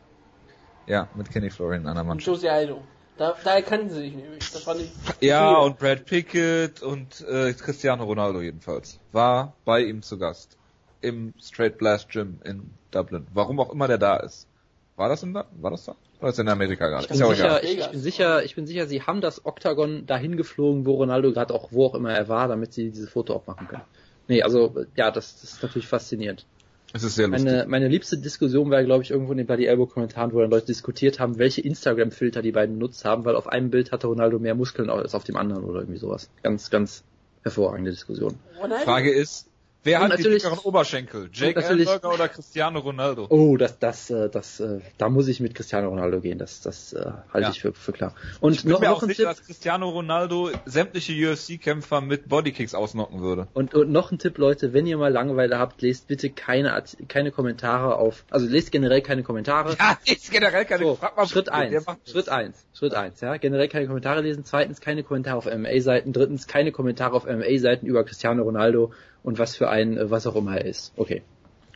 [0.87, 2.27] Ja, mit Kenny Florian in einer Und Mannschaft.
[2.37, 2.85] Jose Aldo.
[3.17, 4.51] Da, da erkannten sie sich nämlich.
[4.51, 4.91] Das war nicht.
[5.21, 5.61] Ja, viele.
[5.67, 8.99] und Brad Pickett und äh, Cristiano Ronaldo jedenfalls.
[9.13, 10.57] War bei ihm zu Gast.
[11.01, 13.27] Im Straight Blast Gym in Dublin.
[13.33, 14.49] Warum auch immer der da ist.
[14.97, 15.97] War das, in, da- war das da?
[16.21, 17.03] Oder ist er in Amerika gerade?
[17.03, 17.65] Ich bin, Ist ja auch sicher, egal.
[17.65, 21.33] ich, ich bin sicher, ich bin sicher, sie haben das Oktagon dahin geflogen, wo Ronaldo
[21.33, 23.83] gerade auch, wo auch immer er war, damit sie dieses Foto auch machen können.
[24.29, 26.47] Nee, also ja, das, das ist natürlich faszinierend.
[26.95, 27.51] Es ist sehr lustig.
[27.51, 30.51] Meine, meine liebste Diskussion war, glaube ich, irgendwo in den Bloody Elbow Kommentaren, wo dann
[30.51, 34.39] Leute diskutiert haben, welche Instagram-Filter die beiden benutzt haben, weil auf einem Bild hatte Ronaldo
[34.39, 36.31] mehr Muskeln als auf dem anderen oder irgendwie sowas.
[36.45, 37.03] Ganz, ganz
[37.43, 38.37] hervorragende Diskussion.
[38.63, 38.85] Ronaldo?
[38.85, 39.49] Frage ist,
[39.85, 41.31] wer Und hat die dickeren Oberschenkel?
[41.33, 43.27] Jake Ellenberger oder Cristiano Ronaldo?
[43.29, 46.39] Oh, das, das, äh, das, äh, da muss ich mit Cristiano Ronaldo gehen.
[46.39, 47.51] Das, das äh, halte Ja.
[47.51, 48.15] ich für, für klar.
[48.41, 49.37] Und Ich bin noch, mir noch auch ein sicher, Tipp.
[49.39, 53.47] dass Cristiano Ronaldo sämtliche UFC-Kämpfer mit Bodykicks ausnocken würde.
[53.55, 57.31] Und, und noch ein Tipp, Leute, wenn ihr mal Langeweile habt, lest bitte keine, keine
[57.31, 59.77] Kommentare auf, also lest generell keine Kommentare.
[59.79, 63.37] Ja, ist generell keine So, Frag mal, Schritt eins, Schritt eins, Schritt eins, ja.
[63.37, 64.45] Generell keine Kommentare lesen.
[64.45, 66.13] Zweitens keine Kommentare auf MMA-Seiten.
[66.13, 68.93] Drittens keine Kommentare auf MMA-Seiten über Cristiano Ronaldo
[69.25, 70.93] und was für ein, äh, was auch immer er ist.
[70.97, 71.23] Okay.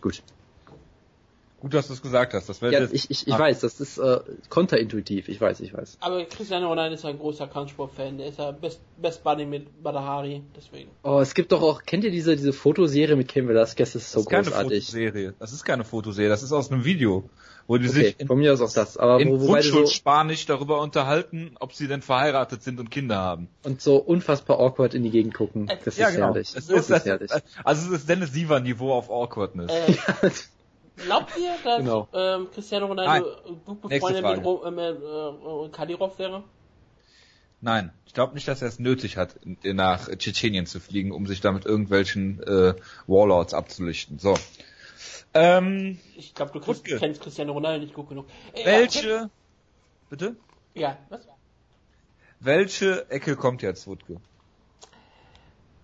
[0.00, 0.22] Gut.
[1.60, 2.48] Gut, dass du es gesagt hast.
[2.48, 3.38] Das wäre Ja, jetzt- ich, ich, ich Ah.
[3.40, 5.28] weiß, das ist äh, konterintuitiv.
[5.28, 5.96] Ich weiß, ich weiß.
[5.98, 8.16] Aber Cristiano Ronaldo ist ein großer Kampfsport-Fan.
[8.18, 10.88] Der ist ja Best, Best Buddy mit Badahari, deswegen.
[11.02, 13.92] Oh, es gibt doch auch, kennt ihr diese, diese Fotoserie mit Cain Velasquez?
[13.94, 14.84] Das ist so Das ist keine großartig.
[14.86, 15.34] Fotoserie.
[15.40, 16.28] Das ist keine Fotoserie.
[16.28, 17.28] Das ist aus einem Video,
[17.68, 18.96] wo die Okay, sich in, von mir aus auch das.
[18.96, 19.84] Aber in wo, wo beide so,
[20.46, 23.48] darüber unterhalten, ob sie denn verheiratet sind und Kinder haben.
[23.62, 25.68] und so unfassbar awkward in die Gegend gucken.
[25.68, 26.26] Äh, Das ist ja, genau.
[26.28, 26.48] herrlich.
[26.56, 27.30] Es Das ist, das, herrlich.
[27.62, 29.70] also es ist Dennis Siever Niveau auf Awkwardness.
[29.70, 30.30] Äh,
[31.04, 32.08] glaubt ihr, dass Genau.
[32.14, 33.26] ähm, Cristiano Ronaldo
[33.66, 36.44] gut befreundet mit Ro äh, äh, Kadyrov wäre?
[37.60, 41.40] Nein, ich glaube nicht, dass er es nötig hat, nach Tschetschenien zu fliegen, um sich
[41.40, 42.74] da mit irgendwelchen äh,
[43.06, 44.18] Warlords abzulichten.
[44.18, 44.36] So.
[45.34, 48.26] Ähm, Ich glaube, du kriegst, kennst Cristiano Ronaldo nicht gut genug.
[48.54, 49.30] Äh, welche,
[50.10, 50.36] bitte?
[50.74, 51.26] Ja, was?
[52.40, 54.20] Welche Ecke kommt jetzt, Wutke?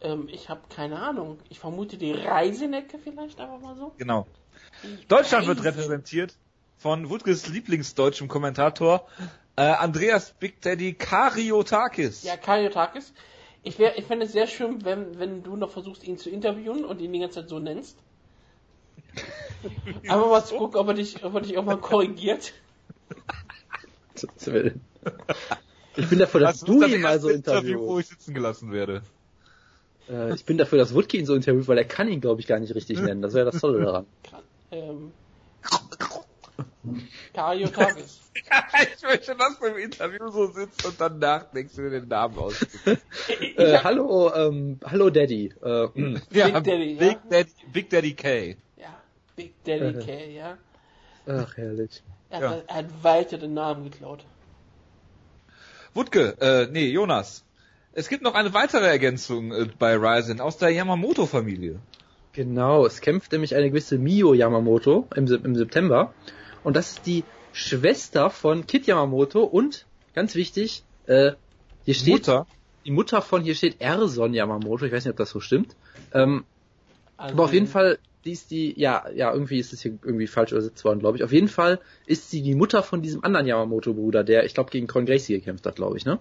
[0.01, 1.39] Ähm, ich habe keine Ahnung.
[1.49, 3.93] Ich vermute die Reisenecke vielleicht einfach mal so.
[3.99, 4.27] Genau.
[4.83, 6.37] Die Deutschland wird Reise- repräsentiert
[6.79, 9.07] von Wutkes Lieblingsdeutschem Kommentator
[9.57, 12.23] äh, Andreas Big Daddy Kariotakis.
[12.23, 13.13] Ja, Kariotakis.
[13.63, 16.85] Ich, wär, ich fände es sehr schön, wenn, wenn du noch versuchst, ihn zu interviewen
[16.85, 17.99] und ihn die ganze Zeit so nennst.
[20.09, 22.53] Aber mal zu gucken, ob er dich, ob er dich auch mal korrigiert.
[25.97, 28.01] Ich bin dafür, dass das du das ihn mal so Interview, wo interviewst.
[28.01, 29.03] ich sitzen gelassen werde.
[30.09, 32.47] Äh, ich bin dafür, dass Woodke ihn so interviewt, weil er kann ihn, glaube ich,
[32.47, 33.23] gar nicht richtig nennen.
[33.23, 34.07] Das wäre das Tolle daran.
[34.71, 35.13] Ähm,
[37.33, 38.21] Kariotakis.
[38.97, 42.39] ich möchte, dass du im Interview so sitzt und dann nachdenkst, wie du den Namen
[42.39, 42.55] aus.
[43.57, 45.53] Äh, hallo, ähm, hallo Daddy.
[45.63, 45.89] Äh,
[46.31, 47.23] ja, Big Daddy, Big ja?
[47.31, 48.57] Daddy, Big Daddy K.
[49.37, 50.59] Ja, Big Daddy K, ja.
[51.27, 52.03] Ach, herrlich.
[52.31, 52.51] Er, Ja.
[52.51, 54.25] hat, er hat weiter den Namen geklaut.
[55.95, 57.45] Wutke, äh, nee, Jonas.
[57.93, 61.79] Es gibt noch eine weitere Ergänzung äh, bei Ryzen aus der Yamamoto-Familie.
[62.33, 66.13] Genau, es kämpft nämlich eine gewisse Mio Yamamoto im, im September.
[66.65, 67.23] Und das ist die
[67.53, 71.33] Schwester von Kit Yamamoto und, ganz wichtig, äh,
[71.85, 72.47] hier steht Mutter.
[72.85, 75.77] die Mutter von, hier steht Erson Yamamoto, ich weiß nicht, ob das so stimmt.
[76.13, 76.45] Ähm,
[77.17, 77.99] Also, aber auf jeden Fall,
[78.33, 81.25] ist die, ja, ja, irgendwie ist es hier irgendwie falsch übersetzt worden, glaube ich.
[81.25, 84.87] Auf jeden Fall ist sie die Mutter von diesem anderen Yamamoto-Bruder, der, ich glaube, gegen
[84.87, 86.19] Con Gracie gekämpft hat, glaube ich, ne?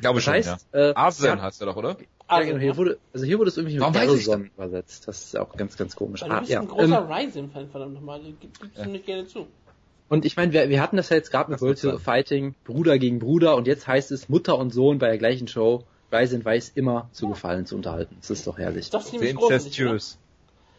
[0.00, 0.90] Glaube Das schon, heißt, ja.
[0.90, 1.90] äh, Arsen ja, heißt er doch, oder?
[1.90, 5.08] ja, Also, genau, hier wurde, also hier wurde es irgendwie Warum mit ich Erson übersetzt.
[5.08, 6.22] Das ist auch ganz, ganz komisch.
[6.22, 6.60] Weil du Ah, bist ja.
[6.60, 8.20] ein großer Ähm, Ryzen-Fan, verdammt nochmal.
[8.20, 8.84] Du gibst Ja.
[8.84, 9.46] du nicht gerne zu.
[10.08, 13.18] Und ich meine, wir, wir hatten das ja jetzt gerade mit World Fighting, Bruder gegen
[13.18, 15.84] Bruder, und jetzt heißt es Mutter und Sohn bei der gleichen Show.
[16.10, 18.16] Ryzen weiß immer zu gefallen, zu unterhalten.
[18.20, 18.88] Das ist doch herrlich.
[18.90, 19.36] Das ist Sehr ziemlich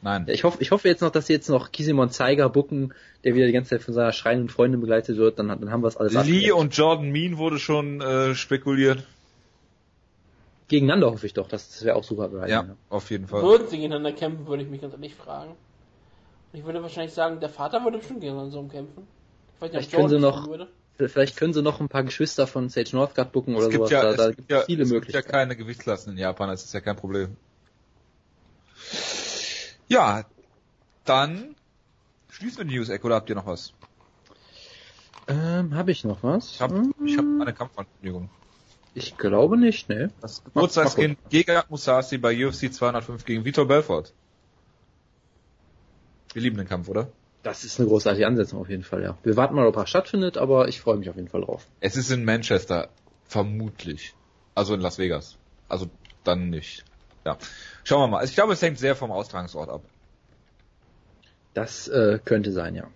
[0.01, 0.25] Nein.
[0.27, 2.93] Ja, ich hoffe, ich hoffe jetzt noch, dass sie jetzt noch Kisimon Zeiger bucken,
[3.25, 5.87] der wieder die ganze Zeit von seiner schreienden Freundin begleitet wird, dann, dann haben wir
[5.89, 6.51] es alles Lee abgedeckt.
[6.53, 9.05] und Jordan Mean wurde schon äh, spekuliert.
[10.69, 13.41] Gegeneinander hoffe ich doch, das, das wäre auch super bei Ja, Ryzen, auf jeden Fall.
[13.43, 15.55] Würden sie gegeneinander kämpfen, würde ich mich ganz ehrlich fragen.
[16.53, 19.05] Ich würde wahrscheinlich sagen, der Vater würde bestimmt gegen seinen Sohn kämpfen.
[19.55, 20.67] Ich weiß nicht, Vielleicht können sie noch- würde.
[20.97, 23.91] Vielleicht können sie noch ein paar Geschwister von Sage Northgard bucken oder es gibt sowas.
[23.91, 25.31] ja, da, da es gibt gibt ja, es viele es gibt ja Möglichkeiten.
[25.31, 27.35] keine Gewichtsklassen in Japan, das ist ja kein Problem.
[29.89, 30.23] Ja,
[31.05, 31.55] dann
[32.29, 33.73] schließen wir die News-Ecke oder habt ihr noch was?
[35.27, 36.51] ähm, habe ich noch was?
[36.53, 38.29] Ich habe Hm, ich hab eine Kampfankündigung.
[38.93, 40.11] ich glaube nicht, ne?
[40.21, 44.13] Das Geburtstagskind Gegard Musasi bei UFC 205 gegen Vitor Belfort.
[46.33, 47.07] Wir lieben den Kampf, oder?
[47.43, 49.17] Das ist eine großartige Ansetzung auf jeden Fall, ja.
[49.23, 51.65] Wir warten mal, ob er stattfindet, aber ich freue mich auf jeden Fall drauf.
[51.79, 52.89] Es ist in Manchester,
[53.23, 54.13] vermutlich.
[54.55, 55.37] Also in Las Vegas.
[55.67, 55.87] Also
[56.23, 56.83] dann nicht.
[57.29, 57.37] Ja.
[57.83, 58.17] Schauen wir mal.
[58.19, 59.81] Also ich glaube, es hängt sehr vom Austragungsort ab.
[61.53, 62.87] Das äh, könnte sein, ja.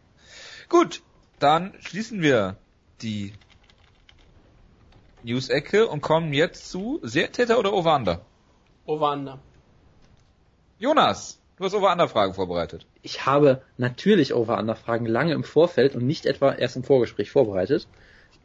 [0.69, 1.01] Gut,
[1.39, 2.55] dann schließen wir
[3.01, 3.33] die
[5.23, 8.21] News-Ecke und kommen jetzt zu Serientäter oder Ovander.
[8.85, 9.39] Ovanda.
[10.79, 12.85] Jonas, du Du hast Over-Under-Fragen vorbereitet.
[13.03, 17.87] Ich habe natürlich Over-Under-Fragen lange im Vorfeld und nicht etwa erst im Vorgespräch vorbereitet.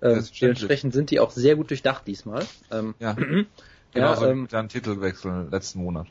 [0.03, 2.47] Ähm, dementsprechend sind die auch sehr gut durchdacht diesmal.
[2.71, 3.17] Ähm, ja.
[3.95, 6.07] Genau, ja, so ähm, dann Titelwechsel letzten Monat.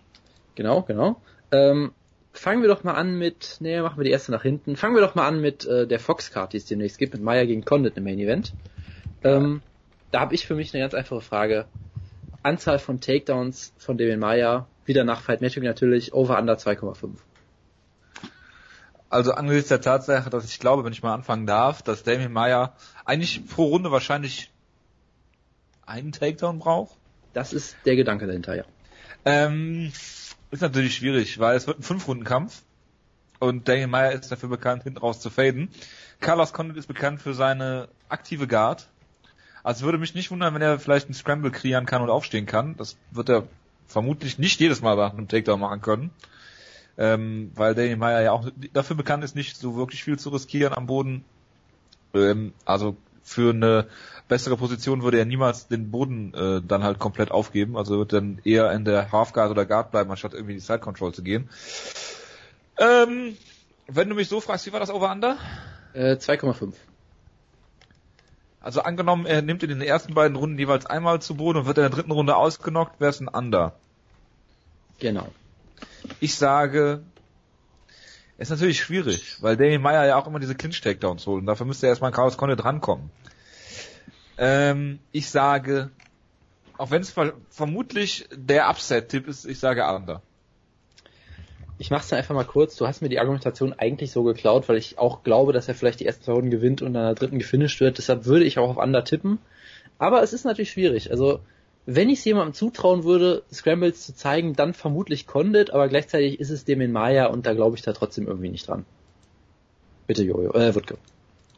[0.55, 1.21] Genau, genau.
[1.51, 1.91] Ähm,
[2.34, 4.75] fangen wir doch mal an mit, nee, machen wir die erste nach hinten.
[4.75, 7.45] Fangen wir doch mal an mit äh, der Fox-Card, die es demnächst gibt, mit Maya
[7.45, 8.53] gegen Condit im Main Event.
[9.23, 9.61] Ähm,
[10.11, 11.65] da habe ich für mich eine ganz einfache Frage.
[12.43, 17.09] Anzahl von Takedowns von Damien Maya, wieder nach Fight Matching natürlich, over under 2,5.
[19.09, 22.75] Also angesichts der Tatsache, dass ich glaube, wenn ich mal anfangen darf, dass Damien Meyer
[23.05, 24.51] eigentlich pro Runde wahrscheinlich
[25.86, 26.95] einen Takedown braucht.
[27.34, 28.63] Das ist der Gedanke dahinter, ja.
[29.25, 29.91] Ähm,
[30.51, 32.63] ist natürlich schwierig, weil es wird ein Fünf-Runden-Kampf
[33.39, 35.69] und Daniel Meyer ist dafür bekannt, hinten raus zu faden.
[36.19, 38.88] Carlos Condit ist bekannt für seine aktive Guard.
[39.63, 42.75] Also würde mich nicht wundern, wenn er vielleicht einen Scramble kreieren kann und aufstehen kann.
[42.78, 43.43] Das wird er
[43.86, 46.11] vermutlich nicht jedes Mal nach einem Takedown machen können.
[46.97, 50.73] Ähm, weil Daniel Meyer ja auch dafür bekannt ist, nicht so wirklich viel zu riskieren
[50.73, 51.23] am Boden.
[52.13, 52.97] Ähm, also
[53.28, 53.88] für eine
[54.30, 57.78] bessere Position würde er niemals den Boden äh, dann halt komplett aufgeben.
[57.78, 60.80] Also wird dann eher in der Halfguard oder Guard bleiben, anstatt irgendwie in die Side
[60.80, 61.49] Control zu gehen.
[62.78, 63.38] Ähm,
[63.88, 65.38] wenn du mich so fragst, wie war das Over-Under?
[65.93, 66.73] Äh, 2,5.
[68.61, 71.78] Also angenommen, er nimmt in den ersten beiden Runden jeweils einmal zu Boden und wird
[71.78, 73.73] in der dritten Runde ausgenockt, wäre es ein Under.
[74.99, 75.28] Genau.
[76.19, 77.03] Ich sage,
[78.38, 81.88] ist natürlich schwierig, weil Damien Meyer ja auch immer diese Clinch-Takedowns holt und dafür müsste
[81.88, 83.10] erstmal Carlos Condit drankommen.
[84.38, 85.90] Ähm, ich sage,
[86.78, 90.22] auch wenn es ver vermutlich der Upset-Tipp ist, ich sage Under.
[91.80, 92.76] Ich mach's dann einfach mal kurz.
[92.76, 96.00] Du hast mir die Argumentation eigentlich so geklaut, weil ich auch glaube, dass er vielleicht
[96.00, 98.00] die ersten zwei Runden gewinnt und an der dritten gefinisht wird.
[98.00, 99.38] Deshalb würde ich auch auf Under tippen.
[100.00, 101.12] Aber es ist natürlich schwierig.
[101.12, 101.40] Also,
[101.88, 106.50] wenn ich es jemandem zutrauen würde, Scrambles zu zeigen, dann vermutlich Condit, aber gleichzeitig ist
[106.50, 108.86] es dem in Maya und da glaube ich da trotzdem irgendwie nicht dran.
[110.06, 110.98] Bitte Jojo, äh, Wutke.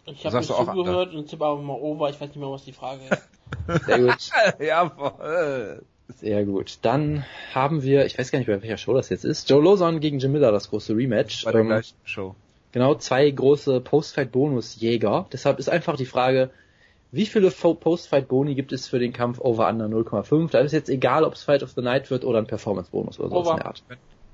[0.06, 2.10] Ich habe nicht zugehört und tippe aber mal over.
[2.10, 3.86] Ich weiß nicht mehr, was die Frage ist.
[3.86, 4.30] Sehr gut.
[4.60, 5.84] Jawohl.
[6.16, 6.78] Sehr gut.
[6.84, 10.00] Dann haben wir, ich weiß gar nicht, bei welcher Show das jetzt ist, Joe Lozon
[10.00, 11.46] gegen Jim Miller, das große Rematch.
[11.46, 12.36] Bei der Ähm, gleichen Show.
[12.72, 15.28] Genau, zwei große Post-Fight-Bonus-Jäger.
[15.32, 16.52] Deshalb ist einfach die Frage,
[17.12, 20.51] wie viele Post-Fight-Boni gibt es für den Kampf Over-Under 0,5?
[20.51, 23.30] Da ist jetzt egal, ob es Fight of the Night wird oder ein Performance-Bonus oder
[23.30, 23.51] so Over.
[23.51, 23.84] in der Art.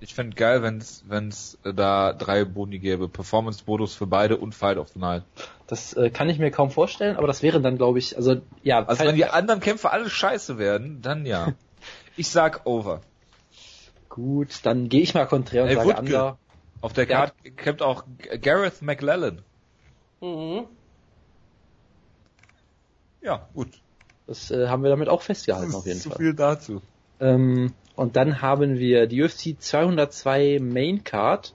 [0.02, 3.08] Ich fände geil, wenn es da drei Boni gäbe.
[3.08, 5.24] Performance-Bonus für beide und Fight of the Night.
[5.68, 8.80] Das äh, kann ich mir kaum vorstellen, aber das wäre dann, glaube ich, also ja,
[8.80, 11.54] Also Fight- wenn die anderen Kämpfe alle scheiße werden, dann ja.
[12.18, 13.02] Ich sag over.
[14.10, 16.00] gut, dann gehe ich mal konträr und Ey, sage Wutke.
[16.02, 16.38] Under.
[16.82, 17.18] Auf der Ja.
[17.28, 18.04] Karte kämpft auch
[18.42, 19.42] Gareth McLellan.
[20.22, 20.66] Mhm.
[23.26, 23.70] Ja, gut.
[24.28, 26.18] Das äh, haben wir damit auch festgehalten auf jeden zu Fall.
[26.18, 26.82] viel dazu.
[27.20, 31.54] Ähm, und dann haben wir die UFC 202 Main Card.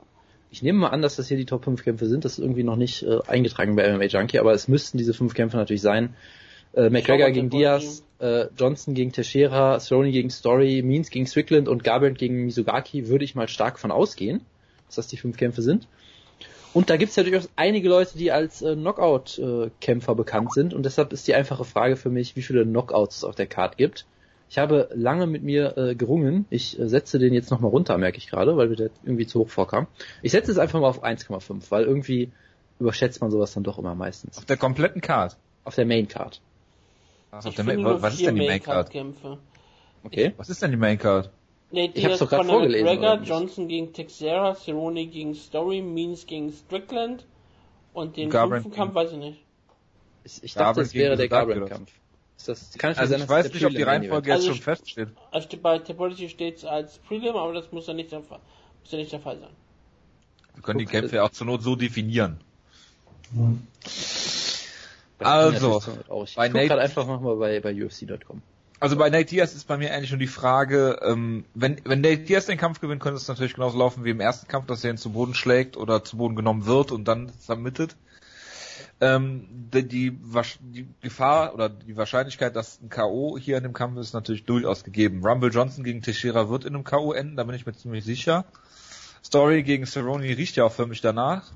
[0.50, 2.24] Ich nehme mal an, dass das hier die Top 5 Kämpfe sind.
[2.24, 5.34] Das ist irgendwie noch nicht äh, eingetragen bei MMA Junkie, aber es müssten diese fünf
[5.34, 6.14] Kämpfe natürlich sein.
[6.72, 11.84] Äh, McGregor gegen Diaz, äh, Johnson gegen Teixeira, Cerrone gegen Story, Means gegen Strickland und
[11.84, 14.40] Garbrandt gegen Mizugaki würde ich mal stark von ausgehen,
[14.86, 15.86] dass das die fünf Kämpfe sind.
[16.72, 20.84] Und da gibt es ja durchaus einige Leute, die als äh, Knockout-Kämpfer bekannt sind und
[20.84, 24.06] deshalb ist die einfache Frage für mich, wie viele Knockouts es auf der Card gibt.
[24.48, 26.44] Ich habe lange mit mir äh, gerungen.
[26.50, 29.40] Ich äh, setze den jetzt nochmal runter, merke ich gerade, weil mir der irgendwie zu
[29.40, 29.86] hoch vorkam.
[30.22, 32.30] Ich setze es einfach mal auf 1,5, weil irgendwie
[32.78, 34.38] überschätzt man sowas dann doch immer meistens.
[34.38, 35.36] Auf der kompletten Card.
[35.64, 36.40] Auf der Main Card.
[37.30, 38.92] Was, auf Ich der Main, was ist denn die Main Card?
[38.92, 39.38] Maincard-Kämpfe.
[40.02, 40.32] Okay.
[40.36, 41.30] Was ist denn die Main Card?
[41.72, 43.28] Nate Ich hab's doch Conor vorgelesen, nicht?
[43.28, 47.24] Johnson gegen Texera, Cerrone gegen Story, Means gegen Strickland
[47.92, 49.38] und den Garbrandt fünften Kampf weiß ich nicht.
[50.24, 51.28] Ich, ich dachte, es wäre der?
[51.28, 51.92] Garbrandt-Kampf.
[52.46, 55.08] Das, kann Also sein, ich weiß nicht, ob die Reihenfolge jetzt Also schon ich- feststeht.
[55.30, 58.40] Also bei Topology steht es als Prelim, aber das muss ja nicht der, Fall-
[58.82, 59.50] muss ja nicht der Fall sein.
[60.54, 62.40] Wir können die Guck, Kämpfe ja auch zur Not so definieren.
[65.18, 68.40] Das Also, bei ich Nate- gerade einfach mal bei, bei UFC.com.
[68.80, 72.22] Also bei Nate Diaz ist bei mir eigentlich nur die Frage, ähm, wenn, wenn Nate
[72.22, 74.90] Diaz den Kampf gewinnt, könnte es natürlich genauso laufen wie im ersten Kampf, dass er
[74.90, 77.94] ihn zu Boden schlägt oder zu Boden genommen wird und dann submittet.
[79.02, 80.18] Ähm, die, die,
[80.60, 83.36] die Gefahr oder die Wahrscheinlichkeit, dass ein K.O.
[83.36, 85.22] hier in dem Kampf ist, natürlich durchaus gegeben.
[85.22, 87.12] Rumble Johnson gegen Teixeira wird in einem K.O.
[87.12, 88.46] enden, da bin ich mir ziemlich sicher.
[89.22, 91.52] Story gegen Cerrone riecht ja auch für mich danach.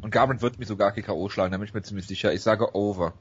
[0.00, 1.28] Und Garbrandt wird mich sogar K.O.
[1.28, 2.32] schlagen, da bin ich mir ziemlich sicher.
[2.32, 3.12] Ich sage over.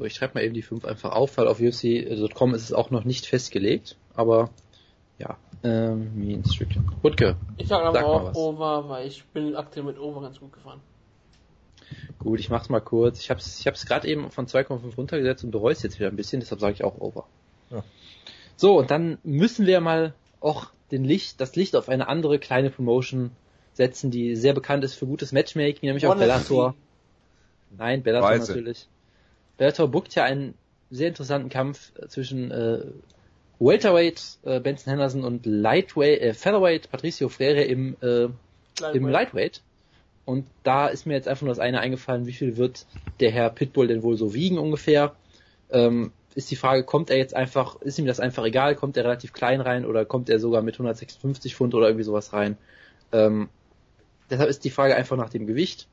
[0.00, 2.90] So, ich schreibe mal eben die fünf einfach auf, weil auf UFC.com ist es auch
[2.90, 3.98] noch nicht festgelegt.
[4.14, 4.48] Aber
[5.18, 6.88] ja, ähm, Mean Strickland.
[7.02, 8.34] Wutke, Ich sage aber Sag mal auch was.
[8.34, 10.80] Over, weil ich bin aktuell mit Over ganz gut gefahren.
[12.18, 13.20] gut, ich mach's mal kurz.
[13.20, 16.16] Ich hab's, ich hab's gerade eben von 2,5 runtergesetzt und bereue es jetzt wieder ein
[16.16, 17.26] bisschen, deshalb sage ich auch Over.
[17.68, 17.84] Ja.
[18.56, 22.70] So, und dann müssen wir mal auch den Licht, das Licht auf eine andere kleine
[22.70, 23.32] Promotion
[23.74, 26.74] setzen, die sehr bekannt ist für gutes Matchmaking, nämlich auf Bellator.
[27.76, 28.52] Nein, Bellator Weise.
[28.52, 28.88] natürlich.
[29.60, 30.54] Bellator bookt ja einen
[30.90, 32.78] sehr interessanten Kampf zwischen äh,
[33.58, 38.28] Welterweight äh, Benson Henderson und Lightweight, äh, Featherweight Patricio Freire im, äh,
[38.94, 39.60] im Lightweight.
[40.24, 42.86] Und da ist mir jetzt einfach nur das eine eingefallen, wie viel wird
[43.20, 45.14] der Herr Pitbull denn wohl so wiegen ungefähr?
[45.68, 49.04] Ähm, ist die Frage, kommt er jetzt einfach, ist ihm das einfach egal, kommt er
[49.04, 52.56] relativ klein rein oder kommt er sogar mit 156 Pfund oder irgendwie sowas rein?
[53.12, 53.50] Ähm,
[54.30, 55.86] deshalb ist die Frage einfach nach dem Gewicht.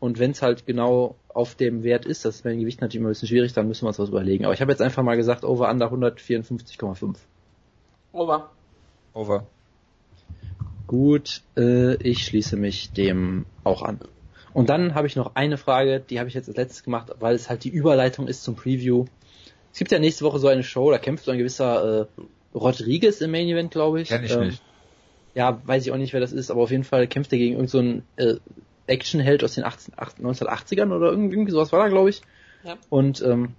[0.00, 3.00] Und wenn es halt genau auf dem Wert ist, das ist bei den Gewichten natürlich
[3.00, 4.44] immer ein bisschen schwierig, dann müssen wir uns was überlegen.
[4.44, 7.16] Aber ich habe jetzt einfach mal gesagt, over under 154,5.
[8.12, 8.50] Over.
[9.14, 9.46] Over.
[10.86, 14.00] Gut, äh, ich schließe mich dem auch an.
[14.54, 17.34] Und dann habe ich noch eine Frage, die habe ich jetzt als letztes gemacht, weil
[17.34, 19.04] es halt die Überleitung ist zum Preview.
[19.72, 22.06] Es gibt ja nächste Woche so eine Show, da kämpft so ein gewisser äh,
[22.54, 24.08] Rodriguez im Main Event, glaube ich.
[24.08, 24.62] Kenn ich ähm, nicht.
[25.34, 27.56] Ja, weiß ich auch nicht, wer das ist, aber auf jeden Fall kämpft er gegen
[27.56, 28.40] irgendeinen so einen, äh,
[28.88, 32.22] Actionheld aus den 18, 1980ern oder irgendwie, irgendwie sowas war da, glaube ich.
[32.64, 32.76] Ja.
[32.88, 33.54] Und ähm,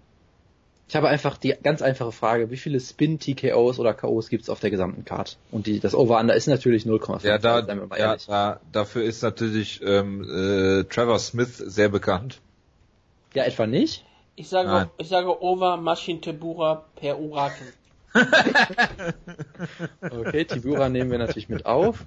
[0.87, 4.71] ich habe einfach die ganz einfache Frage, wie viele Spin-TKOs oder KOs gibt's auf der
[4.71, 5.37] gesamten Card?
[5.51, 7.25] Und die, das Over-Under ist natürlich 0,5.
[7.27, 12.41] Ja, da, mal ja, da, dafür ist natürlich ähm, äh, Trevor Smith sehr bekannt.
[13.35, 14.03] ja, etwa nicht.
[14.35, 14.89] Ich sage, Nein.
[14.97, 17.67] ich sage Over Maschin Tebura per Uraken.
[20.01, 22.05] Okay, Tibura nehmen wir natürlich mit auf.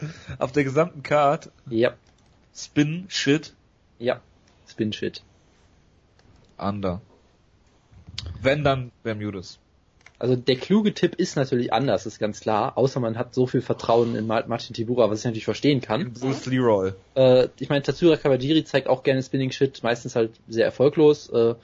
[0.38, 1.94] Auf der gesamten Card Ja,
[2.54, 3.54] Spin Shit
[3.98, 4.20] ja,
[4.66, 5.20] Spin-Shit.
[6.56, 7.00] Under.
[8.42, 9.58] Wenn dann Bermudas.
[10.18, 12.76] Also der kluge Tipp ist natürlich anders, ist ganz klar.
[12.76, 16.12] Außer man hat so viel Vertrauen in Ma- Martin Tibura, was ich natürlich verstehen kann.
[16.12, 16.92] Bruce Leroy.
[17.14, 21.28] Äh, ich meine, Tatsura Kawajiri zeigt auch gerne Spinning Shit, meistens halt sehr erfolglos.
[21.30, 21.54] Äh,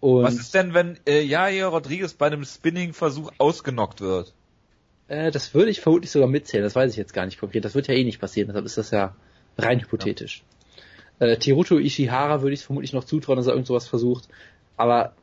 [0.00, 4.32] Was ist denn, wenn äh, Jair Rodriguez bei einem Spinning-Versuch ausgenockt wird?
[5.12, 7.64] Äh, das würde ich vermutlich sogar mitzählen, das weiß ich jetzt gar nicht konkret.
[7.64, 9.14] Das wird ja eh nicht passieren, deshalb ist das ja
[9.58, 10.42] rein hypothetisch.
[11.18, 14.28] Äh, Tiruto Ishihara würde ich vermutlich noch zutrauen, dass er irgend sowas versucht.
[14.78, 15.14] Aber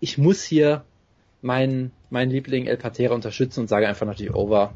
[0.00, 0.84] ich muss hier
[1.40, 4.74] meinen, meinen Liebling El Patera unterstützen und sage einfach natürlich over.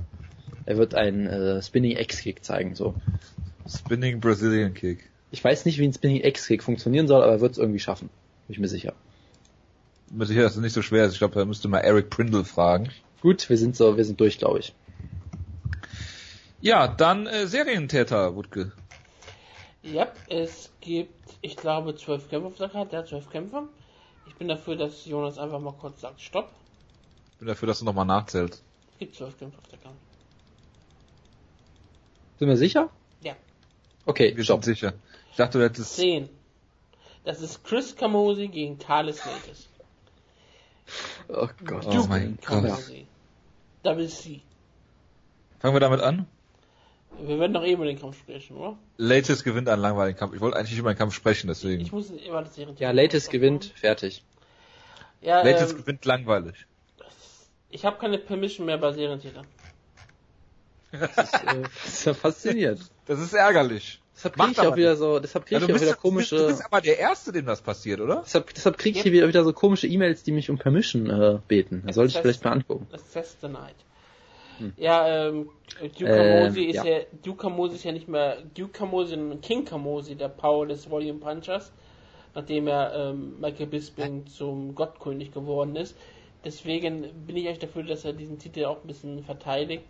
[0.65, 2.95] Er wird einen äh, Spinning X-Kick zeigen, so.
[3.69, 5.11] Spinning Brazilian Kick.
[5.31, 8.09] Ich weiß nicht, wie ein Spinning X-Kick funktionieren soll, aber er wird es irgendwie schaffen.
[8.47, 8.95] Bin ich mir sicher.
[10.11, 11.07] Mit Sicherheit ist es nicht so schwer.
[11.09, 12.89] Ich glaube, da müsste mal Eric Prindle fragen.
[13.23, 14.75] Gut, wir sind so, wir sind durch, glaube ich.
[16.61, 18.73] Ja, dann äh, Serientäter, Wutke.
[19.83, 21.13] Ja, es gibt,
[21.43, 22.91] ich glaube, zwölf Kämpfer auf der Karte.
[22.91, 23.69] Der hat zwölf Kämpfer.
[24.27, 26.51] Ich bin dafür, dass Jonas einfach mal kurz sagt, stopp.
[27.33, 28.63] Ich bin dafür, dass du nochmal nachzählst.
[28.93, 29.97] Es gibt zwölf Kämpfer auf der Karte.
[32.39, 32.91] Sind wir sicher?
[33.23, 33.35] Ja.
[34.05, 34.65] Okay, Wir stopp.
[34.65, 34.95] sind sicher.
[35.31, 35.95] Ich dachte, du hättest...
[35.97, 36.29] Zehn.
[37.25, 39.69] Das ist Chris Camosi gegen Thales Lakers.
[41.29, 41.87] Oh Gott.
[41.87, 42.83] Oh mein Gott.
[43.83, 44.41] Double C.
[45.59, 46.27] Fangen wir damit an.
[47.19, 48.77] Wir werden doch eh über den Kampf sprechen, oder?
[48.99, 50.35] Latest gewinnt einen langweiligen Kampf.
[50.35, 51.89] Ich wollte eigentlich über einen Kampf sprechen, Ich deswegen.
[51.91, 54.23] muss immer das Serien Ja, Latest gewinnt, fertig.
[55.23, 56.67] Ja, Latest ähm, gewinnt langweilig.
[57.71, 59.43] ich habe keine Permission mehr bei Serientäter.
[60.93, 62.91] Das ist, äh, das ist ja faszinierend.
[63.07, 64.01] Das ist ärgerlich.
[64.17, 65.93] Deshalb kriege ich aber auch wieder so, deshalb kriege Ja, ich auch wieder du, bist,
[65.93, 68.23] du komische, bist aber der Erste, dem das passiert, oder?
[68.25, 71.39] deshalb, deshalb kriege ich hier wieder, wieder so komische E-Mails, die mich um Permission äh,
[71.47, 71.83] beten.
[71.87, 72.87] Da sollte ich vielleicht mal angucken.
[72.93, 73.77] Assess the Night.
[74.59, 74.73] Hm.
[74.79, 75.51] Ja, ähm,
[75.99, 76.85] Duke Ähm, Camosi ist ja.
[76.85, 77.01] ja.
[77.23, 81.19] Duke Camosi ist ja nicht mehr Duke Camosi, sondern King Camosi, der Power des Volume
[81.19, 81.71] Punchers,
[82.35, 85.95] nachdem er ähm, Michael Bisping zum Gottkönig geworden ist.
[86.45, 89.85] Deswegen bin ich eigentlich dafür, dass er diesen Titel auch ein bisschen verteidigt.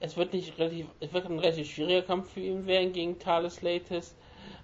[0.00, 3.62] Es wird nicht relativ, es wird ein relativ schwieriger Kampf für ihn werden gegen Thales
[3.62, 4.14] Latest,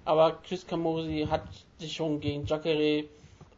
[0.05, 1.45] aber Chris Camosi hat
[1.79, 3.05] sich schon gegen Jacare,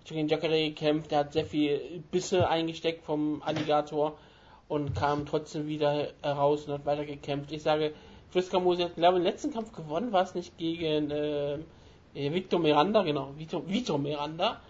[0.05, 4.17] gegen Jacare gekämpft, er hat sehr viel Bisse eingesteckt vom Alligator
[4.69, 7.53] und kam trotzdem wieder heraus und hat weiter gekämpft.
[7.53, 7.93] Ich sage,
[8.33, 11.55] Chris Camosi hat, glaube ich, den letzten Kampf gewonnen, war es nicht gegen äh,
[12.15, 14.61] äh, Victor Miranda, genau, Vito, Vito Miranda.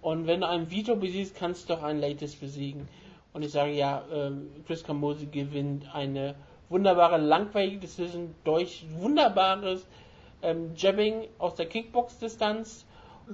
[0.00, 2.88] Und wenn du einen Vito besiegst, kannst du doch einen Latest besiegen.
[3.32, 6.34] Und ich sage ja, ähm, Chris Camosi gewinnt eine
[6.68, 9.86] wunderbare, langweilige Decision durch wunderbares
[10.42, 12.84] ähm, Jabbing aus der Kickbox-Distanz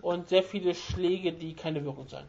[0.03, 2.29] und sehr viele Schläge, die keine Wirkung zeigen.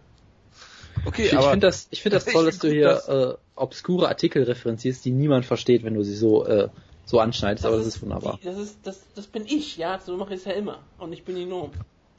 [1.05, 2.87] Okay, Ich, ich aber finde das, ich finde das Ich toll, dass du find hier
[2.89, 6.69] das- äh, obskure Artikel referenzierst, die niemand versteht, wenn du sie so äh,
[7.05, 8.37] so anschneidest, aber das ist wunderbar.
[8.41, 10.79] Die, das, ist, das, das bin ich, ja, so mache ich es ja immer.
[10.99, 11.71] Und ich bin die Norm.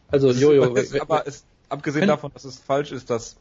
[0.08, 0.64] Also Jojo,
[1.00, 3.36] aber es, abgesehen Wenn- davon, dass es falsch ist, dass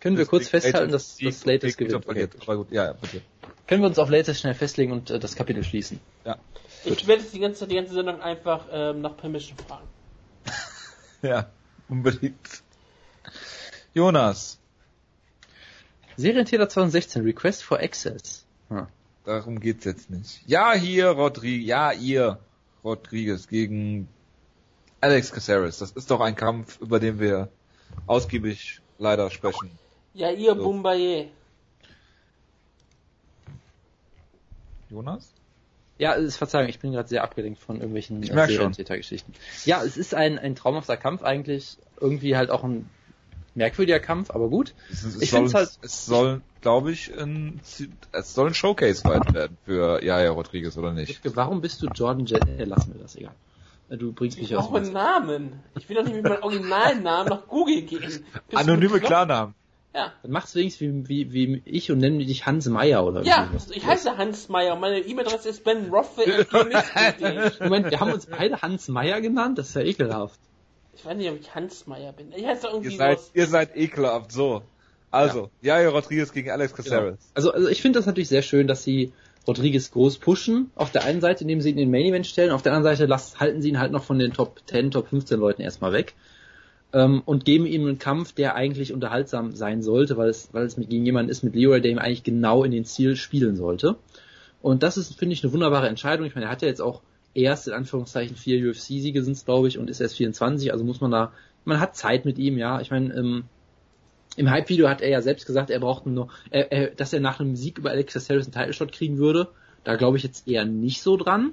[0.00, 2.06] können wir kurz die festhalten, dass das Latest gewinnt?
[2.06, 2.28] Okay.
[2.42, 3.22] Aber gut, ja, bitte.
[3.66, 6.00] Können wir uns auf Latest schnell festlegen und äh, das Kapitel schließen?
[6.24, 6.38] Ja.
[6.84, 9.86] Ich werde jetzt die ganze, die ganze Sendung einfach ähm, nach Permission fragen.
[11.22, 11.50] Ja,
[11.88, 12.62] unbedingt.
[13.94, 14.60] Jonas,
[16.16, 18.46] Serientäter 2016, Request for Access.
[18.68, 18.86] Hm.
[19.24, 20.42] Darum geht's jetzt nicht.
[20.46, 22.38] Ja, hier, Rodriguez, ja, ihr,
[22.84, 24.08] Rodriguez gegen
[25.00, 25.78] Alex Caceres.
[25.78, 27.48] Das ist doch ein Kampf, über den wir
[28.06, 29.70] ausgiebig leider sprechen.
[30.16, 30.62] Ja, ihr so.
[30.62, 31.28] Bumbaye.
[34.88, 35.30] Jonas?
[35.98, 38.72] Ja, ist Verzeihung, ich bin gerade sehr abgelenkt von irgendwelchen ich merk schon.
[38.72, 39.32] geschichten
[39.64, 41.78] Ja, es ist ein, ein traumhafter Kampf eigentlich.
[42.00, 42.88] Irgendwie halt auch ein
[43.54, 44.74] merkwürdiger Kampf, aber gut.
[44.90, 47.60] Es, es ich finde halt, es soll, glaube ich, ein,
[48.12, 51.20] es soll ein Showcase-Fight werden für Jaja Rodriguez, oder nicht?
[51.34, 52.46] Warum bist du Jordan Jet?
[52.46, 53.34] Äh, lass mir das, egal.
[53.88, 54.68] Äh, du bringst mich ich aus.
[54.68, 55.62] Ich einen Namen.
[55.76, 58.00] Ich will doch nicht mit meinem Originalnamen nach Google gehen.
[58.48, 59.54] Bist Anonyme Klarnamen.
[59.96, 60.12] Ja.
[60.22, 63.50] Dann machst du wenigstens wie, wie, wie ich und nenn dich Hans Meier oder Ja,
[63.70, 64.76] ich heiße Hans Meier.
[64.76, 66.46] Meine E-Mail-Adresse ist Ben Rothwell.
[67.60, 69.56] Moment, wir haben uns beide Hans Meier genannt?
[69.56, 70.38] Das ist ja ekelhaft.
[70.94, 72.30] Ich weiß nicht, ob ich Hans Meier bin.
[72.36, 74.62] Ich heiße irgendwie ihr seid, ihr seid ekelhaft, so.
[75.10, 75.78] Also, ja.
[75.78, 77.18] Jair Rodriguez gegen Alex Caceres.
[77.18, 77.32] Genau.
[77.32, 79.14] Also, also ich finde das natürlich sehr schön, dass sie
[79.46, 80.72] Rodriguez groß pushen.
[80.74, 82.96] Auf der einen Seite, indem sie ihn in den Main Event stellen, auf der anderen
[82.96, 85.94] Seite lassen, halten sie ihn halt noch von den Top 10, Top 15 Leuten erstmal
[85.94, 86.14] weg
[86.92, 90.76] ähm, und geben ihm einen Kampf, der eigentlich unterhaltsam sein sollte, weil es, weil es
[90.76, 93.96] gegen jemanden ist mit Leroy, der ihm eigentlich genau in den Ziel spielen sollte.
[94.62, 96.26] Und das ist, finde ich, eine wunderbare Entscheidung.
[96.26, 97.02] Ich meine, er hat ja jetzt auch
[97.34, 101.10] erst in Anführungszeichen vier UFC-Siege sind glaube ich, und ist erst 24, also muss man
[101.10, 101.32] da,
[101.64, 102.80] man hat Zeit mit ihm, ja.
[102.80, 103.44] Ich meine, ähm,
[104.36, 107.40] im Hype-Video hat er ja selbst gesagt, er braucht nur, er, er, dass er nach
[107.40, 109.48] einem Sieg über Alexis Harris einen Title-Shot kriegen würde.
[109.84, 111.52] Da glaube ich jetzt eher nicht so dran.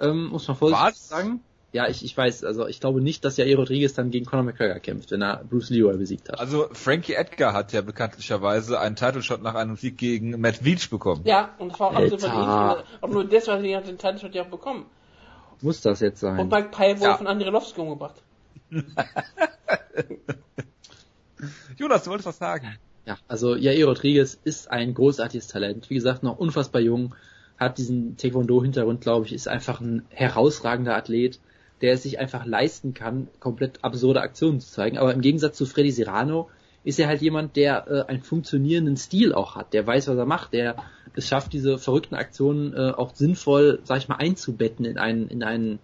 [0.00, 1.08] Ähm, muss man vorsichtig Was?
[1.08, 1.40] sagen.
[1.70, 4.78] Ja, ich, ich weiß, also ich glaube nicht, dass Jair Rodriguez dann gegen Conor McGregor
[4.80, 6.40] kämpft, wenn er Bruce Leroy besiegt hat.
[6.40, 11.20] Also Frankie Edgar hat ja bekanntlicherweise einen Title-Shot nach einem Sieg gegen Matt Veach bekommen.
[11.24, 12.86] Ja, und das war auch absolut verdient.
[13.02, 14.86] Aber nur deswegen hat er den Title-Shot ja auch bekommen.
[15.60, 16.38] Muss das jetzt sein?
[16.38, 17.16] Und Mike Pyle wurde ja.
[17.18, 18.22] von Andrei Lovski umgebracht.
[21.76, 22.78] Jonas, du wolltest was sagen.
[23.04, 25.90] Ja, also Jair Rodriguez ist ein großartiges Talent.
[25.90, 27.14] Wie gesagt, noch unfassbar jung,
[27.58, 31.40] hat diesen Taekwondo-Hintergrund, glaube ich, ist einfach ein herausragender Athlet
[31.80, 34.98] der es sich einfach leisten kann, komplett absurde Aktionen zu zeigen.
[34.98, 36.48] Aber im Gegensatz zu Freddy Serrano
[36.84, 40.26] ist er halt jemand, der äh, einen funktionierenden Stil auch hat, der weiß, was er
[40.26, 40.76] macht, der
[41.14, 45.42] es schafft, diese verrückten Aktionen äh, auch sinnvoll, sag ich mal, einzubetten in ein, in
[45.42, 45.78] ein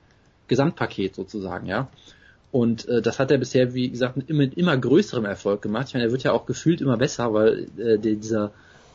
[0.49, 1.89] Gesamtpaket sozusagen, ja.
[2.53, 5.89] Und äh, das hat er bisher, wie gesagt, mit immer, größerem Erfolg gemacht.
[5.89, 8.53] Ich meine, er wird ja auch gefühlt immer besser, weil äh, dieser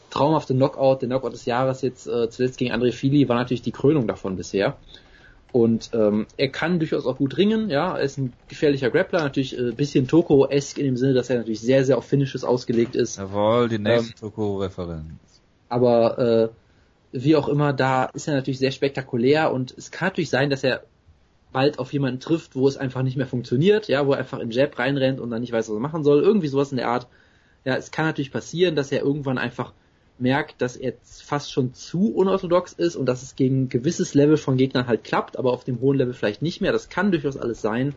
[0.09, 3.73] traumhafte Knockout, der Knockout des Jahres jetzt äh, zuletzt gegen André Fili, war natürlich die
[3.73, 4.77] Krönung davon bisher.
[5.51, 9.57] Und ähm, er kann durchaus auch gut ringen, ja, er ist ein gefährlicher Grappler, natürlich
[9.57, 12.95] ein äh, bisschen Toko-esk in dem Sinne, dass er natürlich sehr, sehr auf Finishes ausgelegt
[12.95, 13.17] ist.
[13.17, 15.41] Jawohl, die nächste ähm, Toko-Referenz.
[15.67, 16.49] Aber äh,
[17.11, 20.63] wie auch immer, da ist er natürlich sehr spektakulär und es kann natürlich sein, dass
[20.63, 20.84] er
[21.51, 24.51] bald auf jemanden trifft, wo es einfach nicht mehr funktioniert, ja, wo er einfach in
[24.51, 27.07] Jab reinrennt und dann nicht weiß, was er machen soll, irgendwie sowas in der Art.
[27.65, 29.73] Ja, es kann natürlich passieren, dass er irgendwann einfach
[30.21, 34.37] merkt, dass er fast schon zu unorthodox ist und dass es gegen ein gewisses Level
[34.37, 36.71] von Gegnern halt klappt, aber auf dem hohen Level vielleicht nicht mehr.
[36.71, 37.95] Das kann durchaus alles sein.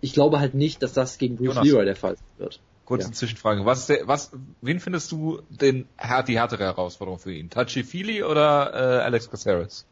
[0.00, 2.60] Ich glaube halt nicht, dass das gegen Bruce Jonas, Leroy der Fall wird.
[2.84, 3.12] Kurze ja.
[3.12, 3.64] Zwischenfrage.
[3.64, 4.32] Was, der, was,
[4.62, 5.86] wen findest du den,
[6.26, 7.50] die härtere Herausforderung für ihn?
[7.50, 9.86] Tachi Fili oder äh, Alex Caceres?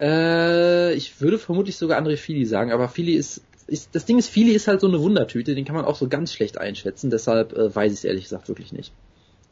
[0.00, 4.28] Äh, ich würde vermutlich sogar André Fili sagen, aber Fili ist, ist, das Ding ist,
[4.28, 7.54] Fili ist halt so eine Wundertüte, den kann man auch so ganz schlecht einschätzen, deshalb
[7.54, 8.92] äh, weiß ich es ehrlich gesagt wirklich nicht.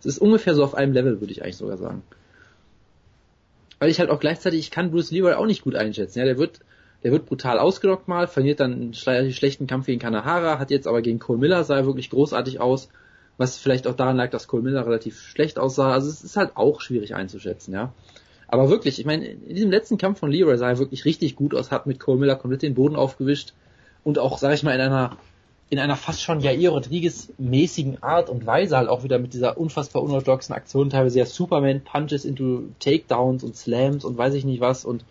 [0.04, 2.02] Es ist ungefähr so auf einem Level, würde ich eigentlich sogar sagen.
[3.78, 6.18] Weil ich halt auch gleichzeitig, ich kann Bruce Leroy auch nicht gut einschätzen.
[6.18, 6.60] Ja, der wird,
[7.02, 11.02] der wird brutal ausgelockt mal, verliert dann einen schlechten Kampf gegen Kanahara, hat jetzt aber
[11.02, 12.88] gegen Cole Miller, sah er wirklich großartig aus,
[13.36, 15.92] was vielleicht auch daran lag, dass Cole Miller relativ schlecht aussah.
[15.92, 17.92] Also es ist halt auch schwierig einzuschätzen, ja.
[18.46, 21.54] Aber wirklich, ich meine, in diesem letzten Kampf von Leroy sah er wirklich richtig gut
[21.54, 23.54] aus, hat mit Cole Miller komplett den Boden aufgewischt
[24.04, 25.16] und auch, sag ich mal, in einer
[25.74, 29.58] in einer fast schon Jair Rodriguez mäßigen Art und Weise halt auch wieder mit dieser
[29.58, 34.60] unfassbar unorthodoxen Aktion, teilweise ja Superman Punches into Takedowns und Slams und weiß ich nicht
[34.60, 35.04] was und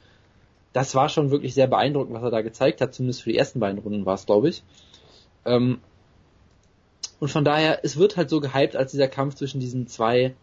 [0.71, 3.59] das war schon wirklich sehr beeindruckend, was er da gezeigt hat, zumindest für die ersten
[3.59, 4.63] beiden Runden war es, glaube ich.
[5.43, 5.79] Ähm,
[7.19, 10.33] und von daher, es wird halt so gehypt als dieser Kampf zwischen diesen zwei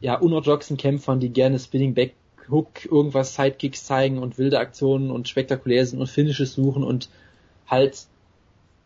[0.00, 2.14] ja unorthodoxen Kämpfern, die gerne Spinning Back
[2.50, 7.10] Hook, irgendwas Sidekicks zeigen und wilde Aktionen und spektakulär sind und Finishes suchen und
[7.66, 8.06] halt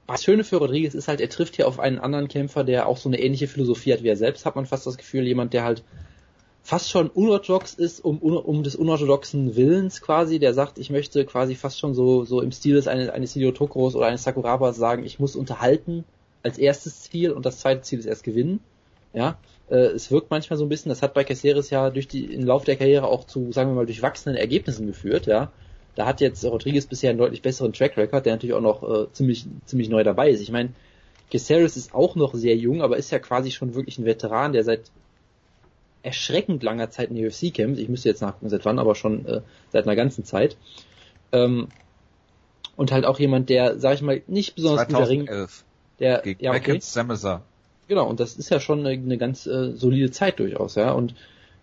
[0.07, 2.97] das Schöne für Rodriguez ist halt, er trifft hier auf einen anderen Kämpfer, der auch
[2.97, 5.65] so eine ähnliche Philosophie hat wie er selbst, hat man fast das Gefühl, jemand, der
[5.65, 5.83] halt
[6.63, 11.55] fast schon unorthodox ist, um, um des unorthodoxen Willens quasi, der sagt, ich möchte quasi
[11.55, 15.05] fast schon so, so im Stil des eines, eines Hideo Tokoros oder eines Sakurabas sagen,
[15.05, 16.05] ich muss unterhalten
[16.43, 18.61] als erstes Ziel und das zweite Ziel ist erst gewinnen.
[19.13, 19.39] Ja,
[19.71, 22.45] äh, es wirkt manchmal so ein bisschen, das hat bei Caceres ja durch die, im
[22.45, 25.53] Laufe der Karriere auch zu, sagen wir mal, durchwachsenen Ergebnissen geführt, ja.
[25.97, 29.13] Da hat jetzt Rodriguez bisher einen deutlich besseren Track Record, der natürlich auch noch äh,
[29.13, 30.41] ziemlich, ziemlich neu dabei ist.
[30.41, 30.71] Ich meine,
[31.31, 34.63] Caceres ist auch noch sehr jung, aber ist ja quasi schon wirklich ein Veteran, der
[34.63, 34.83] seit
[36.03, 37.81] erschreckend langer Zeit in der UFC kämpft.
[37.81, 39.41] Ich müsste jetzt nachgucken, seit wann, aber schon äh,
[39.73, 40.57] seit einer ganzen Zeit.
[41.33, 41.69] Ähm,
[42.77, 45.49] und halt auch jemand, der, sag ich mal, nicht besonders 2011 guter Ring,
[45.99, 46.79] der, gegen ja, okay.
[46.81, 47.43] Sameser.
[47.89, 50.93] Genau, und das ist ja schon eine, eine ganz äh, solide Zeit durchaus, ja.
[50.93, 51.15] Und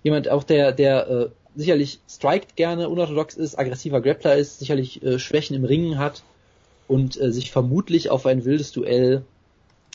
[0.01, 5.19] jemand auch, der, der äh, sicherlich strikt gerne, unorthodox ist, aggressiver Grappler ist, sicherlich äh,
[5.19, 6.23] Schwächen im Ringen hat
[6.87, 9.23] und äh, sich vermutlich auf ein wildes Duell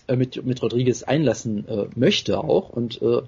[0.06, 2.70] äh, mit, mit Rodriguez einlassen äh, möchte auch.
[2.70, 3.22] Und äh,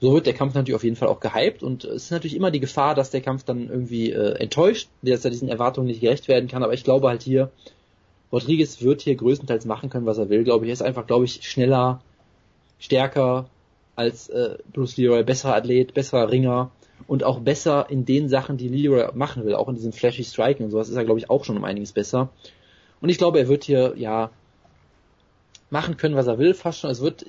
[0.00, 2.50] so wird der Kampf natürlich auf jeden Fall auch gehypt und es ist natürlich immer
[2.50, 6.28] die Gefahr, dass der Kampf dann irgendwie äh, enttäuscht, dass er diesen Erwartungen nicht gerecht
[6.28, 6.62] werden kann.
[6.62, 7.50] Aber ich glaube halt hier,
[8.32, 10.70] Rodriguez wird hier größtenteils machen können, was er will, glaube ich.
[10.70, 12.00] Er ist einfach, glaube ich, schneller,
[12.78, 13.50] stärker
[13.96, 16.70] als äh, Bruce Leroy, besserer Athlet, besserer Ringer
[17.06, 20.66] und auch besser in den Sachen, die Leroy machen will, auch in diesem flashy Striking
[20.66, 22.30] und sowas ist er, glaube ich, auch schon um einiges besser.
[23.00, 24.30] Und ich glaube, er wird hier, ja,
[25.70, 26.90] machen können, was er will, fast schon.
[26.90, 27.24] Es wird,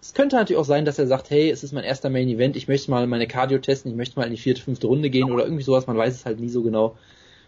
[0.00, 2.56] es könnte natürlich auch sein, dass er sagt, hey, es ist mein erster Main Event,
[2.56, 5.30] ich möchte mal meine Cardio testen, ich möchte mal in die vierte, fünfte Runde gehen
[5.30, 6.96] oder irgendwie sowas, man weiß es halt nie so genau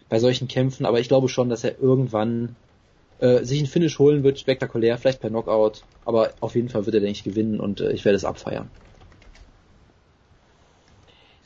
[0.07, 2.55] bei solchen Kämpfen, aber ich glaube schon, dass er irgendwann
[3.19, 6.95] äh, sich ein Finish holen wird, spektakulär, vielleicht per Knockout, aber auf jeden Fall wird
[6.95, 8.69] er, denke ich, gewinnen und äh, ich werde es abfeiern.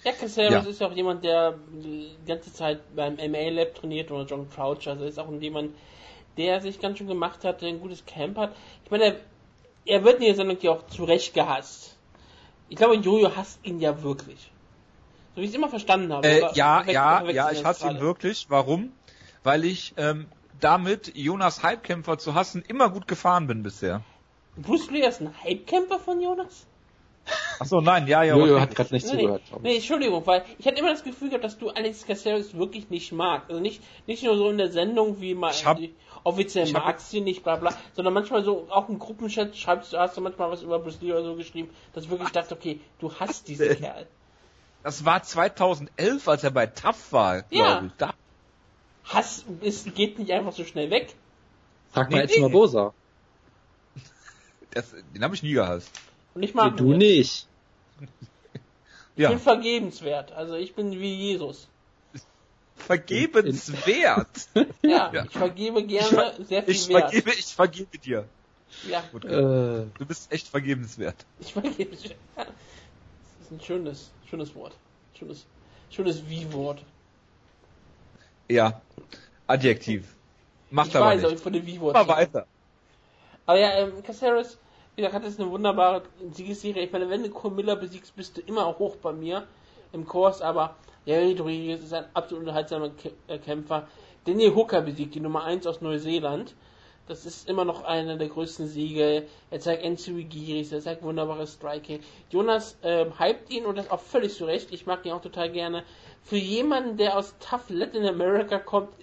[0.03, 0.69] Ja, Caceres Ja.
[0.69, 4.87] ist ja auch jemand, der die ganze Zeit beim MA Lab trainiert oder John Crouch,
[4.87, 5.75] also ist auch jemand,
[6.37, 8.55] der sich ganz schön gemacht hat, der ein gutes Camp hat.
[8.85, 9.15] Ich meine, er,
[9.85, 11.97] er wird in der Sendung ja auch zu Recht gehasst.
[12.69, 14.51] Ich glaube, Jojo hasst ihn ja wirklich.
[15.35, 16.27] So wie ich es immer verstanden habe.
[16.27, 18.45] Äh, ja, ja, ja, ich hasse ihn wirklich.
[18.49, 18.91] Warum?
[19.43, 20.27] Weil ich ähm,
[20.59, 24.01] damit Jonas Halbkämpfer zu hassen immer gut gefahren bin bisher.
[24.57, 26.65] Bruce Lee ist ein Hypekämpfer von Jonas?
[27.61, 28.35] Ach so, nein, ja, ja.
[28.37, 29.41] Jojo hat gerade nicht Nee, zugehört.
[29.43, 29.75] nee, glaub nee.
[29.75, 33.49] Entschuldigung, weil ich hatte immer das Gefühl gehabt, dass du Alex Caceres wirklich nicht magst.
[33.49, 35.77] Also nicht, nicht nur so in der Sendung, wie mal Ich hab-
[36.23, 39.97] offiziell magst du ihn nicht, bla bla, sondern manchmal so, auch im Gruppenchat schreibst du,
[39.97, 42.79] hast du manchmal was über Bruce Lee oder so geschrieben, dass ich wirklich dachte, okay,
[42.99, 43.67] du hasst diesen?
[43.79, 44.07] Kerl.
[44.83, 47.83] Das war 2011, als er bei TAF war, Ja.
[47.97, 48.13] glaube
[49.03, 49.13] ich.
[49.13, 51.13] Hass ist, geht nicht einfach so schnell weg.
[51.91, 52.53] Frag mal Nee, jetzt mal nee.
[52.53, 52.93] Bosa.
[54.71, 55.89] das, den habe ich nie gehasst.
[56.35, 56.97] Und ich mag Du ihn.
[56.99, 57.47] nicht.
[59.15, 60.31] Ich Ja, bin vergebenswert.
[60.31, 61.67] Also ich bin wie Jesus.
[62.77, 64.27] vergebenswert.
[64.81, 65.25] Ja, Ja.
[65.25, 67.11] ich vergebe gerne sehr viel Ich Wert.
[67.11, 68.25] vergebe, ich vergebe dir.
[68.87, 71.25] Ja, Gut, Äh, Du bist echt vergebenswert.
[71.39, 71.91] ich vergebe.
[71.95, 74.73] Das ist ein schönes, schönes Wort.
[75.17, 75.45] Schönes,
[75.91, 76.81] schönes Wie-Wort.
[78.47, 78.81] Ja,
[79.47, 80.15] Adjektiv.
[80.69, 81.33] Macht Ich aber weiß, nicht.
[81.33, 81.95] ich von dem Wie-Wort.
[81.95, 82.45] Mal weiter.
[83.47, 84.57] Aber ja, ähm, Caceres,
[84.99, 86.03] wie gesagt, hat jetzt eine wunderbare
[86.33, 86.83] Siegesserie.
[86.83, 89.47] Ich meine, wenn du Camilla besiegst, bist du immer hoch bei mir
[89.93, 92.91] im Kurs, aber Jerry Rodriguez ist ein absolut unterhaltsamer
[93.27, 93.87] äh, Kämpfer.
[94.25, 96.53] Daniel Hooker besiegt die Nummer 1 aus Neuseeland.
[97.07, 99.23] Das ist immer noch einer der größten Siege.
[99.49, 102.01] Er zeigt Enzui Giris, er zeigt wunderbares Striking.
[102.29, 104.73] Jonas ähm, hypt ihn und das auch völlig zu Recht.
[104.73, 105.85] Ich mag ihn auch total gerne.
[106.23, 108.93] Für jemanden, der aus Tough Latin America kommt,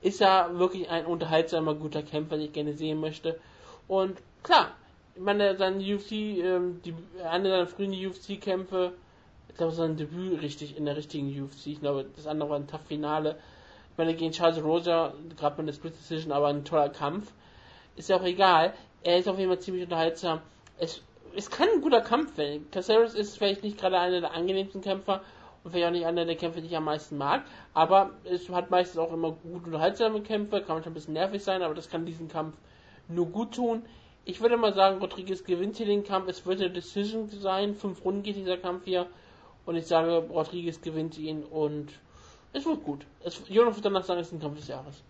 [0.00, 3.38] ist er wirklich ein unterhaltsamer, guter Kämpfer, den ich gerne sehen möchte.
[3.86, 4.72] Und klar,
[5.16, 8.92] meine, sein UFC, ähm, die, eine seiner frühen UFC-Kämpfe,
[9.48, 11.68] ich glaube, sein Debüt richtig in der richtigen UFC.
[11.68, 13.36] Ich glaube, das andere war ein Tough-Finale.
[13.92, 17.32] Ich meine, gegen Charles Rosa, gerade mit der Split Decision, aber ein toller Kampf.
[17.94, 18.74] Ist ja auch egal.
[19.04, 20.40] Er ist auf jeden Fall ziemlich unterhaltsam.
[20.78, 21.02] Es,
[21.36, 22.68] es kann ein guter Kampf werden.
[22.72, 25.20] Caceres ist vielleicht nicht gerade einer der angenehmsten Kämpfer
[25.62, 27.44] und vielleicht auch nicht einer der Kämpfer, die ich am meisten mag.
[27.72, 31.62] Aber es hat meistens auch immer gut unterhaltsame Kämpfe, kann manchmal ein bisschen nervig sein,
[31.62, 32.56] aber das kann diesen Kampf
[33.06, 33.82] nur gut tun.
[34.24, 36.28] Ich würde mal sagen, Rodriguez gewinnt hier den Kampf.
[36.28, 37.74] Es wird eine Decision sein.
[37.74, 39.06] Fünf Runden geht dieser Kampf hier.
[39.66, 41.90] Und ich sage, Rodriguez gewinnt ihn und
[42.52, 43.06] es wird gut.
[43.22, 45.02] Es, Jonas wird danach sagen, es ist ein Kampf des Jahres.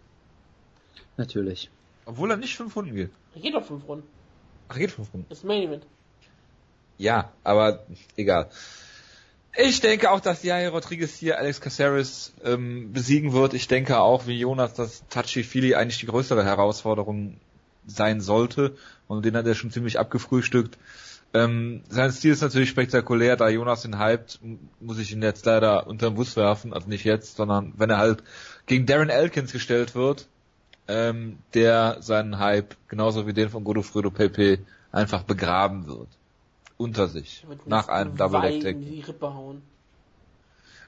[1.16, 1.70] natürlich.
[2.06, 3.10] Obwohl er nicht fünf Runden geht.
[3.34, 4.06] Er geht auf fünf Runden.
[4.68, 5.26] Ach, geht fünf Runden.
[5.28, 5.86] Das ist Main Event.
[6.98, 7.84] Ja, aber
[8.16, 8.50] egal.
[9.56, 13.54] Ich denke auch, dass Jair Rodriguez hier Alex Caceres ähm, besiegen wird.
[13.54, 17.40] Ich denke auch, wie Jonas, dass Touchy-Feely eigentlich die größere Herausforderung
[17.86, 18.77] sein sollte.
[19.06, 20.78] Und den hat er schon ziemlich abgefrühstückt.
[21.35, 24.39] Ähm, sein Stil ist natürlich spektakulär, da Jonas ihn hypt,
[24.81, 26.73] muss ich ihn jetzt leider unter den Bus werfen.
[26.73, 28.23] Also nicht jetzt, sondern wenn er halt
[28.66, 30.28] gegen Darren Elkins gestellt wird,
[30.86, 34.61] ähm, der seinen Hype, genauso wie den von Godofredo Pepe,
[34.93, 36.09] einfach begraben wird.
[36.77, 37.44] Unter sich.
[37.66, 38.77] Nach einem Double Tag.
[39.23, 39.62] hauen.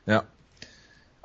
[0.05, 0.25] Ja.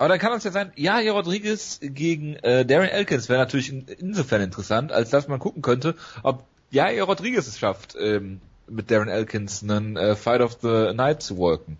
[0.01, 3.69] Aber dann kann es ja sein, ja, hier Rodriguez gegen äh, Darren Elkins wäre natürlich
[3.69, 8.89] in, insofern interessant, als dass man gucken könnte, ob Jair Rodriguez es schafft, ähm, mit
[8.89, 11.77] Darren Elkins einen äh, Fight of the Night zu worken.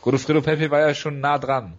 [0.00, 1.74] Godofredo Pepe war ja schon nah dran.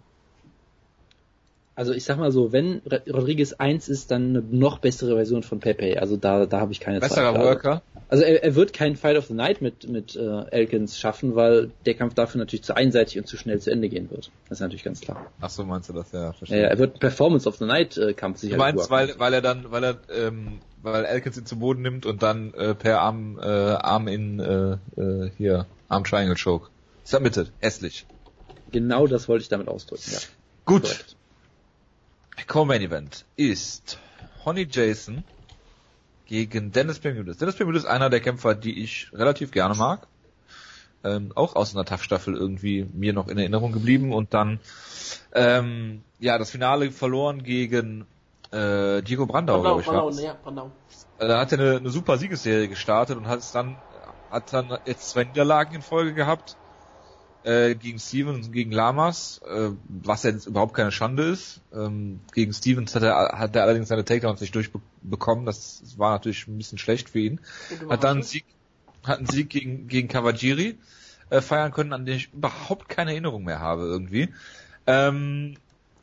[1.76, 5.58] Also ich sag mal so, wenn Rodriguez 1 ist, dann eine noch bessere Version von
[5.58, 6.00] Pepe.
[6.00, 7.44] Also da, da habe ich keine Besserer Zweifel.
[7.44, 7.82] Worker.
[8.08, 11.72] Also er, er wird keinen Fight of the Night mit, mit äh, Elkins schaffen, weil
[11.84, 14.30] der Kampf dafür natürlich zu einseitig und zu schnell zu Ende gehen wird.
[14.48, 15.26] Das ist natürlich ganz klar.
[15.40, 16.62] Ach so, meinst du das, ja, verstehe.
[16.62, 18.52] Ja, er wird Performance of the Night äh, Kampf sicher.
[18.52, 22.06] Du meinst, weil, weil er dann, weil er, ähm, weil Elkins ihn zu Boden nimmt
[22.06, 26.68] und dann äh, per Arm, äh, Arm in, äh, äh, hier, Arm Triangle Choke.
[27.02, 27.50] Submitted.
[27.60, 28.06] Hässlich.
[28.70, 30.18] Genau das wollte ich damit ausdrücken, ja.
[30.66, 30.82] Gut.
[30.82, 31.16] Correct.
[32.46, 33.98] Co-Main Event ist
[34.44, 35.24] Honey Jason
[36.26, 37.38] gegen Dennis Bermudez.
[37.38, 40.06] Dennis Bermudez ist einer der Kämpfer, die ich relativ gerne mag.
[41.02, 44.58] Ähm, auch aus einer Tough-Staffel irgendwie mir noch in Erinnerung geblieben und dann
[45.32, 48.06] ähm, ja das Finale verloren gegen
[48.52, 49.86] äh, Diego Brandau, glaube ich.
[49.86, 50.70] Brandau, ja, Brandau.
[51.18, 53.76] Äh, da hat er eine, eine super Siegesserie gestartet und hat es dann
[54.30, 56.56] hat dann jetzt zwei Niederlagen in Folge gehabt
[57.44, 61.60] äh, gegen Stevens und gegen Lamas, äh, was ja jetzt überhaupt keine Schande ist.
[61.74, 65.44] Ähm, gegen Stevens hat er, hat er allerdings seine Takedowns nicht durchbekommen.
[65.44, 67.40] Das war natürlich ein bisschen schlecht für ihn.
[67.88, 68.46] Hat dann einen Sieg,
[69.04, 70.78] hat einen Sieg gegen, gegen Kawajiri
[71.28, 74.30] äh, feiern können, an den ich überhaupt keine Erinnerung mehr habe irgendwie.
[74.86, 75.56] Ähm,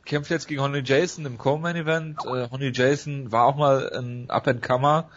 [0.04, 2.24] kämpft jetzt gegen Honey Jason im Coleman Event.
[2.24, 5.08] Äh, Honey Jason war auch mal ein Up-and-Comer,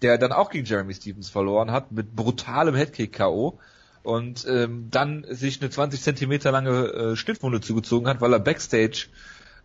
[0.00, 3.58] der dann auch gegen Jeremy Stevens verloren hat, mit brutalem Headkick K.O
[4.06, 9.08] und ähm, dann sich eine 20 Zentimeter lange äh, Schnittwunde zugezogen hat, weil er backstage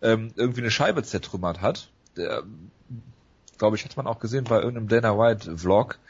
[0.02, 1.90] ähm, irgendwie eine Scheibe zertrümmert hat.
[2.16, 2.42] Der,
[3.56, 6.00] glaube ich, hat man auch gesehen bei irgendeinem Dana White Vlog.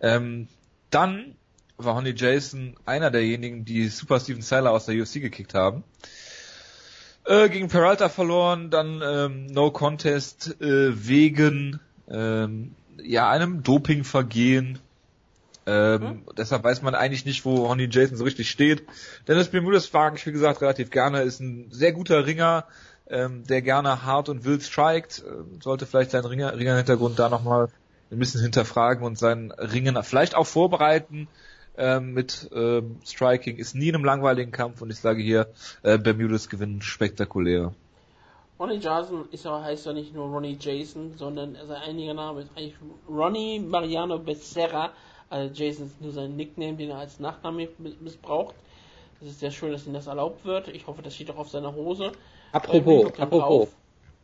[0.00, 0.48] Ähm,
[0.88, 1.34] dann
[1.76, 5.84] war Honey Jason einer derjenigen, die Super Steven Seiler aus der UFC gekickt haben.
[7.26, 11.78] Äh, gegen Peralta verloren, dann ähm, No Contest äh, wegen
[12.08, 14.78] ähm, ja einem Dopingvergehen
[15.66, 16.22] ähm, mhm.
[16.36, 18.84] Deshalb weiß man eigentlich nicht, wo Honey Jason so richtig steht.
[19.26, 22.64] Dennis Bermudez mag ich, wie gesagt, relativ gerne, ist ein sehr guter Ringer,
[23.08, 27.68] ähm, der gerne hart und wild strikt, äh, sollte vielleicht seinen Ringer, Ringer-Hintergrund da nochmal
[28.10, 31.26] ein bisschen hinterfragen und seinen Ringen vielleicht auch vorbereiten
[31.76, 33.56] ähm, mit ähm, Striking.
[33.56, 35.48] Ist nie in einem langweiligen Kampf und ich sage hier,
[35.82, 37.74] äh, Bermudez gewinnt spektakulär.
[38.58, 42.50] Ronnie Jason ist aber, heißt ja nicht nur Ronnie Jason, sondern sein einiger Name ist
[42.56, 42.76] eigentlich
[43.08, 44.92] Ronnie Mariano Becerra
[45.28, 47.68] also Jason ist nur sein Nickname, den er als Nachname
[48.00, 48.54] missbraucht.
[49.20, 50.68] Das ist sehr schön, dass ihm das erlaubt wird.
[50.68, 52.12] Ich hoffe, das steht auch auf seiner Hose.
[52.52, 53.68] Apropos, apropos.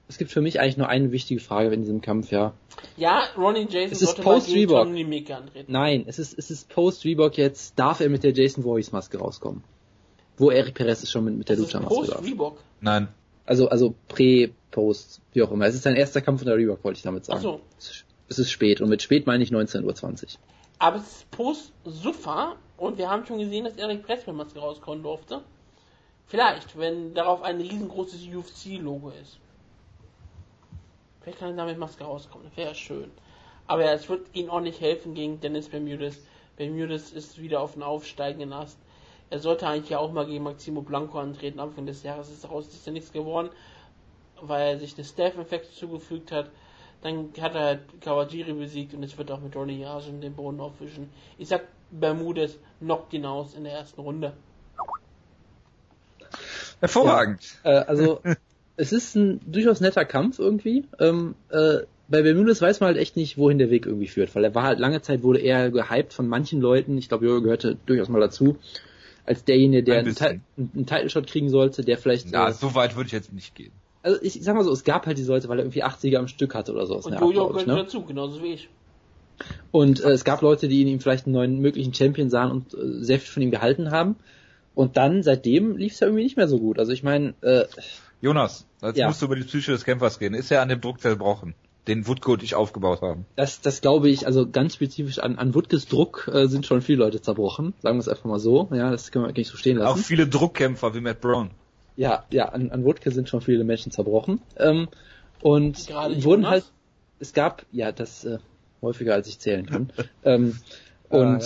[0.09, 2.53] Es gibt für mich eigentlich nur eine wichtige Frage in diesem Kampf, ja.
[2.97, 4.89] Ja, Ronnie Jason es ist post Reebok.
[5.69, 7.79] Nein, es ist, es ist post Reebok jetzt.
[7.79, 9.65] Darf er mit der Jason Voorhees Maske rauskommen?
[10.37, 12.59] Wo Eric Perez ist schon mit, mit der Lucha Maske post Reebok?
[12.81, 13.09] Nein.
[13.47, 15.67] Also, also Prä, Post, wie auch immer.
[15.67, 17.39] Es ist sein erster Kampf in der Reebok, wollte ich damit sagen.
[17.39, 17.61] Ach so.
[18.29, 20.29] Es ist spät und mit spät meine ich 19.20 Uhr.
[20.83, 25.41] Aber es ist Post-Suffer und wir haben schon gesehen, dass Eric Pressman-Maske rauskommen durfte.
[26.27, 29.39] Vielleicht, wenn darauf ein riesengroßes UFC-Logo ist.
[31.21, 33.13] Vielleicht kann er damit Maske rauskommen, wäre schön.
[33.69, 36.19] Aber es wird ihm auch nicht helfen gegen Dennis Bermudez.
[36.57, 38.77] Bermudez ist wieder auf den aufsteigenden Ast.
[39.31, 41.61] Er sollte eigentlich ja auch mal gegen Maximo Blanco antreten.
[41.61, 43.51] Anfang des Jahres ist daraus ist ja nichts geworden,
[44.41, 46.51] weil er sich eine Staph-Infekt zugefügt hat.
[47.03, 50.61] Dann hat er halt Kawajiri besiegt und es wird auch mit Ronnie Yasin den Boden
[50.61, 51.11] aufwischen.
[51.37, 54.33] Ich sag, Bermudez knockt ihn aus in der ersten Runde.
[56.81, 57.59] Hervorragend.
[57.65, 58.21] Ja, äh, also,
[58.77, 60.85] es ist ein durchaus netter Kampf irgendwie.
[61.01, 64.45] Ähm, äh, bei Bermudez weiß man halt echt nicht, wohin der Weg irgendwie führt, weil
[64.45, 67.79] er war halt lange Zeit wurde er gehypt von manchen Leuten, ich glaube, Jürgen gehörte
[67.87, 68.59] durchaus mal dazu,
[69.27, 72.31] als derjenige, der ein einen, einen Title Shot kriegen sollte, der vielleicht.
[72.31, 73.73] Ja, äh, so weit würde ich jetzt nicht gehen
[74.03, 76.29] also ich sag mal so, es gab halt die Leute, weil er irgendwie 80er am
[76.29, 76.97] Stück hatte oder so.
[76.97, 77.77] Und Jojo gehört ne?
[77.77, 78.69] dazu, genauso wie ich.
[79.71, 82.75] Und äh, es gab Leute, die in ihm vielleicht einen neuen möglichen Champion sahen und
[82.75, 84.17] äh, sehr viel von ihm gehalten haben.
[84.75, 86.79] Und dann, seitdem, lief es ja irgendwie nicht mehr so gut.
[86.79, 87.65] Also ich meine, äh,
[88.21, 89.07] Jonas, jetzt ja.
[89.09, 90.35] musst du über die Psyche des Kämpfers reden.
[90.35, 91.55] Ist er an dem Druck zerbrochen,
[91.89, 93.27] den Woodco und ich aufgebaut haben?
[93.37, 96.99] Das, das glaube ich, also ganz spezifisch an, an Woodkes Druck äh, sind schon viele
[96.99, 97.75] Leute zerbrochen.
[97.81, 98.69] Sagen wir es einfach mal so.
[98.73, 100.01] Ja, das können wir nicht so stehen lassen.
[100.01, 101.51] Auch viele Druckkämpfer wie Matt Brown.
[101.97, 104.41] Ja, ja, an, an Wodka sind schon viele Menschen zerbrochen.
[104.57, 104.89] Ähm,
[105.41, 106.65] und Gerade wurden halt,
[107.19, 108.39] es gab, ja, das äh,
[108.81, 109.93] häufiger als ich zählen kann.
[110.25, 110.59] ähm,
[111.09, 111.43] und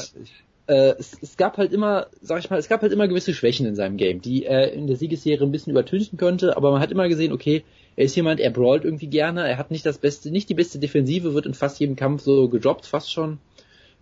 [0.69, 3.35] ah, äh, es, es gab halt immer, sag ich mal, es gab halt immer gewisse
[3.35, 6.81] Schwächen in seinem Game, die er in der Siegesserie ein bisschen übertünchen könnte, aber man
[6.81, 7.65] hat immer gesehen, okay,
[7.97, 10.79] er ist jemand, er brawlt irgendwie gerne, er hat nicht das beste, nicht die beste
[10.79, 13.39] Defensive, wird in fast jedem Kampf so gedroppt, fast schon.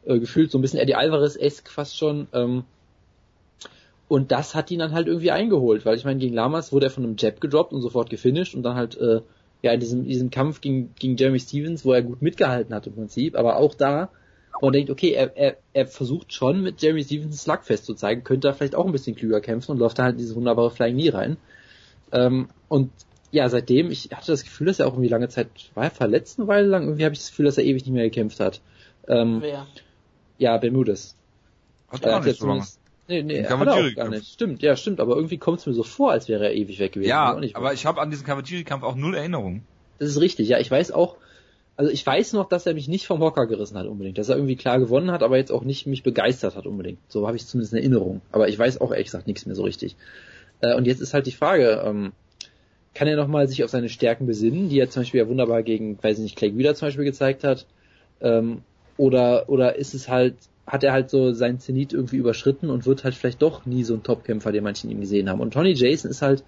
[0.04, 2.28] Äh, gefühlt so ein bisschen Eddie Alvarez-esque fast schon.
[2.32, 2.64] Ähm,
[4.08, 6.90] und das hat ihn dann halt irgendwie eingeholt, weil ich meine, gegen Lamas wurde er
[6.90, 9.20] von einem Jab gedroppt und sofort gefinisht und dann halt, äh,
[9.62, 12.94] ja, in diesem, diesem Kampf gegen, gegen Jeremy Stevens, wo er gut mitgehalten hat im
[12.94, 14.10] Prinzip, aber auch da,
[14.60, 18.24] wo man denkt, okay, er, er, er versucht schon mit Jeremy Stevens Slugfest zu zeigen,
[18.24, 20.96] könnte er vielleicht auch ein bisschen klüger kämpfen und läuft da halt diese wunderbare Flying
[20.96, 21.36] Knee rein.
[22.12, 22.90] Ähm, und
[23.32, 26.38] ja, seitdem, ich hatte das Gefühl, dass er auch irgendwie lange Zeit, war er verletzt
[26.38, 26.84] eine Weile lang?
[26.84, 28.60] Irgendwie habe ich das Gefühl, dass er ewig nicht mehr gekämpft hat.
[29.08, 29.66] Ähm, Wer?
[30.38, 31.16] ja, Bermudes.
[31.88, 32.46] Hat Er auch hat jetzt so
[33.06, 34.32] Nee, nee, auch gar nicht.
[34.32, 36.92] Stimmt, ja, stimmt, aber irgendwie kommt es mir so vor, als wäre er ewig weg
[36.92, 37.10] gewesen.
[37.10, 39.62] Ja, nicht aber ich habe an diesen Kawajiri-Kampf auch null Erinnerungen.
[39.98, 41.16] Das ist richtig, ja, ich weiß auch,
[41.76, 44.36] also ich weiß noch, dass er mich nicht vom Hocker gerissen hat unbedingt, dass er
[44.36, 46.98] irgendwie klar gewonnen hat, aber jetzt auch nicht mich begeistert hat unbedingt.
[47.08, 48.20] So habe ich zumindest in Erinnerung.
[48.32, 49.96] Aber ich weiß auch ehrlich gesagt nichts mehr so richtig.
[50.60, 52.12] Äh, und jetzt ist halt die Frage, ähm,
[52.94, 55.98] kann er nochmal sich auf seine Stärken besinnen, die er zum Beispiel ja wunderbar gegen,
[56.00, 57.66] weiß ich nicht, Clay Guida zum Beispiel gezeigt hat?
[58.20, 58.62] Ähm,
[58.96, 63.04] oder, oder ist es halt, hat er halt so sein Zenit irgendwie überschritten und wird
[63.04, 65.40] halt vielleicht doch nie so ein Topkämpfer, den manche in ihm gesehen haben.
[65.40, 66.42] Und Tony Jason ist halt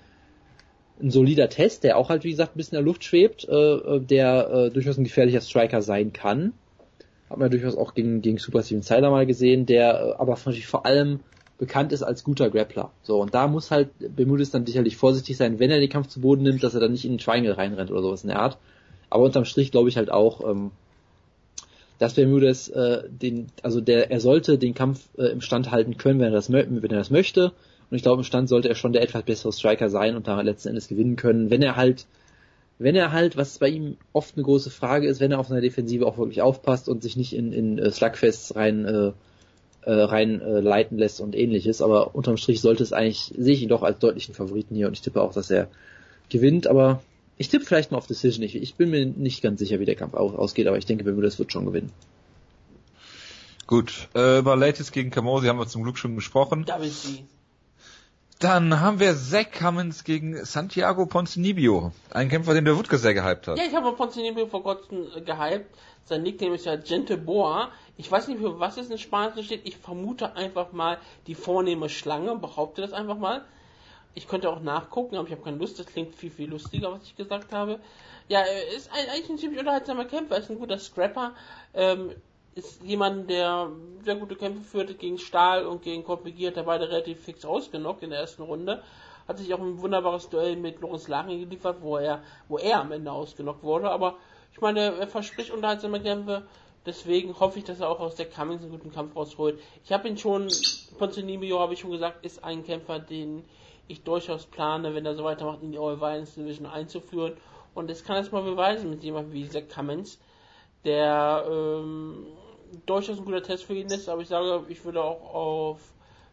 [1.01, 4.01] ein solider Test, der auch halt, wie gesagt, ein bisschen in der Luft schwebt, äh,
[4.01, 6.55] der äh, durchaus ein gefährlicher Striker sein kann.
[7.28, 10.36] Hat man ja durchaus auch gegen, gegen Super Steven Seiler mal gesehen, der äh, aber
[10.36, 11.20] vor allem
[11.59, 12.93] bekannt ist als guter Grappler.
[13.02, 16.20] So, und da muss halt Bermudez dann sicherlich vorsichtig sein, wenn er den Kampf zu
[16.20, 18.59] Boden nimmt, dass er dann nicht in den Triangle reinrennt oder sowas in der Art.
[19.10, 20.70] Aber unterm Strich glaube ich halt auch, ähm,
[21.98, 26.20] dass Bermudez äh, den, also der, er sollte den Kampf äh, im Stand halten können,
[26.20, 27.52] wenn er das, wenn er das möchte.
[27.90, 30.40] Und ich glaube, im Stand sollte er schon der etwas bessere Striker sein und da
[30.40, 32.06] letzten Endes gewinnen können, wenn er halt,
[32.78, 35.60] wenn er halt, was bei ihm oft eine große Frage ist, wenn er auf seiner
[35.60, 39.12] Defensive auch wirklich aufpasst und sich nicht in, in äh, Slugfests rein, äh,
[39.82, 41.81] äh, rein äh, leiten lässt und ähnliches.
[41.81, 44.94] Aber unterm Strich sollte es eigentlich, sehe ich ihn doch als deutlichen Favoriten hier und
[44.94, 45.68] ich tippe auch, dass er
[46.28, 47.01] gewinnt, aber
[47.39, 48.45] ich tippe vielleicht mal auf Decision.
[48.45, 51.05] Ich, ich bin mir nicht ganz sicher, wie der Kampf aus, ausgeht, aber ich denke,
[51.05, 51.93] Bermudez wird schon gewinnen.
[53.67, 56.65] Gut, äh, über Latest gegen Kamosi haben wir zum Glück schon gesprochen.
[56.65, 57.25] Double C.
[58.39, 61.93] Dann haben wir Zach Cummins gegen Santiago Ponzinibbio.
[62.11, 63.59] Ein Kämpfer, den der Wutke sehr gehypt hat.
[63.59, 65.75] Ja, ich habe Ponzinibbio vor kurzem äh, gehypt.
[66.05, 67.71] Sein Nickname ist ja Gente Boa.
[67.97, 69.63] Ich weiß nicht, für was es in Spanisch steht.
[69.65, 72.37] Ich vermute einfach mal die vornehme Schlange.
[72.37, 73.45] Behaupte das einfach mal.
[74.16, 75.78] Ich könnte auch nachgucken, aber ich habe keine Lust.
[75.78, 77.78] Das klingt viel, viel lustiger, was ich gesagt habe.
[78.28, 80.36] Ja, er ist ein, eigentlich ein ziemlich unterhaltsamer Kämpfer.
[80.36, 81.34] Er ist ein guter Scrapper.
[81.74, 82.12] Ähm,
[82.55, 83.70] ist jemand, der
[84.02, 88.02] sehr gute Kämpfe führte gegen Stahl und gegen Koppigier, hat er beide relativ fix ausgenockt
[88.02, 88.82] in der ersten Runde.
[89.28, 92.93] Hat sich auch ein wunderbares Duell mit Lorenz Lachen geliefert, wo er, wo er am
[92.93, 93.90] Ende ausgenockt wurde.
[93.90, 94.16] Aber
[94.51, 96.47] ich meine, er verspricht unterhaltsame Kämpfe.
[96.86, 99.60] Deswegen hoffe ich, dass er auch aus der Cummings einen guten Kampf rausholt.
[99.84, 100.48] Ich habe ihn schon,
[100.98, 103.44] Ponzinibbio habe ich schon gesagt, ist ein Kämpfer, den
[103.89, 107.35] ich durchaus plane, wenn er so weitermacht, in die All Violence Division einzuführen.
[107.75, 110.19] Und das kann er mal beweisen mit jemandem wie Zach Cummins,
[110.85, 112.27] der ähm,
[112.87, 115.81] durchaus ein guter Test für ihn ist, aber ich sage, ich würde auch auf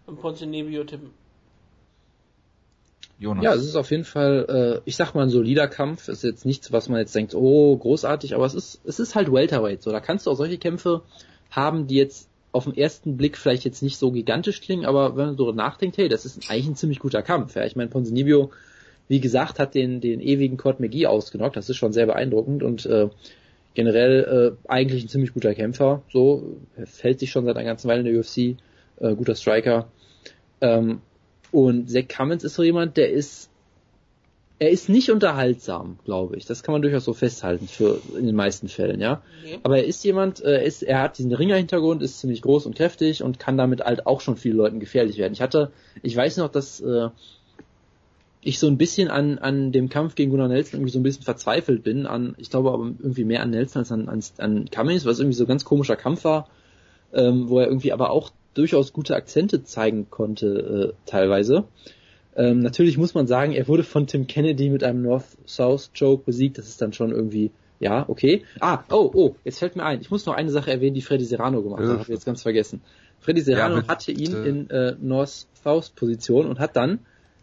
[0.05, 1.11] Ponzinibbio tippen.
[3.19, 3.43] Jonas.
[3.43, 6.07] Ja, es ist auf jeden Fall, äh, ich sag mal, ein solider Kampf.
[6.07, 9.31] Ist jetzt nichts, was man jetzt denkt, oh, großartig, aber es ist, es ist halt
[9.31, 9.81] Welterweight.
[9.81, 11.01] So, da kannst du auch solche Kämpfe
[11.49, 15.25] haben, die jetzt auf den ersten Blick vielleicht jetzt nicht so gigantisch klingen, aber wenn
[15.25, 17.55] man so nachdenkt, hey, das ist eigentlich ein ziemlich guter Kampf.
[17.55, 18.51] Ja, ich meine, Ponzinibbio,
[19.07, 21.57] wie gesagt, hat den, den ewigen Cord McGee ausgenockt.
[21.57, 23.09] Das ist schon sehr beeindruckend und äh,
[23.73, 26.03] generell äh, eigentlich ein ziemlich guter Kämpfer.
[26.11, 28.57] So, er fällt sich schon seit einer ganzen Weile in der UFC,
[28.99, 29.87] äh, guter Striker.
[30.61, 31.01] Ähm,
[31.51, 33.49] und Zach Cummins ist so jemand, der ist,
[34.59, 36.45] er ist nicht unterhaltsam, glaube ich.
[36.45, 39.21] Das kann man durchaus so festhalten für in den meisten Fällen, ja.
[39.43, 39.59] Nee.
[39.63, 42.75] Aber er ist jemand, äh, er ist, er hat diesen Ringer-Hintergrund, ist ziemlich groß und
[42.75, 45.33] kräftig und kann damit halt auch schon vielen Leuten gefährlich werden.
[45.33, 45.71] Ich hatte,
[46.01, 47.09] ich weiß noch, dass äh,
[48.41, 51.23] ich so ein bisschen an, an dem Kampf gegen Gunnar Nelson irgendwie so ein bisschen
[51.23, 55.05] verzweifelt bin, an, ich glaube aber irgendwie mehr an Nelson als an, an, an Cummings,
[55.05, 56.47] was irgendwie so ein ganz komischer Kampf war,
[57.13, 61.65] ähm, wo er irgendwie aber auch durchaus gute Akzente zeigen konnte, äh, teilweise.
[62.35, 66.67] Ähm, natürlich muss man sagen, er wurde von Tim Kennedy mit einem North-South-Choke besiegt, das
[66.67, 68.43] ist dann schon irgendwie, ja, okay.
[68.59, 71.25] Ah, oh, oh, jetzt fällt mir ein, ich muss noch eine Sache erwähnen, die Freddy
[71.25, 71.93] Serrano gemacht hat, Ja.
[71.93, 72.81] habe ich jetzt ganz vergessen.
[73.19, 76.99] Freddy Serrano Ja, hatte ihn in äh, North-South-Position und hat dann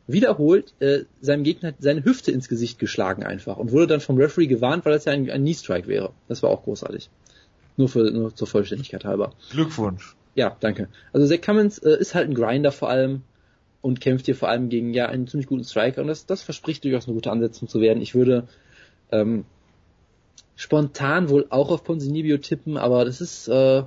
[0.07, 4.47] wiederholt äh, seinem Gegner seine Hüfte ins Gesicht geschlagen einfach und wurde dann vom Referee
[4.49, 6.13] gewarnt, weil das ja ein, ein Knee-Strike wäre.
[6.29, 7.11] Das war auch großartig.
[7.77, 9.33] Nur, für, nur zur Vollständigkeit halber.
[9.51, 10.17] Glückwunsch.
[10.35, 10.89] Ja, danke.
[11.13, 13.23] Also Zach Cummins äh, ist halt ein Grinder vor allem
[13.83, 16.85] und kämpft hier vor allem gegen ja einen ziemlich guten Striker und das, das verspricht
[16.85, 18.03] durchaus eine gute Ansetzung zu werden.
[18.03, 18.47] Ich würde
[19.11, 19.45] ähm,
[20.57, 23.83] spontan wohl auch auf Ponzinibbio tippen, aber das ist äh,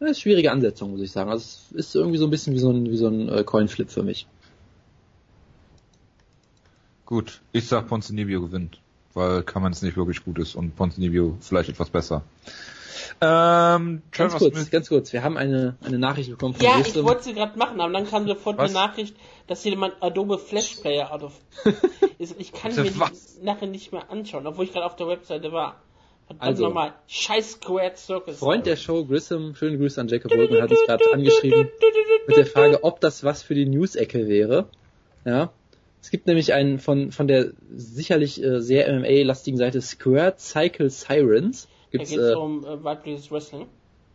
[0.00, 1.30] eine schwierige Ansetzung, muss ich sagen.
[1.30, 3.90] Also es ist irgendwie so ein bisschen wie so ein, wie so ein äh, Coinflip
[3.90, 4.26] für mich.
[7.04, 8.80] Gut, ich sag Ponzinibbio gewinnt,
[9.14, 12.22] weil Cummins nicht wirklich gut ist und Ponzinibbio vielleicht etwas besser.
[13.20, 15.12] Ähm, Ganz kurz, Smith, ganz kurz.
[15.12, 17.06] Wir haben eine, eine Nachricht bekommen von Ja, ich Wisdom.
[17.06, 18.74] wollte sie gerade machen, aber dann kam sofort Was?
[18.74, 19.16] eine Nachricht,
[19.46, 21.32] dass jemand Adobe Flash Player out of.
[22.18, 23.38] Ist- ich kann mir die was?
[23.42, 25.82] nachher nicht mehr anschauen, obwohl ich gerade auf der Webseite war.
[26.26, 26.64] Verdammt Also.
[26.66, 26.92] nochmal.
[27.06, 28.38] Scheiß Squared Circus.
[28.38, 31.68] Freund der Show, Grissom, schöne Grüße an Jacob Wilken, hat uns gerade angeschrieben
[32.26, 34.68] mit der Frage, ob das was für die News-Ecke wäre.
[35.24, 35.50] Ja.
[36.00, 41.66] Es gibt nämlich einen von, von der sicherlich äh, sehr MMA-lastigen Seite Squared Cycle Sirens.
[41.90, 43.66] Gibt's, da geht es äh, um äh, weibliches Wrestling.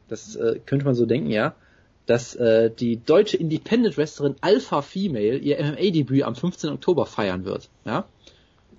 [0.07, 1.55] Das äh, könnte man so denken, ja.
[2.05, 6.71] Dass äh, die deutsche Independent-Wrestlerin Alpha Female ihr MMA-Debüt am 15.
[6.71, 7.69] Oktober feiern wird.
[7.85, 8.05] Ja?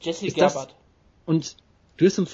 [0.01, 0.75] Jessie Gabbard.
[1.25, 1.57] Und
[1.97, 2.27] du wirst im